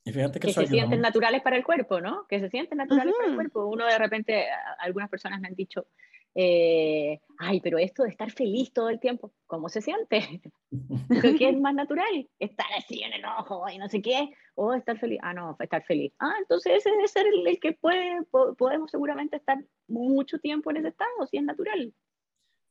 Y 0.03 0.11
fíjate 0.11 0.41
que, 0.41 0.51
se 0.51 0.67
sienten 0.67 0.99
naturales 0.99 1.41
para 1.41 1.55
el 1.55 1.63
cuerpo, 1.63 2.01
¿no? 2.01 2.27
Que 2.27 2.41
se 2.41 2.49
sienten 2.49 2.79
naturales 2.79 3.13
para 3.17 3.29
el 3.29 3.35
cuerpo. 3.35 3.65
Uno 3.67 3.85
de 3.85 3.97
repente, 3.97 4.47
algunas 4.77 5.09
personas 5.09 5.39
me 5.39 5.47
han 5.47 5.55
dicho, 5.55 5.87
eh, 6.35 7.21
ay, 7.37 7.61
pero 7.61 7.77
esto 7.77 8.03
de 8.03 8.09
estar 8.09 8.29
feliz 8.29 8.73
todo 8.73 8.89
el 8.89 8.99
tiempo, 8.99 9.31
¿cómo 9.47 9.69
se 9.69 9.79
siente? 9.79 10.41
¿Qué 11.39 11.49
es 11.49 11.57
más 11.57 11.73
natural? 11.73 12.27
Estar 12.37 12.67
así 12.77 13.01
en 13.01 13.13
enojo 13.13 13.69
y 13.69 13.77
no 13.77 13.87
sé 13.87 14.01
qué, 14.01 14.31
o 14.55 14.73
estar 14.73 14.99
feliz. 14.99 15.19
Ah, 15.21 15.33
no, 15.33 15.55
estar 15.61 15.81
feliz. 15.85 16.11
Ah, 16.19 16.35
entonces 16.39 16.73
ese 16.73 16.91
debe 16.91 17.07
ser 17.07 17.25
el, 17.25 17.57
que 17.61 17.71
puede, 17.71 18.21
podemos 18.57 18.91
seguramente 18.91 19.37
estar 19.37 19.63
mucho 19.87 20.39
tiempo 20.39 20.71
en 20.71 20.77
ese 20.77 20.89
estado, 20.89 21.25
si 21.31 21.37
es 21.37 21.43
natural. 21.43 21.93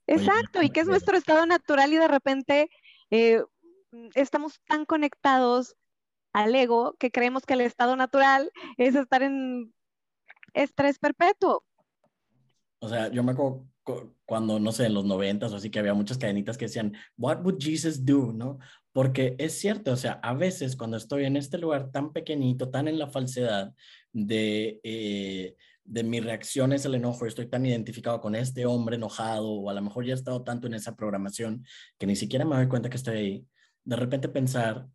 Exacto, 0.09 0.62
y 0.62 0.70
que 0.70 0.80
es 0.80 0.86
nuestro 0.86 1.16
estado 1.16 1.44
natural 1.46 1.92
y 1.92 1.96
de 1.96 2.09
repente, 2.09 2.70
eh, 3.11 3.42
mm, 3.92 4.09
estamos 4.14 4.61
tan 4.66 4.86
conectados 4.86 5.76
al 6.32 6.54
ego 6.54 6.96
que 6.98 7.11
creemos 7.11 7.44
que 7.44 7.54
el 7.54 7.61
estado 7.61 7.94
natural 7.94 8.50
es 8.78 8.94
estar 8.94 9.22
en 9.22 9.74
estrés 10.54 10.98
perpetuo. 10.98 11.62
O 12.80 12.88
sea, 12.88 13.09
yo 13.09 13.22
me 13.22 13.32
acuerdo 13.32 13.66
cuando, 14.24 14.59
no 14.59 14.72
sé, 14.72 14.86
en 14.86 14.94
los 14.94 15.04
noventas 15.04 15.52
o 15.52 15.56
así, 15.56 15.70
que 15.70 15.78
había 15.78 15.94
muchas 15.94 16.18
cadenitas 16.18 16.56
que 16.56 16.66
decían, 16.66 16.94
What 17.16 17.42
would 17.42 17.59
Jesus 17.59 18.04
do? 18.04 18.32
¿No? 18.32 18.59
Porque 18.92 19.36
es 19.38 19.59
cierto, 19.59 19.92
o 19.92 19.96
sea, 19.96 20.12
a 20.22 20.34
veces 20.34 20.76
cuando 20.76 20.96
estoy 20.96 21.24
en 21.24 21.36
este 21.36 21.59
lugar 21.59 21.90
tan 21.90 22.12
pequeñito, 22.12 22.70
tan 22.70 22.88
en 22.88 22.98
la 22.98 23.09
falsedad 23.09 23.74
de, 24.12 24.80
eh, 24.82 25.56
de 25.89 26.03
mis 26.05 26.22
reacciones 26.22 26.84
al 26.84 26.95
enojo, 26.95 27.26
estoy 27.26 27.47
tan 27.49 27.64
identificado 27.64 28.20
con 28.20 28.34
este 28.34 28.66
hombre 28.66 28.97
enojado, 28.97 29.49
o 29.49 29.70
a 29.70 29.74
lo 29.74 29.82
mejor 29.82 30.05
ya 30.05 30.12
he 30.12 30.14
estado 30.14 30.43
tanto 30.43 30.66
en 30.66 30.74
esa 30.74 30.95
programación 30.95 31.64
que 31.99 32.07
ni 32.07 32.14
siquiera 32.14 32.45
me 32.45 32.57
doy 32.57 32.68
cuenta 32.68 32.91
que 32.91 32.99
estoy 32.99 33.16
ahí, 33.16 33.47
de 33.84 33.97
repente 33.97 34.28
pensar, 34.28 34.86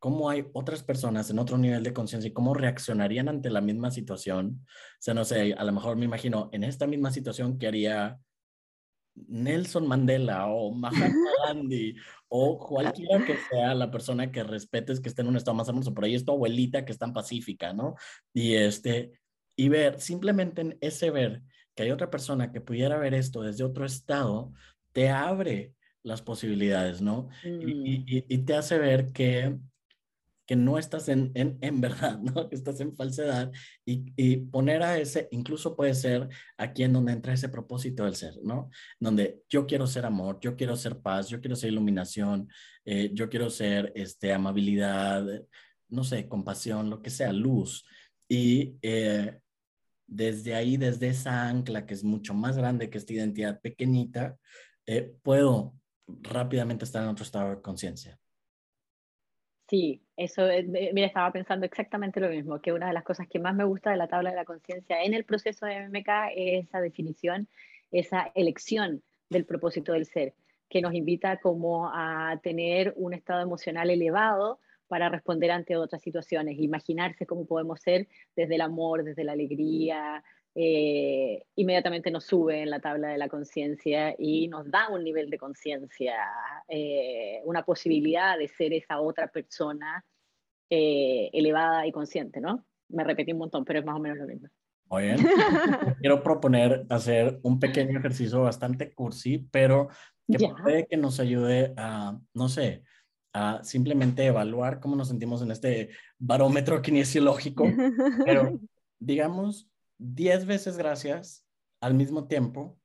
cómo 0.00 0.30
hay 0.30 0.46
otras 0.54 0.82
personas 0.82 1.30
en 1.30 1.38
otro 1.38 1.58
nivel 1.58 1.82
de 1.84 1.92
conciencia 1.92 2.28
y 2.28 2.32
cómo 2.32 2.54
reaccionarían 2.54 3.28
ante 3.28 3.50
la 3.50 3.60
misma 3.60 3.90
situación. 3.90 4.66
O 4.66 4.98
sea, 4.98 5.14
no 5.14 5.24
sé, 5.24 5.52
a 5.52 5.62
lo 5.62 5.72
mejor 5.72 5.96
me 5.96 6.06
imagino 6.06 6.48
en 6.52 6.64
esta 6.64 6.86
misma 6.86 7.12
situación 7.12 7.58
que 7.58 7.68
haría 7.68 8.18
Nelson 9.14 9.86
Mandela 9.86 10.46
o 10.46 10.72
Mahatma 10.72 11.30
Gandhi 11.46 11.96
o 12.28 12.58
cualquiera 12.58 13.24
que 13.24 13.36
sea 13.50 13.74
la 13.74 13.90
persona 13.90 14.32
que 14.32 14.42
respetes 14.42 15.00
que 15.00 15.10
esté 15.10 15.20
en 15.20 15.28
un 15.28 15.36
estado 15.36 15.54
más 15.54 15.68
hermoso. 15.68 15.92
Por 15.92 16.04
ahí 16.04 16.14
es 16.14 16.24
tu 16.24 16.32
abuelita 16.32 16.84
que 16.84 16.92
es 16.92 16.98
tan 16.98 17.12
pacífica, 17.12 17.74
¿no? 17.74 17.94
Y 18.32 18.54
este, 18.54 19.19
y 19.60 19.68
ver, 19.68 20.00
simplemente 20.00 20.62
en 20.62 20.78
ese 20.80 21.10
ver 21.10 21.42
que 21.74 21.82
hay 21.82 21.90
otra 21.90 22.10
persona 22.10 22.50
que 22.50 22.62
pudiera 22.62 22.96
ver 22.96 23.12
esto 23.12 23.42
desde 23.42 23.62
otro 23.62 23.84
estado, 23.84 24.54
te 24.92 25.10
abre 25.10 25.74
las 26.02 26.22
posibilidades, 26.22 27.02
¿no? 27.02 27.28
y, 27.44 28.24
mm. 28.26 28.44
te 28.46 28.54
hace 28.54 28.78
ver 28.78 29.12
que 29.12 29.58
que 30.46 30.56
no 30.56 30.78
estás 30.78 31.08
en, 31.08 31.30
en, 31.34 31.58
en 31.60 31.80
verdad, 31.80 32.18
¿no? 32.34 32.48
que 32.48 32.56
estás 32.56 32.80
en 32.80 32.96
falsedad 32.96 33.52
y, 33.84 34.12
y, 34.16 34.36
poner 34.38 34.82
a 34.82 34.98
ese, 34.98 35.28
incluso 35.30 35.76
puede 35.76 35.94
ser 35.94 36.28
aquí 36.56 36.82
en 36.82 36.94
donde 36.94 37.12
entra 37.12 37.34
ese 37.34 37.50
propósito 37.50 38.04
del 38.04 38.16
ser, 38.16 38.34
¿no? 38.42 38.68
Donde 38.98 39.42
yo 39.48 39.64
quiero 39.64 39.86
ser 39.86 40.06
amor, 40.06 40.40
yo 40.40 40.56
quiero 40.56 40.74
ser 40.74 40.98
paz, 40.98 41.28
yo 41.28 41.40
quiero 41.40 41.54
ser 41.54 41.70
iluminación, 41.70 42.48
eh, 42.84 43.10
yo 43.12 43.28
quiero 43.28 43.48
ser 43.48 43.92
este, 43.94 44.32
amabilidad, 44.32 45.24
no 45.88 46.02
sé, 46.02 46.26
compasión, 46.26 46.90
lo 46.90 47.00
que 47.00 47.10
sea, 47.10 47.32
luz. 47.32 47.84
Y 48.28 48.74
eh, 48.82 49.38
desde 50.10 50.54
ahí, 50.54 50.76
desde 50.76 51.08
esa 51.08 51.48
ancla 51.48 51.86
que 51.86 51.94
es 51.94 52.04
mucho 52.04 52.34
más 52.34 52.58
grande 52.58 52.90
que 52.90 52.98
esta 52.98 53.12
identidad 53.12 53.60
pequeñita, 53.60 54.36
eh, 54.84 55.14
puedo 55.22 55.74
rápidamente 56.06 56.84
estar 56.84 57.02
en 57.02 57.10
otro 57.10 57.24
estado 57.24 57.50
de 57.50 57.62
conciencia. 57.62 58.18
Sí, 59.68 60.02
eso, 60.16 60.42
mira, 60.66 61.06
estaba 61.06 61.30
pensando 61.30 61.64
exactamente 61.64 62.18
lo 62.18 62.28
mismo, 62.28 62.60
que 62.60 62.72
una 62.72 62.88
de 62.88 62.92
las 62.92 63.04
cosas 63.04 63.28
que 63.28 63.38
más 63.38 63.54
me 63.54 63.62
gusta 63.62 63.92
de 63.92 63.96
la 63.96 64.08
tabla 64.08 64.30
de 64.30 64.36
la 64.36 64.44
conciencia 64.44 65.00
en 65.04 65.14
el 65.14 65.24
proceso 65.24 65.64
de 65.64 65.88
MMK 65.88 66.08
es 66.34 66.66
esa 66.66 66.80
definición, 66.80 67.48
esa 67.92 68.32
elección 68.34 69.00
del 69.28 69.44
propósito 69.44 69.92
del 69.92 70.06
ser, 70.06 70.34
que 70.68 70.82
nos 70.82 70.92
invita 70.92 71.36
como 71.36 71.88
a 71.88 72.40
tener 72.42 72.94
un 72.96 73.14
estado 73.14 73.42
emocional 73.42 73.90
elevado 73.90 74.58
para 74.90 75.08
responder 75.08 75.52
ante 75.52 75.76
otras 75.76 76.02
situaciones, 76.02 76.58
imaginarse 76.58 77.24
cómo 77.24 77.46
podemos 77.46 77.80
ser 77.80 78.08
desde 78.34 78.56
el 78.56 78.60
amor, 78.60 79.04
desde 79.04 79.22
la 79.22 79.32
alegría, 79.32 80.20
eh, 80.56 81.44
inmediatamente 81.54 82.10
nos 82.10 82.24
sube 82.24 82.60
en 82.60 82.70
la 82.70 82.80
tabla 82.80 83.10
de 83.10 83.18
la 83.18 83.28
conciencia 83.28 84.16
y 84.18 84.48
nos 84.48 84.68
da 84.68 84.88
un 84.88 85.04
nivel 85.04 85.30
de 85.30 85.38
conciencia, 85.38 86.16
eh, 86.66 87.40
una 87.44 87.64
posibilidad 87.64 88.36
de 88.36 88.48
ser 88.48 88.72
esa 88.72 89.00
otra 89.00 89.28
persona 89.28 90.04
eh, 90.68 91.30
elevada 91.32 91.86
y 91.86 91.92
consciente, 91.92 92.40
¿no? 92.40 92.66
Me 92.88 93.04
repetí 93.04 93.30
un 93.30 93.38
montón, 93.38 93.64
pero 93.64 93.78
es 93.78 93.84
más 93.84 93.94
o 93.94 94.00
menos 94.00 94.18
lo 94.18 94.26
mismo. 94.26 94.48
Muy 94.90 95.04
bien. 95.04 95.18
Quiero 96.00 96.20
proponer 96.20 96.84
hacer 96.88 97.38
un 97.44 97.60
pequeño 97.60 98.00
ejercicio 98.00 98.42
bastante 98.42 98.92
cursi, 98.92 99.38
pero 99.52 99.88
que 100.26 100.48
puede 100.60 100.86
que 100.88 100.96
nos 100.96 101.20
ayude 101.20 101.74
a, 101.76 102.18
no 102.34 102.48
sé, 102.48 102.82
a 103.32 103.62
simplemente 103.62 104.26
evaluar 104.26 104.80
cómo 104.80 104.96
nos 104.96 105.08
sentimos 105.08 105.42
en 105.42 105.50
este 105.50 105.90
barómetro 106.18 106.82
kinesiológico, 106.82 107.64
pero 108.24 108.58
digamos 108.98 109.68
10 109.98 110.46
veces 110.46 110.76
gracias 110.76 111.46
al 111.80 111.94
mismo 111.94 112.26
tiempo 112.26 112.78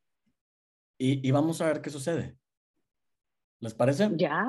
y, 0.97 1.27
y, 1.27 1.31
vamos 1.31 1.59
a 1.59 1.65
ver 1.65 1.81
qué 1.81 1.89
sucede. 1.89 2.37
¿Les 3.59 3.73
parece? 3.73 4.09
Ya, 4.15 4.45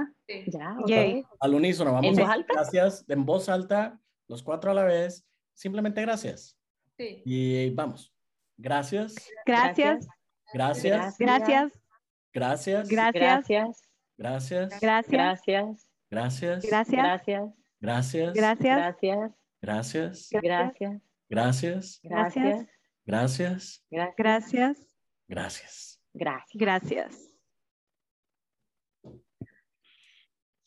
ya. 0.47 0.77
Okay. 0.83 1.25
Al 1.41 1.55
unísono, 1.55 1.93
vamos 1.93 2.17
¿En 2.17 2.21
a 2.21 2.27
voz 2.27 2.35
alta? 2.35 2.55
gracias 2.55 3.05
en 3.09 3.27
voz 3.27 3.49
alta, 3.49 3.99
los 4.29 4.43
cuatro 4.43 4.71
a 4.71 4.75
la 4.75 4.85
vez, 4.85 5.27
simplemente 5.55 6.03
gracias. 6.03 6.57
Sí. 6.97 7.23
Y 7.25 7.71
vamos. 7.71 8.15
Gracias. 8.57 9.15
Gracias. 9.45 10.07
Gracias. 10.53 11.19
Gracias. 11.19 11.73
Gracias. 12.33 12.89
gracias. 12.89 13.15
gracias. 13.15 13.96
Gracias. 14.19 14.81
Gracias. 14.81 15.43
Gracias. 16.11 16.65
Gracias. 16.65 16.65
Gracias. 17.81 18.35
Gracias. 18.35 18.35
Gracias. 18.35 19.33
Gracias. 19.61 20.31
Gracias. 21.29 22.03
Gracias. 22.03 22.03
Gracias. 23.05 23.83
Gracias. 25.29 26.01
Gracias. 26.55 27.37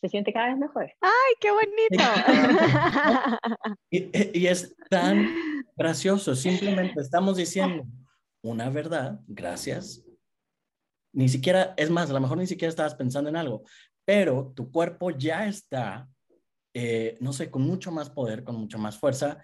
Se 0.02 0.08
siente 0.08 0.32
cada 0.32 0.48
vez 0.48 0.58
mejor. 0.58 0.90
¡Ay, 1.02 1.34
qué 1.42 1.52
bonito! 1.52 2.04
y, 3.90 4.48
es 4.48 4.74
tan 4.90 5.28
gracioso. 5.76 6.36
Simplemente 6.36 7.02
estamos 7.02 7.36
diciendo 7.36 7.86
una 8.42 8.70
verdad, 8.70 9.20
gracias. 9.28 10.06
Ni 11.12 11.30
siquiera, 11.30 11.74
es 11.78 11.90
más, 11.90 12.10
a 12.10 12.14
lo 12.14 12.20
mejor 12.20 12.38
ni 12.38 12.48
siquiera 12.48 12.70
estabas 12.70 12.96
pensando 12.96 13.30
en 13.30 13.36
algo, 13.36 13.64
pero 14.06 14.54
tu 14.56 14.72
cuerpo 14.72 15.12
ya 15.12 15.48
está, 15.48 16.08
eh, 16.74 17.18
no 17.20 17.34
sé, 17.34 17.50
con 17.50 17.64
mucho 17.64 17.92
más 17.92 18.10
poder, 18.10 18.44
con 18.44 18.56
mucho 18.56 18.78
más 18.78 18.98
fuerza, 18.98 19.44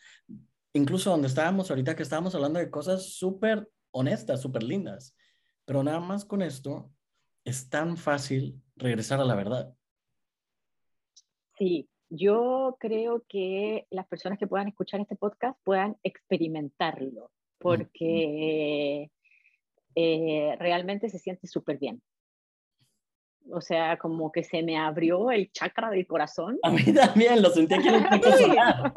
incluso 0.74 1.10
donde 1.10 1.28
estábamos 1.28 1.70
ahorita, 1.70 1.96
que 1.96 2.04
estábamos 2.04 2.36
hablando 2.36 2.60
de 2.60 2.70
cosas 2.70 3.14
súper 3.14 3.70
honestas, 3.92 4.42
súper 4.42 4.64
lindas, 4.64 5.16
pero 5.66 5.84
nada 5.84 6.00
más 6.00 6.26
con 6.26 6.42
esto 6.42 6.92
es 7.44 7.70
tan 7.70 7.98
fácil 7.98 8.62
regresar 8.76 9.20
a 9.20 9.26
la 9.26 9.36
verdad. 9.36 9.74
Sí, 11.58 11.88
yo 12.10 12.76
creo 12.80 13.24
que 13.28 13.88
las 13.90 14.08
personas 14.08 14.38
que 14.38 14.48
puedan 14.48 14.68
escuchar 14.68 15.00
este 15.00 15.16
podcast 15.16 15.58
puedan 15.64 15.98
experimentarlo, 16.04 17.32
porque 17.58 19.10
eh, 19.96 20.56
realmente 20.60 21.10
se 21.10 21.20
siente 21.20 21.48
súper 21.48 21.78
bien. 21.78 22.02
O 23.52 23.62
sea, 23.62 23.98
como 23.98 24.32
que 24.32 24.44
se 24.44 24.64
me 24.64 24.78
abrió 24.78 25.32
el 25.32 25.52
chakra 25.52 25.90
del 25.90 26.08
corazón. 26.08 26.58
A 26.64 26.72
mí 26.72 26.84
también, 26.94 27.42
lo 27.42 27.50
sentí 27.50 27.76
aquí 27.76 27.88
en 27.88 27.96
el 27.96 28.04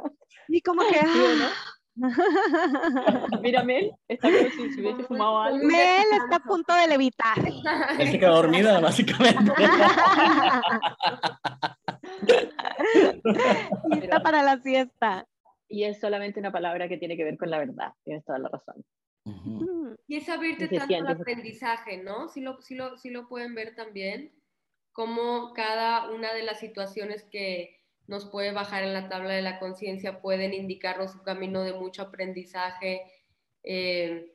Y 0.49 0.63
como 0.63 0.83
que... 0.83 1.01
Ah. 1.01 1.53
Mira, 3.43 3.65
Mel, 3.65 3.93
está 4.07 4.31
como 4.31 4.51
si 4.51 4.71
se 4.73 4.81
hubiese 4.81 5.03
fumado 5.05 5.41
algo. 5.41 5.67
Mel 5.67 6.07
está 6.23 6.37
a 6.37 6.41
punto 6.41 6.75
de 6.75 6.87
levitar. 6.87 7.39
Él 7.99 8.11
se 8.11 8.19
quedó 8.19 8.37
dormida, 8.37 8.79
básicamente. 8.81 9.53
está 14.01 14.21
para 14.21 14.43
la 14.43 14.59
siesta. 14.61 15.27
Y 15.69 15.85
es 15.85 16.01
solamente 16.01 16.41
una 16.41 16.53
palabra 16.53 16.89
que 16.89 16.99
tiene 16.99 17.17
que 17.17 17.25
ver 17.25 17.37
con 17.37 17.51
la 17.51 17.59
verdad. 17.59 17.93
Tienes 18.05 18.25
toda 18.25 18.39
la 18.39 18.49
razón. 18.49 18.85
Y 20.07 20.17
es 20.17 20.29
abrirte 20.29 20.69
tanto 20.69 20.97
al 20.97 21.07
aprendizaje, 21.07 21.99
¿no? 21.99 22.29
Si 22.29 22.41
lo, 22.41 22.61
si, 22.63 22.75
lo, 22.75 22.97
si 22.97 23.11
lo 23.11 23.29
pueden 23.29 23.55
ver 23.55 23.75
también, 23.75 24.33
como 24.93 25.53
cada 25.53 26.11
una 26.11 26.33
de 26.33 26.43
las 26.43 26.61
situaciones 26.61 27.25
que 27.25 27.79
nos 28.07 28.25
puede 28.25 28.53
bajar 28.53 28.83
en 28.85 28.95
la 28.95 29.09
tabla 29.09 29.35
de 29.35 29.43
la 29.43 29.59
conciencia, 29.59 30.21
pueden 30.21 30.55
indicarnos 30.55 31.15
un 31.15 31.23
camino 31.23 31.63
de 31.63 31.75
mucho 31.75 32.03
aprendizaje, 32.03 33.03
eh, 33.63 34.35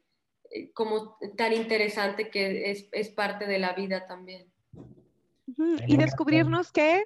eh, 0.52 0.72
como 0.74 1.18
tan 1.36 1.54
interesante 1.54 2.30
que 2.30 2.70
es, 2.70 2.88
es, 2.92 3.10
parte 3.10 3.48
de 3.48 3.58
la 3.58 3.74
vida 3.74 4.06
también. 4.06 4.52
Y 5.88 5.98
descubrirnos 5.98 6.72
que 6.72 7.04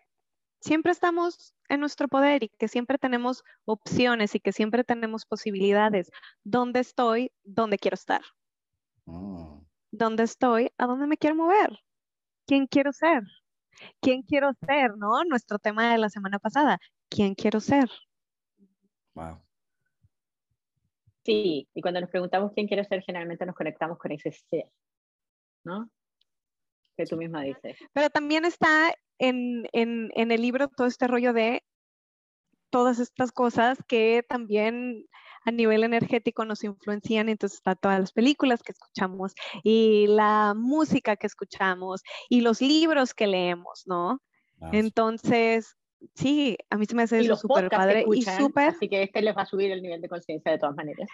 siempre 0.59 0.91
estamos 0.91 1.53
en 1.69 1.79
nuestro 1.79 2.07
poder 2.07 2.43
y 2.43 2.49
que 2.49 2.67
siempre 2.67 2.97
tenemos 2.97 3.43
opciones 3.65 4.35
y 4.35 4.39
que 4.39 4.51
siempre 4.51 4.83
tenemos 4.83 5.25
posibilidades. 5.25 6.11
¿Dónde 6.43 6.79
estoy? 6.79 7.31
¿Dónde 7.43 7.77
quiero 7.77 7.95
estar? 7.95 8.21
Oh. 9.05 9.63
¿Dónde 9.91 10.23
estoy? 10.23 10.71
¿A 10.77 10.85
dónde 10.85 11.07
me 11.07 11.17
quiero 11.17 11.35
mover? 11.35 11.79
¿Quién 12.45 12.67
quiero 12.67 12.93
ser? 12.93 13.23
¿Quién 14.01 14.23
quiero 14.23 14.51
ser? 14.65 14.97
¿No? 14.97 15.23
Nuestro 15.25 15.59
tema 15.59 15.91
de 15.91 15.97
la 15.97 16.09
semana 16.09 16.39
pasada. 16.39 16.79
¿Quién 17.09 17.35
quiero 17.35 17.59
ser? 17.59 17.89
Wow. 19.13 19.41
Sí, 21.23 21.67
y 21.73 21.81
cuando 21.81 21.99
nos 21.99 22.09
preguntamos 22.09 22.53
quién 22.53 22.67
quiero 22.67 22.83
ser, 22.85 23.01
generalmente 23.03 23.45
nos 23.45 23.55
conectamos 23.55 23.97
con 23.97 24.11
ese 24.13 24.31
ser, 24.31 24.71
¿no? 25.65 25.89
Que 26.95 27.05
tú 27.05 27.17
misma 27.17 27.41
dices. 27.41 27.77
Pero 27.91 28.09
también 28.09 28.45
está 28.45 28.93
en, 29.19 29.67
en, 29.73 30.11
en 30.15 30.31
el 30.31 30.41
libro 30.41 30.67
todo 30.67 30.87
este 30.87 31.07
rollo 31.07 31.33
de 31.33 31.63
todas 32.69 32.99
estas 32.99 33.31
cosas 33.31 33.77
que 33.87 34.23
también 34.27 35.05
a 35.45 35.51
nivel 35.51 35.83
energético 35.83 36.43
nos 36.43 36.63
influencian, 36.63 37.29
entonces 37.29 37.59
está 37.59 37.75
todas 37.75 37.99
las 38.01 38.11
películas 38.11 38.61
que 38.63 38.73
escuchamos 38.73 39.33
y 39.63 40.07
la 40.07 40.53
música 40.55 41.15
que 41.15 41.27
escuchamos 41.27 42.03
y 42.27 42.41
los 42.41 42.61
libros 42.61 43.13
que 43.13 43.27
leemos, 43.27 43.83
¿no? 43.85 44.21
Ah, 44.59 44.71
Entonces, 44.73 45.77
sí, 46.15 46.57
a 46.69 46.77
mí 46.77 46.85
se 46.85 46.95
me 46.95 47.03
hace 47.03 47.23
súper 47.35 47.69
padre 47.69 48.05
y 48.13 48.23
súper... 48.23 48.69
Así 48.69 48.89
que 48.89 49.03
este 49.03 49.21
les 49.21 49.37
va 49.37 49.43
a 49.43 49.45
subir 49.45 49.71
el 49.71 49.81
nivel 49.81 50.01
de 50.01 50.09
conciencia 50.09 50.51
de 50.51 50.57
todas 50.57 50.75
maneras. 50.75 51.07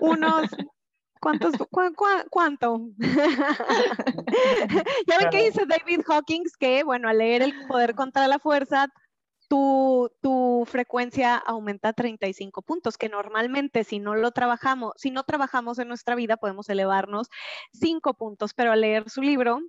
Unos... 0.00 0.50
¿Cuántos, 1.20 1.56
cu 1.56 1.66
cu 1.66 2.04
cuánto? 2.30 2.90
ya 5.06 5.18
ven 5.18 5.30
que 5.30 5.44
dice 5.44 5.66
David 5.66 6.00
Hawkins 6.08 6.56
que, 6.56 6.84
bueno, 6.84 7.08
al 7.08 7.18
leer 7.18 7.42
El 7.42 7.66
Poder 7.66 7.94
contra 7.94 8.28
la 8.28 8.38
Fuerza, 8.38 8.88
tu, 9.48 10.10
tu, 10.20 10.64
frecuencia 10.66 11.36
aumenta 11.36 11.92
35 11.92 12.62
puntos, 12.62 12.98
que 12.98 13.08
normalmente 13.08 13.84
si 13.84 13.98
no 13.98 14.14
lo 14.14 14.30
trabajamos, 14.30 14.92
si 14.96 15.10
no 15.10 15.24
trabajamos 15.24 15.78
en 15.78 15.88
nuestra 15.88 16.14
vida, 16.14 16.36
podemos 16.36 16.68
elevarnos 16.68 17.28
5 17.72 18.14
puntos, 18.14 18.52
pero 18.54 18.72
al 18.72 18.82
leer 18.82 19.08
su 19.08 19.22
libro 19.22 19.60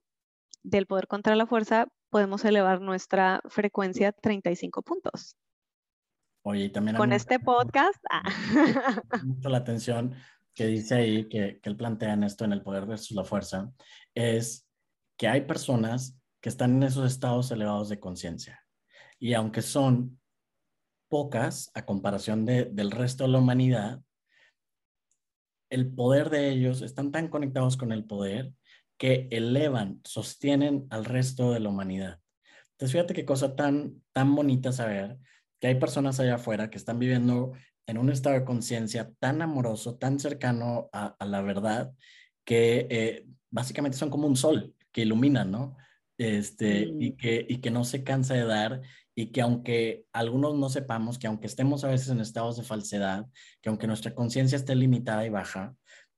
del 0.63 0.85
poder 0.85 1.07
contra 1.07 1.35
la 1.35 1.47
fuerza, 1.47 1.87
podemos 2.09 2.43
elevar 2.43 2.81
nuestra 2.81 3.41
frecuencia 3.47 4.11
35 4.11 4.81
puntos. 4.81 5.37
Oye, 6.43 6.65
y 6.65 6.69
también... 6.69 6.97
Con 6.97 7.13
este 7.13 7.39
podcast... 7.39 7.99
Ah. 8.09 8.23
Mucho 9.23 9.49
la 9.49 9.59
atención 9.59 10.15
que 10.59 10.67
dice 10.67 10.95
ahí, 10.95 11.29
que, 11.29 11.61
que 11.61 11.69
él 11.69 11.77
plantea 11.77 12.11
en 12.11 12.25
esto, 12.25 12.43
en 12.43 12.51
el 12.51 12.61
poder 12.61 12.85
versus 12.85 13.11
la 13.11 13.23
fuerza, 13.23 13.71
es 14.13 14.67
que 15.17 15.29
hay 15.29 15.45
personas 15.45 16.19
que 16.41 16.49
están 16.49 16.75
en 16.75 16.83
esos 16.83 17.09
estados 17.09 17.49
elevados 17.51 17.87
de 17.87 18.01
conciencia. 18.01 18.61
Y 19.19 19.35
aunque 19.35 19.61
son 19.61 20.19
pocas 21.07 21.71
a 21.75 21.85
comparación 21.85 22.45
de, 22.45 22.65
del 22.65 22.91
resto 22.91 23.23
de 23.23 23.29
la 23.29 23.37
humanidad, 23.37 24.01
el 25.69 25.93
poder 25.93 26.29
de 26.29 26.49
ellos 26.49 26.81
están 26.81 27.13
tan 27.13 27.29
conectados 27.29 27.77
con 27.77 27.93
el 27.93 28.03
poder 28.03 28.51
que 28.97 29.29
elevan, 29.31 30.01
sostienen 30.03 30.87
al 30.89 31.05
resto 31.05 31.53
de 31.53 31.61
la 31.61 31.69
humanidad. 31.69 32.19
Entonces, 32.71 32.91
fíjate 32.91 33.13
qué 33.13 33.23
cosa 33.23 33.55
tan, 33.55 34.03
tan 34.11 34.35
bonita 34.35 34.73
saber 34.73 35.19
que 35.61 35.67
hay 35.67 35.75
personas 35.75 36.19
allá 36.19 36.35
afuera 36.35 36.69
que 36.69 36.77
están 36.77 36.99
viviendo 36.99 37.53
en 37.89 37.97
un 37.97 38.09
estado 38.09 38.35
de 38.35 38.45
conciencia 38.45 39.11
tan 39.19 39.41
amoroso, 39.41 39.97
tan 39.97 40.19
cercano 40.19 40.89
a, 40.93 41.15
a 41.19 41.25
la 41.25 41.41
verdad, 41.41 41.91
que 42.45 42.87
eh, 42.89 43.25
básicamente 43.49 43.97
son 43.97 44.09
como 44.09 44.27
un 44.27 44.35
sol 44.35 44.75
que 44.91 45.01
ilumina, 45.01 45.45
¿no? 45.45 45.75
Este, 46.17 46.91
y, 46.99 47.13
que, 47.13 47.45
y 47.47 47.57
que 47.57 47.71
no 47.71 47.85
se 47.85 48.03
cansa 48.03 48.33
de 48.33 48.43
dar 48.43 48.81
y 49.15 49.27
que 49.27 49.41
aunque 49.41 50.05
algunos 50.11 50.55
no 50.55 50.69
sepamos, 50.69 51.17
que 51.17 51.27
aunque 51.27 51.47
estemos 51.47 51.83
a 51.83 51.87
veces 51.87 52.09
en 52.09 52.19
estados 52.19 52.57
de 52.57 52.63
falsedad, 52.63 53.25
que 53.61 53.69
aunque 53.69 53.87
nuestra 53.87 54.13
conciencia 54.13 54.57
esté 54.57 54.75
limitada 54.75 55.25
y 55.25 55.29
baja, 55.29 55.75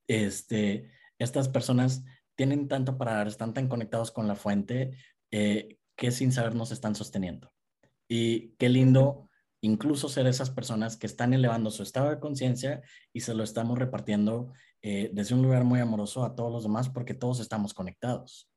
este, 0.08 0.90
estas 1.18 1.48
personas 1.48 2.04
tienen 2.34 2.66
tanto 2.68 2.98
para 2.98 3.12
dar, 3.12 3.28
están 3.28 3.54
tan 3.54 3.68
conectados 3.68 4.10
con 4.10 4.26
la 4.26 4.34
fuente 4.34 4.96
eh, 5.30 5.78
que 5.96 6.10
sin 6.10 6.32
saber 6.32 6.54
nos 6.54 6.72
están 6.72 6.94
sosteniendo. 6.94 7.52
Y 8.08 8.54
qué 8.58 8.68
lindo 8.68 9.30
incluso 9.62 10.08
ser 10.08 10.26
esas 10.26 10.50
personas 10.50 10.96
que 10.96 11.06
están 11.06 11.32
elevando 11.32 11.70
su 11.70 11.82
estado 11.82 12.10
de 12.10 12.18
conciencia 12.18 12.82
y 13.12 13.20
se 13.20 13.34
lo 13.34 13.44
estamos 13.44 13.78
repartiendo 13.78 14.52
eh, 14.82 15.10
desde 15.12 15.34
un 15.34 15.42
lugar 15.42 15.64
muy 15.64 15.80
amoroso 15.80 16.24
a 16.24 16.34
todos 16.34 16.52
los 16.52 16.64
demás 16.64 16.90
porque 16.90 17.14
todos 17.14 17.40
estamos 17.40 17.72
conectados. 17.72 18.50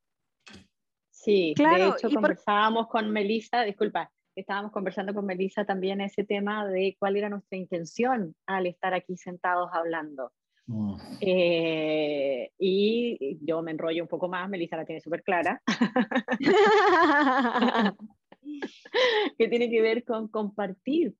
Sí, 1.10 1.54
claro, 1.56 1.84
de 1.84 1.90
hecho 1.90 2.10
conversábamos 2.10 2.88
con 2.88 3.10
Melissa, 3.10 3.62
disculpa, 3.62 4.10
estábamos 4.34 4.72
conversando 4.72 5.14
con 5.14 5.24
Melissa 5.24 5.64
también 5.64 6.00
ese 6.00 6.24
tema 6.24 6.66
de 6.66 6.96
cuál 6.98 7.16
era 7.16 7.28
nuestra 7.28 7.56
intención 7.56 8.34
al 8.46 8.66
estar 8.66 8.92
aquí 8.92 9.16
sentados 9.16 9.70
hablando. 9.72 10.32
Mm. 10.66 10.96
Eh, 11.20 12.50
y 12.58 13.38
yo 13.46 13.62
me 13.62 13.70
enrollo 13.70 14.02
un 14.02 14.08
poco 14.08 14.28
más, 14.28 14.48
Melissa 14.48 14.76
la 14.76 14.84
tiene 14.84 15.00
súper 15.00 15.22
clara. 15.22 15.62
que 19.38 19.48
tiene 19.48 19.70
que 19.70 19.82
ver 19.82 20.04
con 20.04 20.28
compartir 20.28 21.14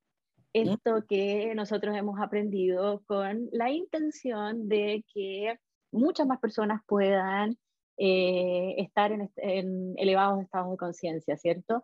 esto 0.52 1.04
que 1.06 1.54
nosotros 1.54 1.94
hemos 1.96 2.18
aprendido 2.18 3.02
con 3.06 3.48
la 3.52 3.70
intención 3.70 4.68
de 4.68 5.04
que 5.12 5.58
muchas 5.92 6.26
más 6.26 6.40
personas 6.40 6.80
puedan 6.86 7.58
eh, 7.98 8.74
estar 8.78 9.12
en, 9.12 9.30
en, 9.36 9.94
elevados 9.96 10.42
estados 10.42 10.70
de 10.70 10.76
conciencia, 10.76 11.36
¿cierto? 11.36 11.82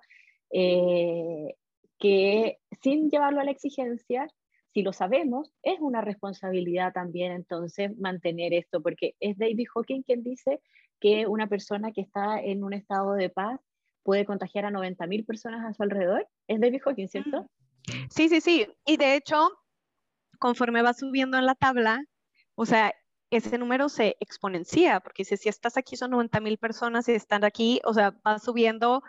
Eh, 0.51 1.55
que 1.99 2.59
sin 2.83 3.11
llevarlo 3.11 3.41
a 3.41 3.45
la 3.45 3.51
exigencia, 3.51 4.27
si 4.73 4.83
lo 4.83 4.93
sabemos, 4.93 5.53
es 5.63 5.79
una 5.81 6.01
responsabilidad 6.01 6.93
también 6.93 7.33
entonces 7.33 7.97
mantener 7.99 8.55
esto, 8.55 8.83
porque 8.83 9.15
es 9.21 9.37
David 9.37 9.67
Hawking 9.75 10.03
quien 10.03 10.23
dice 10.23 10.61
que 10.99 11.27
una 11.27 11.47
persona 11.47 11.93
que 11.93 12.01
está 12.01 12.41
en 12.41 12.65
un 12.65 12.73
estado 12.73 13.13
de 13.15 13.29
paz 13.29 13.61
puede 14.03 14.25
contagiar 14.25 14.65
a 14.65 14.71
90.000 14.71 15.27
personas 15.27 15.65
a 15.65 15.75
su 15.75 15.83
alrededor. 15.83 16.29
Es 16.49 16.61
David 16.61 16.81
Hawking, 16.85 17.09
¿cierto? 17.09 17.49
Sí, 18.11 18.29
sí, 18.29 18.41
sí. 18.41 18.67
Y 18.85 18.97
de 18.97 19.17
hecho, 19.17 19.51
conforme 20.39 20.83
va 20.83 20.95
subiendo 20.95 21.39
en 21.39 21.47
la 21.47 21.55
tabla, 21.55 22.05
o 22.55 22.67
sea, 22.67 22.93
ese 23.31 23.57
número 23.59 23.89
se 23.89 24.17
exponencia, 24.21 25.01
porque 25.01 25.25
si, 25.25 25.37
si 25.37 25.49
estás 25.49 25.77
aquí 25.77 25.97
son 25.97 26.13
90.000 26.13 26.59
personas 26.59 27.09
y 27.09 27.13
están 27.13 27.45
aquí, 27.45 27.81
o 27.85 27.95
sea, 27.95 28.15
va 28.27 28.39
subiendo 28.39 29.03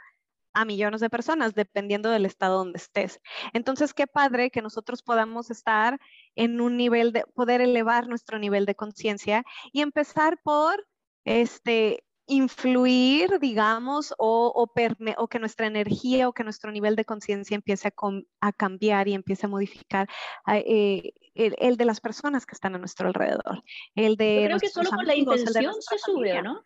a 0.54 0.66
millones 0.66 1.02
de 1.02 1.10
personas, 1.10 1.56
dependiendo 1.56 2.10
del 2.10 2.26
estado 2.26 2.60
donde 2.60 2.78
estés. 2.78 3.20
Entonces, 3.54 3.94
qué 3.94 4.08
padre 4.08 4.52
que 4.52 4.62
nosotros 4.62 5.02
podamos 5.02 5.50
estar 5.52 6.00
en 6.36 6.62
un 6.62 6.78
nivel 6.78 7.12
de, 7.12 7.26
poder 7.34 7.62
elevar 7.62 8.08
nuestro 8.08 8.40
nivel 8.40 8.66
de 8.66 8.76
conciencia 8.76 9.44
y 9.72 9.82
empezar 9.82 10.40
por, 10.44 10.86
este, 11.26 12.04
influir, 12.28 13.40
digamos, 13.40 14.14
o, 14.18 14.52
o, 14.56 14.72
o, 15.18 15.28
que 15.28 15.40
nuestra 15.40 15.68
energía 15.68 16.30
o 16.30 16.34
que 16.34 16.44
nuestro 16.44 16.72
nivel 16.72 16.96
de 16.96 17.06
conciencia 17.06 17.56
empiece 17.56 17.90
a, 17.90 17.94
a, 18.42 18.54
cambiar 18.54 19.08
y 19.08 19.14
empiece 19.14 19.46
a 19.46 19.50
modificar 19.50 20.08
eh, 20.48 21.12
el, 21.34 21.56
el, 21.60 21.78
de 21.78 21.86
las 21.86 22.00
personas 22.00 22.46
que 22.46 22.56
están 22.56 22.76
a 22.76 22.78
nuestro 22.78 23.08
alrededor. 23.08 23.64
El 23.96 24.16
de 24.16 24.42
Yo 24.42 24.46
creo 24.48 24.60
que 24.60 24.70
solo 24.70 24.90
con 24.92 25.06
la 25.06 25.16
intención 25.16 25.74
se 25.80 25.98
sube, 25.98 26.42
¿no? 26.42 26.64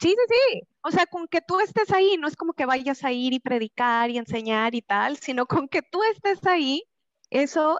Sí, 0.00 0.08
sí, 0.08 0.16
sí. 0.28 0.62
O 0.82 0.90
sea, 0.90 1.04
con 1.06 1.28
que 1.28 1.42
tú 1.42 1.60
estés 1.60 1.92
ahí, 1.92 2.16
no 2.18 2.26
es 2.26 2.36
como 2.36 2.54
que 2.54 2.64
vayas 2.64 3.04
a 3.04 3.12
ir 3.12 3.34
y 3.34 3.40
predicar 3.40 4.08
y 4.08 4.16
enseñar 4.16 4.74
y 4.74 4.80
tal, 4.80 5.18
sino 5.18 5.44
con 5.46 5.68
que 5.68 5.82
tú 5.82 6.02
estés 6.04 6.46
ahí, 6.46 6.84
eso 7.28 7.78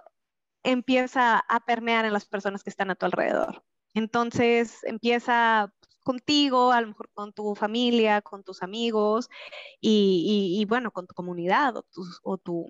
empieza 0.63 1.39
a 1.39 1.59
permear 1.61 2.05
en 2.05 2.13
las 2.13 2.25
personas 2.25 2.63
que 2.63 2.69
están 2.69 2.91
a 2.91 2.95
tu 2.95 3.07
alrededor. 3.07 3.63
Entonces 3.95 4.83
empieza 4.83 5.73
contigo, 6.11 6.71
a 6.71 6.81
lo 6.81 6.87
mejor 6.87 7.09
con 7.13 7.31
tu 7.31 7.55
familia, 7.55 8.21
con 8.21 8.43
tus 8.43 8.61
amigos 8.63 9.29
y, 9.79 10.51
y, 10.57 10.61
y 10.61 10.65
bueno, 10.65 10.91
con 10.91 11.07
tu 11.07 11.13
comunidad 11.13 11.77
o 11.77 11.83
tu, 11.83 12.01
o 12.23 12.37
tu, 12.37 12.67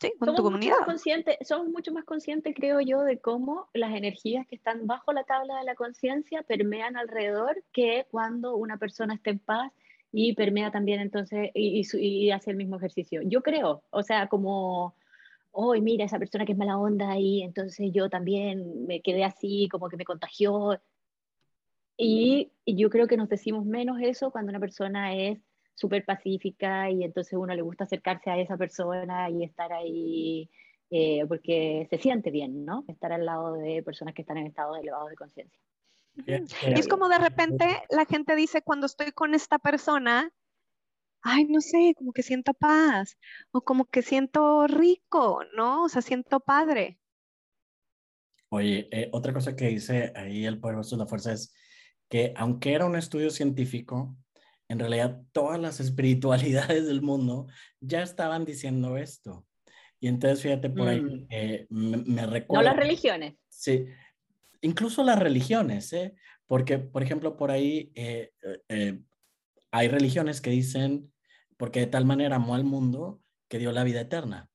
Sí, 0.00 0.12
con 0.18 0.28
somos 0.28 0.36
tu 0.36 0.42
comunidad. 0.44 0.76
Mucho 0.78 0.86
conscientes, 0.86 1.36
somos 1.46 1.68
mucho 1.68 1.92
más 1.92 2.04
conscientes, 2.04 2.54
creo 2.56 2.80
yo, 2.80 3.02
de 3.02 3.18
cómo 3.18 3.68
las 3.74 3.94
energías 3.94 4.46
que 4.46 4.56
están 4.56 4.86
bajo 4.86 5.12
la 5.12 5.24
tabla 5.24 5.58
de 5.58 5.64
la 5.64 5.74
conciencia 5.74 6.42
permean 6.42 6.96
alrededor 6.96 7.62
que 7.72 8.06
cuando 8.10 8.56
una 8.56 8.78
persona 8.78 9.14
está 9.14 9.30
en 9.30 9.38
paz 9.38 9.70
y 10.10 10.32
permea 10.34 10.70
también 10.70 11.00
entonces 11.00 11.50
y, 11.54 11.82
y, 11.82 11.98
y 11.98 12.30
hace 12.30 12.50
el 12.50 12.56
mismo 12.56 12.76
ejercicio. 12.76 13.20
Yo 13.24 13.42
creo, 13.42 13.82
o 13.90 14.02
sea, 14.02 14.26
como, 14.28 14.94
hoy 15.52 15.82
mira, 15.82 16.06
esa 16.06 16.18
persona 16.18 16.46
que 16.46 16.52
es 16.52 16.58
mala 16.58 16.78
onda 16.78 17.18
y 17.18 17.42
entonces 17.42 17.90
yo 17.92 18.08
también 18.08 18.86
me 18.86 19.02
quedé 19.02 19.22
así, 19.24 19.68
como 19.70 19.88
que 19.90 19.98
me 19.98 20.04
contagió. 20.06 20.80
Y, 22.02 22.50
y 22.64 22.76
yo 22.76 22.88
creo 22.88 23.06
que 23.06 23.18
nos 23.18 23.28
decimos 23.28 23.66
menos 23.66 24.00
eso 24.00 24.30
cuando 24.30 24.48
una 24.48 24.58
persona 24.58 25.14
es 25.14 25.38
súper 25.74 26.06
pacífica 26.06 26.90
y 26.90 27.04
entonces 27.04 27.34
uno 27.34 27.54
le 27.54 27.60
gusta 27.60 27.84
acercarse 27.84 28.30
a 28.30 28.38
esa 28.38 28.56
persona 28.56 29.28
y 29.28 29.44
estar 29.44 29.70
ahí 29.70 30.50
eh, 30.88 31.26
porque 31.28 31.86
se 31.90 31.98
siente 31.98 32.30
bien, 32.30 32.64
¿no? 32.64 32.86
Estar 32.88 33.12
al 33.12 33.26
lado 33.26 33.52
de 33.52 33.82
personas 33.82 34.14
que 34.14 34.22
están 34.22 34.38
en 34.38 34.46
estados 34.46 34.78
elevados 34.78 35.10
de 35.10 35.16
conciencia. 35.16 35.60
Y 36.26 36.72
es 36.72 36.88
como 36.88 37.10
de 37.10 37.18
repente 37.18 37.66
la 37.90 38.06
gente 38.06 38.34
dice 38.34 38.62
cuando 38.62 38.86
estoy 38.86 39.12
con 39.12 39.34
esta 39.34 39.58
persona, 39.58 40.32
ay, 41.20 41.44
no 41.44 41.60
sé, 41.60 41.94
como 41.98 42.14
que 42.14 42.22
siento 42.22 42.54
paz 42.54 43.18
o 43.52 43.60
como 43.60 43.84
que 43.84 44.00
siento 44.00 44.66
rico, 44.66 45.42
¿no? 45.54 45.84
O 45.84 45.88
sea, 45.90 46.00
siento 46.00 46.40
padre. 46.40 46.98
Oye, 48.48 48.88
eh, 48.90 49.10
otra 49.12 49.34
cosa 49.34 49.54
que 49.54 49.68
dice 49.68 50.14
ahí 50.16 50.46
el 50.46 50.58
poder 50.58 50.78
de 50.78 50.96
la 50.96 51.06
fuerza 51.06 51.32
es 51.32 51.54
que 52.10 52.34
aunque 52.36 52.74
era 52.74 52.84
un 52.84 52.96
estudio 52.96 53.30
científico, 53.30 54.14
en 54.68 54.78
realidad 54.78 55.22
todas 55.32 55.58
las 55.58 55.80
espiritualidades 55.80 56.86
del 56.86 57.00
mundo 57.00 57.46
ya 57.80 58.02
estaban 58.02 58.44
diciendo 58.44 58.98
esto. 58.98 59.46
Y 59.98 60.08
entonces, 60.08 60.42
fíjate, 60.42 60.68
por 60.70 60.88
ahí 60.88 61.00
Mm. 61.00 61.26
eh, 61.30 61.66
me, 61.70 61.96
me 61.98 62.26
recuerda. 62.26 62.62
No 62.62 62.68
las 62.70 62.76
religiones. 62.76 63.34
Sí, 63.48 63.86
incluso 64.62 65.02
las 65.04 65.18
religiones, 65.18 65.92
¿eh? 65.92 66.14
Porque, 66.46 66.78
por 66.78 67.02
ejemplo, 67.02 67.36
por 67.36 67.50
ahí 67.50 67.92
eh, 67.94 68.32
eh, 68.68 68.98
hay 69.70 69.88
religiones 69.88 70.40
que 70.40 70.50
dicen, 70.50 71.12
porque 71.56 71.80
de 71.80 71.86
tal 71.86 72.04
manera 72.06 72.36
amó 72.36 72.54
al 72.54 72.64
mundo 72.64 73.20
que 73.48 73.58
dio 73.58 73.72
la 73.72 73.84
vida 73.84 74.00
eterna. 74.00 74.48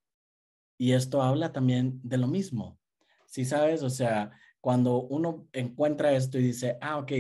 Y 0.78 0.92
esto 0.94 1.22
habla 1.22 1.54
también 1.54 2.02
de 2.04 2.18
lo 2.18 2.28
mismo. 2.28 2.80
¿Sí 3.28 3.46
sabes? 3.46 3.84
O 3.84 3.90
sea, 3.90 4.32
cuando 4.66 5.04
uno 5.04 5.48
encuentra 5.54 6.14
esto 6.14 6.40
y 6.40 6.42
dice, 6.42 6.80
ah, 6.82 6.98
ok, 6.98 7.12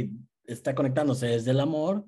está 0.45 0.73
conectándose 0.73 1.27
desde 1.27 1.51
el 1.51 1.59
amor, 1.59 2.03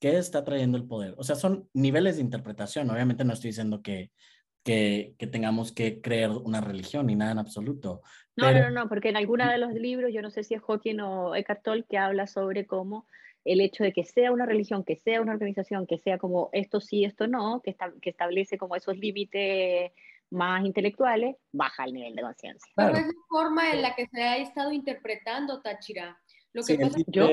¿qué 0.00 0.18
está 0.18 0.42
trayendo 0.42 0.76
el 0.76 0.88
poder? 0.88 1.14
O 1.16 1.22
sea, 1.22 1.36
son 1.36 1.68
niveles 1.72 2.16
de 2.16 2.22
interpretación. 2.22 2.90
Obviamente 2.90 3.24
no 3.24 3.32
estoy 3.32 3.50
diciendo 3.50 3.82
que, 3.82 4.10
que, 4.64 5.14
tengamos 5.30 5.70
que 5.70 6.00
creer 6.00 6.30
una 6.30 6.60
religión 6.60 7.06
ni 7.06 7.14
nada 7.14 7.30
en 7.30 7.38
absoluto. 7.38 8.02
No, 8.34 8.50
no, 8.50 8.68
no, 8.70 8.88
porque 8.88 9.10
en 9.10 9.16
alguna 9.16 9.52
de 9.52 9.58
los 9.58 9.72
libros, 9.74 10.12
yo 10.12 10.22
no 10.22 10.30
sé 10.32 10.42
si 10.42 10.54
es 10.54 10.60
Hawking 10.60 10.98
o 10.98 11.36
Eckhart 11.36 11.62
Tolle, 11.62 11.86
que 11.88 11.96
habla 11.96 12.26
sobre 12.26 12.66
cómo 12.66 13.06
el 13.44 13.60
hecho 13.60 13.84
de 13.84 13.92
que 13.92 14.02
sea 14.02 14.32
una 14.32 14.44
religión, 14.44 14.82
que 14.82 14.96
sea 14.96 15.22
una 15.22 15.34
organización, 15.34 15.86
que 15.86 15.98
sea 15.98 16.18
como 16.18 16.50
esto 16.52 16.80
sí, 16.80 17.04
esto 17.04 17.28
no, 17.28 17.62
que, 17.62 17.76
que 18.02 18.10
establece 18.10 18.58
como 18.58 18.74
esos 18.74 18.98
límites 18.98 19.92
más 20.30 20.64
intelectuales, 20.64 21.36
baja 21.52 21.84
el 21.84 21.92
nivel 21.92 22.14
de 22.14 22.22
conciencia. 22.22 22.72
Pero 22.76 22.96
es 22.96 23.06
la 23.06 23.12
forma 23.28 23.70
en 23.70 23.82
la 23.82 23.94
que 23.94 24.06
se 24.06 24.22
ha 24.22 24.36
estado 24.38 24.72
interpretando 24.72 25.60
Táchira. 25.60 26.18
Lo 26.52 26.62
que 26.62 26.76
pasa 26.76 26.98
es 26.98 27.04
que 27.04 27.12
yo... 27.12 27.28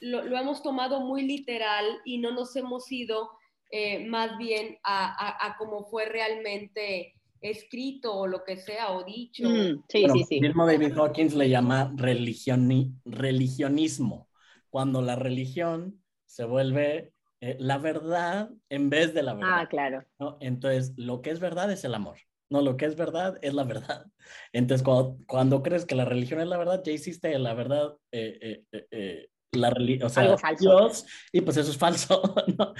lo, 0.00 0.24
lo, 0.24 0.38
hemos 0.38 0.62
tomado 0.62 1.00
muy 1.00 1.22
literal 1.22 2.00
y 2.04 2.18
no 2.18 2.32
nos 2.32 2.54
hemos 2.56 2.90
ido 2.90 3.30
eh, 3.70 4.06
más 4.06 4.36
bien 4.36 4.78
a, 4.84 5.46
a, 5.46 5.56
cómo 5.56 5.84
fue 5.84 6.04
realmente 6.04 7.14
escrito 7.40 8.14
o 8.14 8.26
lo 8.26 8.44
que 8.44 8.56
sea 8.56 8.92
o 8.92 9.02
dicho. 9.02 9.48
Mm, 9.48 9.84
sí, 9.88 10.06
sí, 10.12 10.24
sí. 10.28 10.40
Mismo 10.40 10.66
David 10.66 10.92
Hawkins 10.96 11.34
le 11.34 11.48
llama 11.48 11.90
religioni, 11.96 12.92
religionismo, 13.04 14.28
cuando 14.68 15.00
la 15.00 15.16
religión 15.16 16.02
se 16.26 16.44
vuelve 16.44 17.14
eh, 17.42 17.56
la 17.58 17.76
verdad 17.76 18.50
en 18.70 18.88
vez 18.88 19.12
de 19.12 19.22
la 19.22 19.34
verdad. 19.34 19.50
Ah, 19.52 19.68
claro. 19.68 20.04
¿no? 20.18 20.38
Entonces, 20.40 20.94
lo 20.96 21.20
que 21.20 21.30
es 21.30 21.40
verdad 21.40 21.70
es 21.70 21.84
el 21.84 21.94
amor. 21.94 22.16
No, 22.50 22.62
lo 22.62 22.76
que 22.76 22.86
es 22.86 22.96
verdad 22.96 23.38
es 23.42 23.52
la 23.52 23.64
verdad. 23.64 24.06
Entonces, 24.52 24.82
cuando, 24.82 25.18
cuando 25.26 25.62
crees 25.62 25.84
que 25.84 25.94
la 25.94 26.04
religión 26.04 26.40
es 26.40 26.48
la 26.48 26.56
verdad, 26.56 26.82
ya 26.84 26.92
hiciste 26.92 27.38
la 27.38 27.52
verdad 27.52 27.96
eh, 28.12 28.64
eh 28.72 29.28
la 29.54 29.68
o 30.02 30.08
sea, 30.08 30.34
Dios, 30.58 31.04
y 31.30 31.42
pues 31.42 31.58
eso 31.58 31.70
es 31.70 31.76
falso, 31.76 32.22
¿no? 32.58 32.72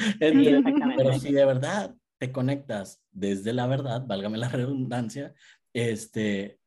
pero 0.96 1.18
si 1.18 1.32
de 1.32 1.44
verdad 1.44 1.94
te 2.18 2.32
conectas 2.32 3.02
desde 3.10 3.52
la 3.52 3.66
verdad, 3.66 4.06
válgame 4.06 4.38
la 4.38 4.48
redundancia, 4.48 5.34
este, 5.74 6.58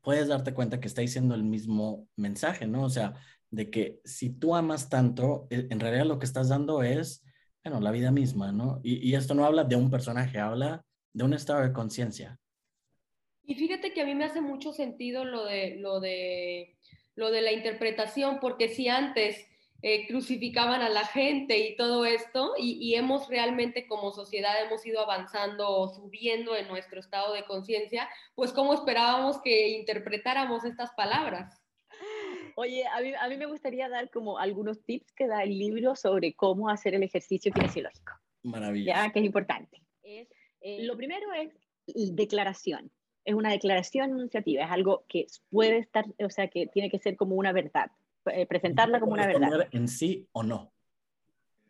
puedes 0.00 0.28
darte 0.28 0.52
cuenta 0.52 0.80
que 0.80 0.88
está 0.88 1.00
diciendo 1.02 1.34
el 1.34 1.44
mismo 1.44 2.08
mensaje, 2.16 2.66
¿no? 2.66 2.84
O 2.84 2.90
sea, 2.90 3.14
de 3.50 3.70
que 3.70 4.00
si 4.04 4.30
tú 4.30 4.56
amas 4.56 4.88
tanto, 4.88 5.46
e, 5.50 5.68
en 5.70 5.80
realidad 5.80 6.06
lo 6.06 6.18
que 6.18 6.26
estás 6.26 6.48
dando 6.48 6.82
es, 6.82 7.22
bueno, 7.70 7.80
la 7.80 7.90
vida 7.90 8.10
misma, 8.10 8.52
¿no? 8.52 8.80
Y, 8.82 9.10
y 9.10 9.14
esto 9.14 9.34
no 9.34 9.44
habla 9.44 9.64
de 9.64 9.76
un 9.76 9.90
personaje, 9.90 10.38
habla 10.38 10.84
de 11.12 11.24
un 11.24 11.34
estado 11.34 11.62
de 11.62 11.72
conciencia. 11.72 12.38
Y 13.44 13.54
fíjate 13.54 13.92
que 13.92 14.02
a 14.02 14.04
mí 14.04 14.14
me 14.14 14.24
hace 14.24 14.40
mucho 14.40 14.72
sentido 14.72 15.24
lo 15.24 15.44
de, 15.44 15.76
lo 15.76 16.00
de 16.00 16.76
lo 17.16 17.30
de 17.30 17.40
la 17.40 17.52
interpretación, 17.52 18.38
porque 18.40 18.68
si 18.68 18.88
antes 18.88 19.48
eh, 19.82 20.06
crucificaban 20.06 20.82
a 20.82 20.88
la 20.88 21.04
gente 21.06 21.58
y 21.58 21.76
todo 21.76 22.04
esto, 22.04 22.54
y, 22.58 22.94
hemos 22.94 23.28
realmente 23.28 23.86
como 23.88 24.12
sociedad 24.12 24.62
hemos 24.62 24.84
ido 24.86 25.00
avanzando 25.00 25.68
o 25.68 25.88
subiendo 25.88 26.54
en 26.56 26.68
nuestro 26.68 27.00
estado 27.00 27.32
de 27.32 27.44
conciencia, 27.44 28.08
pues 28.34 28.52
¿cómo 28.52 28.74
esperábamos 28.74 29.40
que 29.42 29.70
interpretáramos 29.70 30.64
estas 30.64 30.92
palabras? 30.92 31.65
Oye, 32.58 32.86
a 32.86 33.00
mí, 33.00 33.12
a 33.18 33.28
mí, 33.28 33.36
me 33.36 33.46
gustaría 33.46 33.88
dar 33.88 34.10
como 34.10 34.38
algunos 34.38 34.82
tips 34.84 35.12
que 35.12 35.26
da 35.26 35.42
el 35.42 35.58
libro 35.58 35.94
sobre 35.94 36.34
cómo 36.34 36.68
hacer 36.68 36.94
el 36.94 37.02
ejercicio 37.02 37.52
kinesiológico. 37.52 38.12
Maravilloso. 38.42 38.98
Ya, 38.98 39.12
que 39.12 39.20
es 39.20 39.24
importante. 39.24 39.82
Es, 40.02 40.28
eh, 40.60 40.84
lo 40.84 40.96
primero 40.96 41.26
es 41.32 41.52
declaración 42.16 42.90
es 43.26 43.34
una 43.34 43.50
declaración 43.50 44.10
enunciativa, 44.10 44.64
es 44.64 44.70
algo 44.70 45.04
que 45.08 45.26
puede 45.50 45.78
estar, 45.78 46.06
o 46.24 46.30
sea, 46.30 46.46
que 46.48 46.68
tiene 46.68 46.88
que 46.88 47.00
ser 47.00 47.16
como 47.16 47.34
una 47.34 47.52
verdad, 47.52 47.90
eh, 48.26 48.46
presentarla 48.46 49.00
como 49.00 49.14
una 49.14 49.26
verdad. 49.26 49.68
En 49.72 49.88
sí 49.88 50.28
o 50.32 50.44
no. 50.44 50.72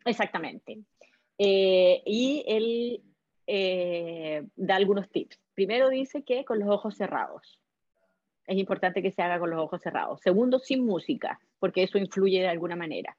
Exactamente. 0.05 0.79
Eh, 1.39 2.03
y 2.05 2.45
él 2.47 3.03
eh, 3.47 4.43
da 4.55 4.75
algunos 4.75 5.09
tips. 5.09 5.39
Primero 5.55 5.89
dice 5.89 6.23
que 6.23 6.45
con 6.45 6.59
los 6.59 6.69
ojos 6.69 6.95
cerrados. 6.95 7.59
Es 8.47 8.57
importante 8.57 9.01
que 9.01 9.11
se 9.11 9.21
haga 9.21 9.39
con 9.39 9.49
los 9.49 9.59
ojos 9.59 9.81
cerrados. 9.81 10.21
Segundo, 10.21 10.57
sin 10.59 10.85
música, 10.85 11.39
porque 11.59 11.83
eso 11.83 11.97
influye 11.97 12.39
de 12.39 12.47
alguna 12.47 12.75
manera. 12.75 13.17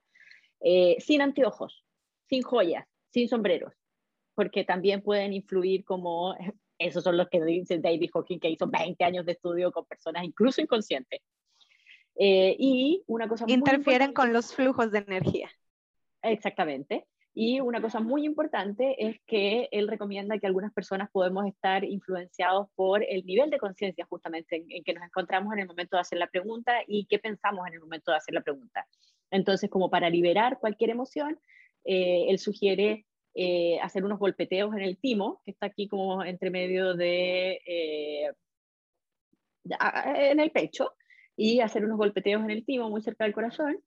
sin 0.99 1.23
anteojos, 1.23 1.85
sin 2.27 2.43
joyas, 2.43 2.87
sin 3.11 3.29
sombreros, 3.29 3.75
porque 4.35 4.65
también 4.65 5.03
pueden 5.03 5.33
influir 5.33 5.85
como 5.85 6.35
esos 6.79 7.03
son 7.03 7.17
los 7.17 7.29
que 7.29 7.45
dice 7.45 7.79
David 7.79 8.11
Hawking, 8.13 8.39
que 8.39 8.51
hizo 8.51 8.67
20 8.67 9.05
años 9.05 9.27
de 9.27 9.33
estudio 9.33 9.73
con 9.73 9.85
personas 9.85 10.25
incluso 10.25 10.61
inconscientes. 10.61 11.21
Eh, 12.15 12.57
y 12.59 13.03
una 13.07 13.29
cosa 13.29 13.45
Interfieren 13.47 14.13
con 14.13 14.33
los 14.33 14.55
flujos 14.55 14.91
de 14.91 14.99
energía. 14.99 15.51
Exactamente. 16.23 17.07
Y 17.41 17.61
una 17.61 17.81
cosa 17.81 18.01
muy 18.01 18.25
importante 18.25 18.97
es 18.99 19.21
que 19.25 19.69
él 19.71 19.87
recomienda 19.87 20.41
que 20.41 20.49
algunas 20.49 20.73
personas 20.73 21.09
podemos 21.09 21.47
estar 21.47 21.85
influenciados 21.85 22.67
por 22.75 23.05
el 23.09 23.25
nivel 23.25 23.49
de 23.49 23.61
conciencia 23.61 24.05
justamente 24.11 24.65
en, 24.69 24.83
que 24.83 24.93
nos 24.93 25.05
encontramos 25.05 25.53
en 25.53 25.61
el 25.61 25.69
momento 25.69 25.97
de 25.97 26.01
hacer 26.01 26.19
la 26.19 26.27
pregunta 26.27 26.73
y 26.89 27.07
qué 27.07 27.21
pensamos 27.21 27.65
en 27.69 27.75
el 27.75 27.81
momento 27.81 28.11
de 28.11 28.17
hacer 28.17 28.35
la 28.35 28.41
pregunta. 28.41 28.89
Entonces, 29.31 29.71
como 29.71 29.89
para 29.89 30.11
liberar 30.11 30.59
cualquier 30.59 30.91
emoción, 30.91 31.39
eh, 31.85 32.25
él 32.29 32.41
sugiere 32.41 33.07
eh, 33.37 33.79
hacer 33.83 34.05
unos 34.05 34.19
golpeteos 34.19 34.75
en 34.75 34.83
el 34.83 34.99
timo, 34.99 35.41
que 35.45 35.53
está 35.53 35.67
aquí 35.67 35.87
como 35.87 36.25
entre 36.25 36.51
medio 36.51 36.95
de, 36.95 37.61
eh, 37.65 38.33
en 39.63 40.41
el 40.41 40.51
pecho, 40.51 40.93
y 41.37 41.61
hacer 41.61 41.85
unos 41.85 41.99
golpeteos 41.99 42.43
en 42.43 42.51
el 42.51 42.65
timo 42.65 42.91
muy 42.91 43.01
cerca 43.01 43.23
del 43.23 43.33
corazón 43.33 43.81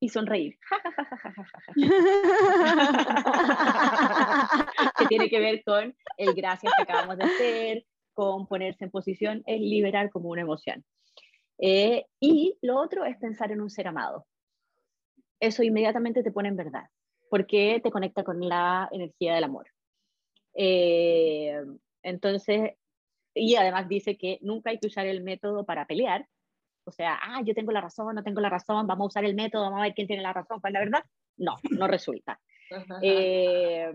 y 0.00 0.08
sonreír. 0.08 0.58
que 4.98 5.06
tiene 5.06 5.28
que 5.28 5.40
ver 5.40 5.62
con 5.64 5.94
el 6.18 6.34
gracias 6.34 6.72
que 6.76 6.82
acabamos 6.82 7.18
de 7.18 7.24
hacer, 7.24 7.84
con 8.12 8.46
ponerse 8.46 8.84
en 8.84 8.90
posición, 8.90 9.42
es 9.46 9.60
liberar 9.60 10.10
como 10.10 10.30
una 10.30 10.42
emoción. 10.42 10.84
Eh, 11.58 12.04
y 12.20 12.56
lo 12.62 12.78
otro 12.78 13.04
es 13.04 13.16
pensar 13.18 13.52
en 13.52 13.60
un 13.60 13.70
ser 13.70 13.88
amado. 13.88 14.26
Eso 15.40 15.62
inmediatamente 15.62 16.22
te 16.22 16.32
pone 16.32 16.48
en 16.48 16.56
verdad 16.56 16.84
porque 17.28 17.80
te 17.82 17.90
conecta 17.90 18.24
con 18.24 18.40
la 18.40 18.88
energía 18.92 19.34
del 19.34 19.44
amor. 19.44 19.66
Eh, 20.54 21.60
entonces, 22.02 22.72
y 23.34 23.56
además 23.56 23.88
dice 23.88 24.16
que 24.16 24.38
nunca 24.42 24.70
hay 24.70 24.78
que 24.78 24.86
usar 24.86 25.06
el 25.06 25.22
método 25.22 25.64
para 25.64 25.86
pelear. 25.86 26.26
O 26.86 26.92
sea, 26.92 27.18
ah, 27.20 27.42
yo 27.44 27.54
tengo 27.54 27.72
la 27.72 27.80
razón, 27.80 28.14
no 28.14 28.22
tengo 28.22 28.40
la 28.40 28.48
razón, 28.48 28.86
vamos 28.86 29.04
a 29.04 29.08
usar 29.08 29.24
el 29.24 29.34
método, 29.34 29.64
vamos 29.64 29.80
a 29.80 29.82
ver 29.82 29.94
quién 29.94 30.06
tiene 30.06 30.22
la 30.22 30.32
razón, 30.32 30.60
¿cuál 30.60 30.72
es 30.72 30.74
la 30.74 30.84
verdad? 30.84 31.04
No, 31.36 31.56
no 31.70 31.86
resulta. 31.88 32.40
Eh, 33.02 33.92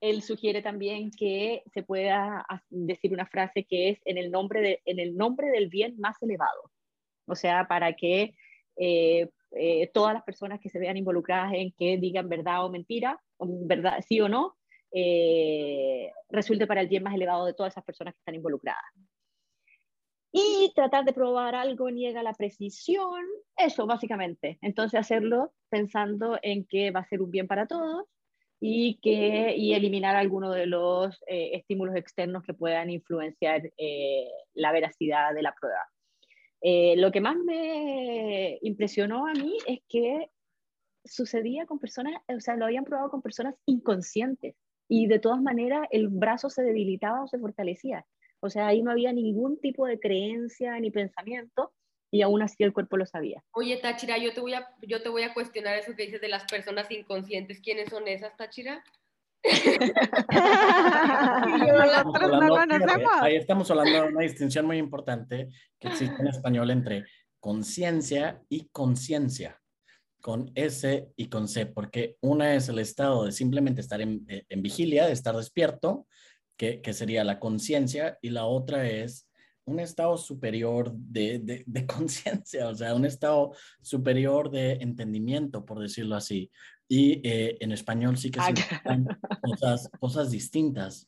él 0.00 0.22
sugiere 0.22 0.62
también 0.62 1.10
que 1.10 1.62
se 1.72 1.82
pueda 1.82 2.46
decir 2.70 3.12
una 3.12 3.26
frase 3.26 3.64
que 3.64 3.90
es 3.90 4.00
en 4.04 4.18
el 4.18 4.30
nombre, 4.30 4.60
de, 4.60 4.82
en 4.84 5.00
el 5.00 5.16
nombre 5.16 5.48
del 5.48 5.68
bien 5.68 5.96
más 5.98 6.16
elevado. 6.22 6.70
O 7.26 7.34
sea, 7.34 7.66
para 7.66 7.94
que 7.94 8.34
eh, 8.76 9.28
eh, 9.52 9.90
todas 9.92 10.14
las 10.14 10.22
personas 10.22 10.60
que 10.60 10.68
se 10.68 10.78
vean 10.78 10.96
involucradas 10.96 11.52
en 11.54 11.72
que 11.72 11.96
digan 11.98 12.28
verdad 12.28 12.64
o 12.64 12.70
mentira, 12.70 13.20
verdad, 13.40 13.98
sí 14.06 14.20
o 14.20 14.28
no, 14.28 14.56
eh, 14.92 16.10
resulte 16.28 16.66
para 16.66 16.80
el 16.80 16.88
bien 16.88 17.02
más 17.02 17.14
elevado 17.14 17.44
de 17.46 17.54
todas 17.54 17.72
esas 17.72 17.84
personas 17.84 18.14
que 18.14 18.18
están 18.18 18.34
involucradas. 18.34 18.84
Y 20.30 20.72
tratar 20.74 21.04
de 21.04 21.12
probar 21.12 21.54
algo 21.54 21.90
niega 21.90 22.22
la 22.22 22.34
precisión, 22.34 23.24
eso 23.56 23.86
básicamente. 23.86 24.58
Entonces 24.60 25.00
hacerlo 25.00 25.52
pensando 25.70 26.38
en 26.42 26.66
que 26.66 26.90
va 26.90 27.00
a 27.00 27.08
ser 27.08 27.22
un 27.22 27.30
bien 27.30 27.46
para 27.46 27.66
todos 27.66 28.04
y, 28.60 28.98
que, 29.00 29.54
y 29.56 29.72
eliminar 29.72 30.16
algunos 30.16 30.54
de 30.54 30.66
los 30.66 31.22
eh, 31.26 31.50
estímulos 31.54 31.96
externos 31.96 32.42
que 32.44 32.54
puedan 32.54 32.90
influenciar 32.90 33.62
la 34.54 34.72
veracidad 34.72 35.34
de 35.34 35.42
la 35.42 35.54
prueba. 35.58 35.88
Eh, 36.60 36.96
lo 36.96 37.12
que 37.12 37.20
más 37.20 37.36
me 37.36 38.58
impresionó 38.62 39.26
a 39.26 39.32
mí 39.32 39.56
es 39.66 39.80
que 39.88 40.30
sucedía 41.04 41.66
con 41.66 41.78
personas, 41.78 42.20
o 42.28 42.40
sea, 42.40 42.56
lo 42.56 42.64
habían 42.64 42.84
probado 42.84 43.10
con 43.10 43.22
personas 43.22 43.54
inconscientes 43.64 44.56
y 44.88 45.06
de 45.06 45.20
todas 45.20 45.40
maneras 45.40 45.86
el 45.90 46.08
brazo 46.08 46.50
se 46.50 46.62
debilitaba 46.62 47.22
o 47.22 47.28
se 47.28 47.38
fortalecía. 47.38 48.04
O 48.40 48.50
sea, 48.50 48.68
ahí 48.68 48.82
no 48.82 48.90
había 48.90 49.12
ningún 49.12 49.60
tipo 49.60 49.86
de 49.86 49.98
creencia 49.98 50.78
ni 50.78 50.90
pensamiento 50.90 51.72
y 52.10 52.22
aún 52.22 52.42
así 52.42 52.62
el 52.62 52.72
cuerpo 52.72 52.96
lo 52.96 53.06
sabía. 53.06 53.44
Oye, 53.52 53.76
Tachira, 53.76 54.18
yo 54.18 54.32
te 54.32 54.40
voy 54.40 54.54
a, 54.54 54.68
yo 54.82 55.02
te 55.02 55.08
voy 55.08 55.22
a 55.22 55.34
cuestionar 55.34 55.76
eso 55.76 55.94
que 55.94 56.04
dices 56.04 56.20
de 56.20 56.28
las 56.28 56.44
personas 56.44 56.90
inconscientes. 56.90 57.60
¿Quiénes 57.60 57.90
son 57.90 58.08
esas, 58.08 58.36
Tachira? 58.36 58.82
Ahí 63.20 63.36
estamos 63.36 63.70
hablando 63.70 64.02
de 64.02 64.08
una 64.08 64.22
distinción 64.22 64.66
muy 64.66 64.78
importante 64.78 65.48
que 65.78 65.88
existe 65.88 66.20
en 66.20 66.28
español 66.28 66.70
entre 66.70 67.04
conciencia 67.40 68.42
y 68.48 68.68
conciencia. 68.68 69.60
con 70.20 70.50
S 70.56 71.08
y 71.14 71.28
con 71.28 71.46
C, 71.46 71.66
porque 71.66 72.16
una 72.20 72.56
es 72.56 72.68
el 72.68 72.80
estado 72.80 73.24
de 73.24 73.32
simplemente 73.32 73.80
estar 73.80 74.00
en, 74.00 74.26
eh, 74.28 74.44
en 74.48 74.62
vigilia, 74.62 75.06
de 75.06 75.12
estar 75.12 75.36
despierto, 75.36 76.08
que, 76.58 76.82
que 76.82 76.92
sería 76.92 77.24
la 77.24 77.40
conciencia, 77.40 78.18
y 78.20 78.28
la 78.28 78.44
otra 78.44 78.86
es 78.86 79.28
un 79.64 79.80
estado 79.80 80.16
superior 80.16 80.92
de, 80.92 81.38
de, 81.38 81.64
de 81.66 81.86
conciencia, 81.86 82.68
o 82.68 82.74
sea, 82.74 82.94
un 82.94 83.04
estado 83.04 83.52
superior 83.80 84.50
de 84.50 84.72
entendimiento, 84.72 85.64
por 85.64 85.78
decirlo 85.78 86.16
así. 86.16 86.50
Y 86.88 87.20
eh, 87.22 87.58
en 87.60 87.72
español 87.72 88.16
sí 88.16 88.30
que 88.30 88.40
Ah, 88.40 88.46
significan 88.46 89.06
cosas, 89.42 89.90
cosas 90.00 90.30
distintas. 90.30 91.06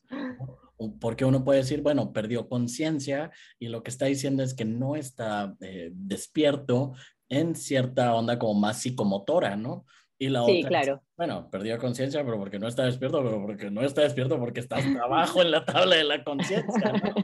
Porque 0.99 1.25
uno 1.25 1.43
puede 1.43 1.59
decir, 1.59 1.81
bueno, 1.81 2.13
perdió 2.13 2.47
conciencia 2.47 3.31
y 3.59 3.67
lo 3.67 3.83
que 3.83 3.91
está 3.91 4.05
diciendo 4.05 4.41
es 4.43 4.53
que 4.53 4.65
no 4.65 4.95
está 4.95 5.55
eh, 5.59 5.91
despierto 5.93 6.93
en 7.29 7.55
cierta 7.55 8.13
onda 8.15 8.37
como 8.37 8.59
más 8.59 8.81
psicomotora, 8.81 9.55
¿no? 9.55 9.85
Y 10.21 10.29
la 10.29 10.45
Sí, 10.45 10.59
otra, 10.59 10.69
claro. 10.69 11.01
bueno, 11.17 11.49
perdió 11.49 11.79
conciencia, 11.79 12.23
pero 12.23 12.37
porque 12.37 12.59
no 12.59 12.67
está 12.67 12.85
despierto, 12.85 13.23
pero 13.23 13.41
porque 13.41 13.71
no 13.71 13.81
está 13.81 14.01
despierto, 14.03 14.37
porque 14.37 14.59
está 14.59 14.75
hasta 14.75 15.01
abajo 15.01 15.41
en 15.41 15.49
la 15.49 15.65
tabla 15.65 15.95
de 15.95 16.03
la 16.03 16.23
conciencia, 16.23 16.93
¿no? 16.93 17.15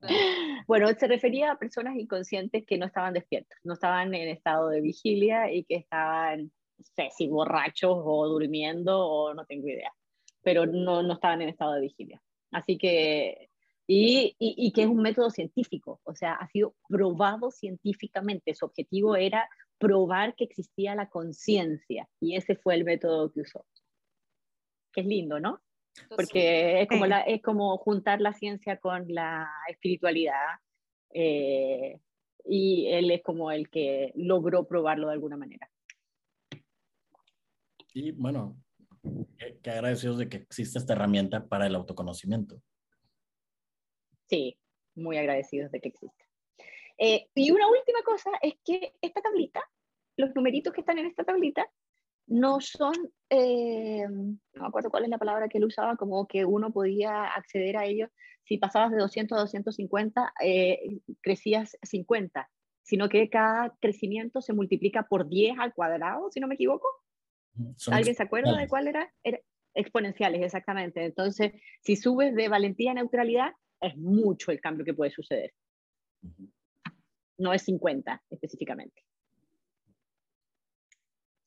Bueno, 0.66 0.88
se 0.98 1.06
refería 1.06 1.52
a 1.52 1.58
personas 1.58 1.96
inconscientes 1.96 2.64
que 2.66 2.78
no 2.78 2.86
estaban 2.86 3.12
despiertas, 3.12 3.58
no 3.62 3.74
estaban 3.74 4.14
en 4.14 4.28
estado 4.28 4.68
de 4.70 4.80
vigilia 4.80 5.52
y 5.52 5.64
que 5.64 5.74
estaban, 5.74 6.44
no 6.44 6.84
sé, 6.96 7.10
si 7.14 7.28
borrachos 7.28 7.98
o 8.02 8.26
durmiendo 8.26 8.98
o 8.98 9.34
no 9.34 9.44
tengo 9.44 9.68
idea, 9.68 9.92
pero 10.42 10.64
no, 10.64 11.02
no 11.02 11.12
estaban 11.12 11.42
en 11.42 11.50
estado 11.50 11.74
de 11.74 11.82
vigilia. 11.82 12.22
Así 12.52 12.78
que, 12.78 13.50
y, 13.86 14.34
y, 14.38 14.54
y 14.56 14.72
que 14.72 14.82
es 14.82 14.88
un 14.88 15.02
método 15.02 15.28
científico, 15.28 16.00
o 16.04 16.14
sea, 16.14 16.32
ha 16.34 16.48
sido 16.48 16.74
probado 16.88 17.50
científicamente. 17.50 18.54
Su 18.54 18.64
objetivo 18.64 19.14
era 19.14 19.46
probar 19.82 20.34
que 20.34 20.44
existía 20.44 20.94
la 20.94 21.08
conciencia 21.08 22.08
y 22.20 22.36
ese 22.36 22.56
fue 22.56 22.74
el 22.74 22.84
método 22.84 23.32
que 23.32 23.40
usó. 23.40 23.66
Que 24.92 25.00
es 25.02 25.06
lindo, 25.06 25.40
¿no? 25.40 25.60
porque 26.08 26.82
es 26.82 26.88
como, 26.88 27.06
la, 27.06 27.20
es 27.20 27.42
como 27.42 27.76
juntar 27.78 28.20
la 28.20 28.32
ciencia 28.32 28.78
con 28.78 29.04
la 29.08 29.48
espiritualidad 29.68 30.58
eh, 31.12 32.00
y 32.44 32.86
él 32.88 33.10
es 33.10 33.22
como 33.22 33.50
el 33.50 33.68
que 33.68 34.12
logró 34.16 34.66
probarlo 34.66 35.08
de 35.08 35.12
alguna 35.14 35.36
manera. 35.36 35.70
Y 37.94 38.12
bueno, 38.12 38.56
qué, 39.38 39.58
qué 39.62 39.70
agradecidos 39.70 40.18
de 40.18 40.28
que 40.28 40.38
existe 40.38 40.78
esta 40.78 40.94
herramienta 40.94 41.46
para 41.46 41.66
el 41.66 41.74
autoconocimiento. 41.74 42.60
Sí, 44.28 44.58
muy 44.94 45.18
agradecidos 45.18 45.70
de 45.72 45.80
que 45.80 45.88
exista. 45.88 46.24
Eh, 46.98 47.28
y 47.34 47.50
una 47.50 47.68
última 47.68 48.02
cosa 48.04 48.30
es 48.40 48.54
que 48.64 48.94
esta 49.00 49.20
tablita, 49.20 49.62
los 50.16 50.34
numeritos 50.34 50.72
que 50.72 50.80
están 50.80 50.98
en 50.98 51.06
esta 51.06 51.24
tablita, 51.24 51.68
no 52.26 52.60
son, 52.60 52.94
eh, 53.30 54.06
no 54.08 54.62
me 54.62 54.66
acuerdo 54.66 54.90
cuál 54.90 55.04
es 55.04 55.10
la 55.10 55.18
palabra 55.18 55.48
que 55.48 55.58
él 55.58 55.64
usaba, 55.64 55.96
como 55.96 56.26
que 56.26 56.44
uno 56.44 56.72
podía 56.72 57.24
acceder 57.24 57.76
a 57.76 57.84
ellos 57.84 58.10
si 58.44 58.58
pasabas 58.58 58.90
de 58.90 58.98
200 58.98 59.38
a 59.38 59.40
250, 59.42 60.32
eh, 60.42 61.00
crecías 61.20 61.76
50, 61.82 62.50
sino 62.82 63.08
que 63.08 63.28
cada 63.30 63.76
crecimiento 63.80 64.40
se 64.40 64.52
multiplica 64.52 65.04
por 65.04 65.28
10 65.28 65.58
al 65.58 65.74
cuadrado, 65.74 66.30
si 66.30 66.40
no 66.40 66.48
me 66.48 66.54
equivoco. 66.54 66.88
Son 67.76 67.94
¿Alguien 67.94 68.14
se 68.14 68.22
acuerda 68.22 68.56
de 68.56 68.68
cuál 68.68 68.88
era? 68.88 69.12
era? 69.22 69.38
Exponenciales, 69.74 70.42
exactamente. 70.42 71.04
Entonces, 71.04 71.52
si 71.80 71.96
subes 71.96 72.34
de 72.34 72.48
valentía 72.48 72.90
a 72.90 72.94
neutralidad, 72.94 73.52
es 73.80 73.96
mucho 73.96 74.50
el 74.50 74.60
cambio 74.60 74.84
que 74.84 74.94
puede 74.94 75.10
suceder. 75.10 75.52
Ujú. 76.22 76.50
No 77.42 77.52
es 77.52 77.62
50 77.62 78.22
específicamente. 78.30 79.02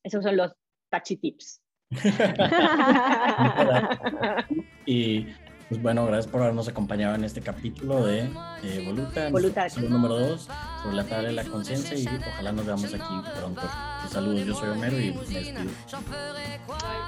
Esos 0.04 0.24
son 0.24 0.36
los 0.36 0.52
touchy 0.92 1.18
tips. 1.18 1.62
Y 4.88 5.26
pues 5.68 5.82
bueno, 5.82 6.06
gracias 6.06 6.32
por 6.32 6.44
habernos 6.44 6.68
acompañado 6.68 7.16
en 7.16 7.24
este 7.24 7.42
capítulo 7.42 8.06
de 8.06 8.30
eh, 8.62 8.84
Voluta, 8.86 9.30
Voluta. 9.30 9.68
número 9.90 10.20
2, 10.20 10.48
sobre 10.84 10.96
la 10.96 11.04
tabla 11.06 11.30
de 11.30 11.34
la 11.34 11.44
conciencia 11.46 11.98
y 11.98 12.06
ojalá 12.06 12.52
nos 12.52 12.68
veamos 12.68 12.94
aquí 12.94 13.32
pronto. 13.40 13.62
Pues, 14.02 14.14
saludos, 14.14 14.46
yo 14.46 14.54
soy 14.54 14.70
Homero 14.70 15.00
y 15.00 15.12
me 15.12 15.22
despido. 15.22 15.62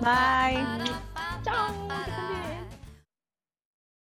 Bye. 0.01 0.65
Chao. 1.43 1.87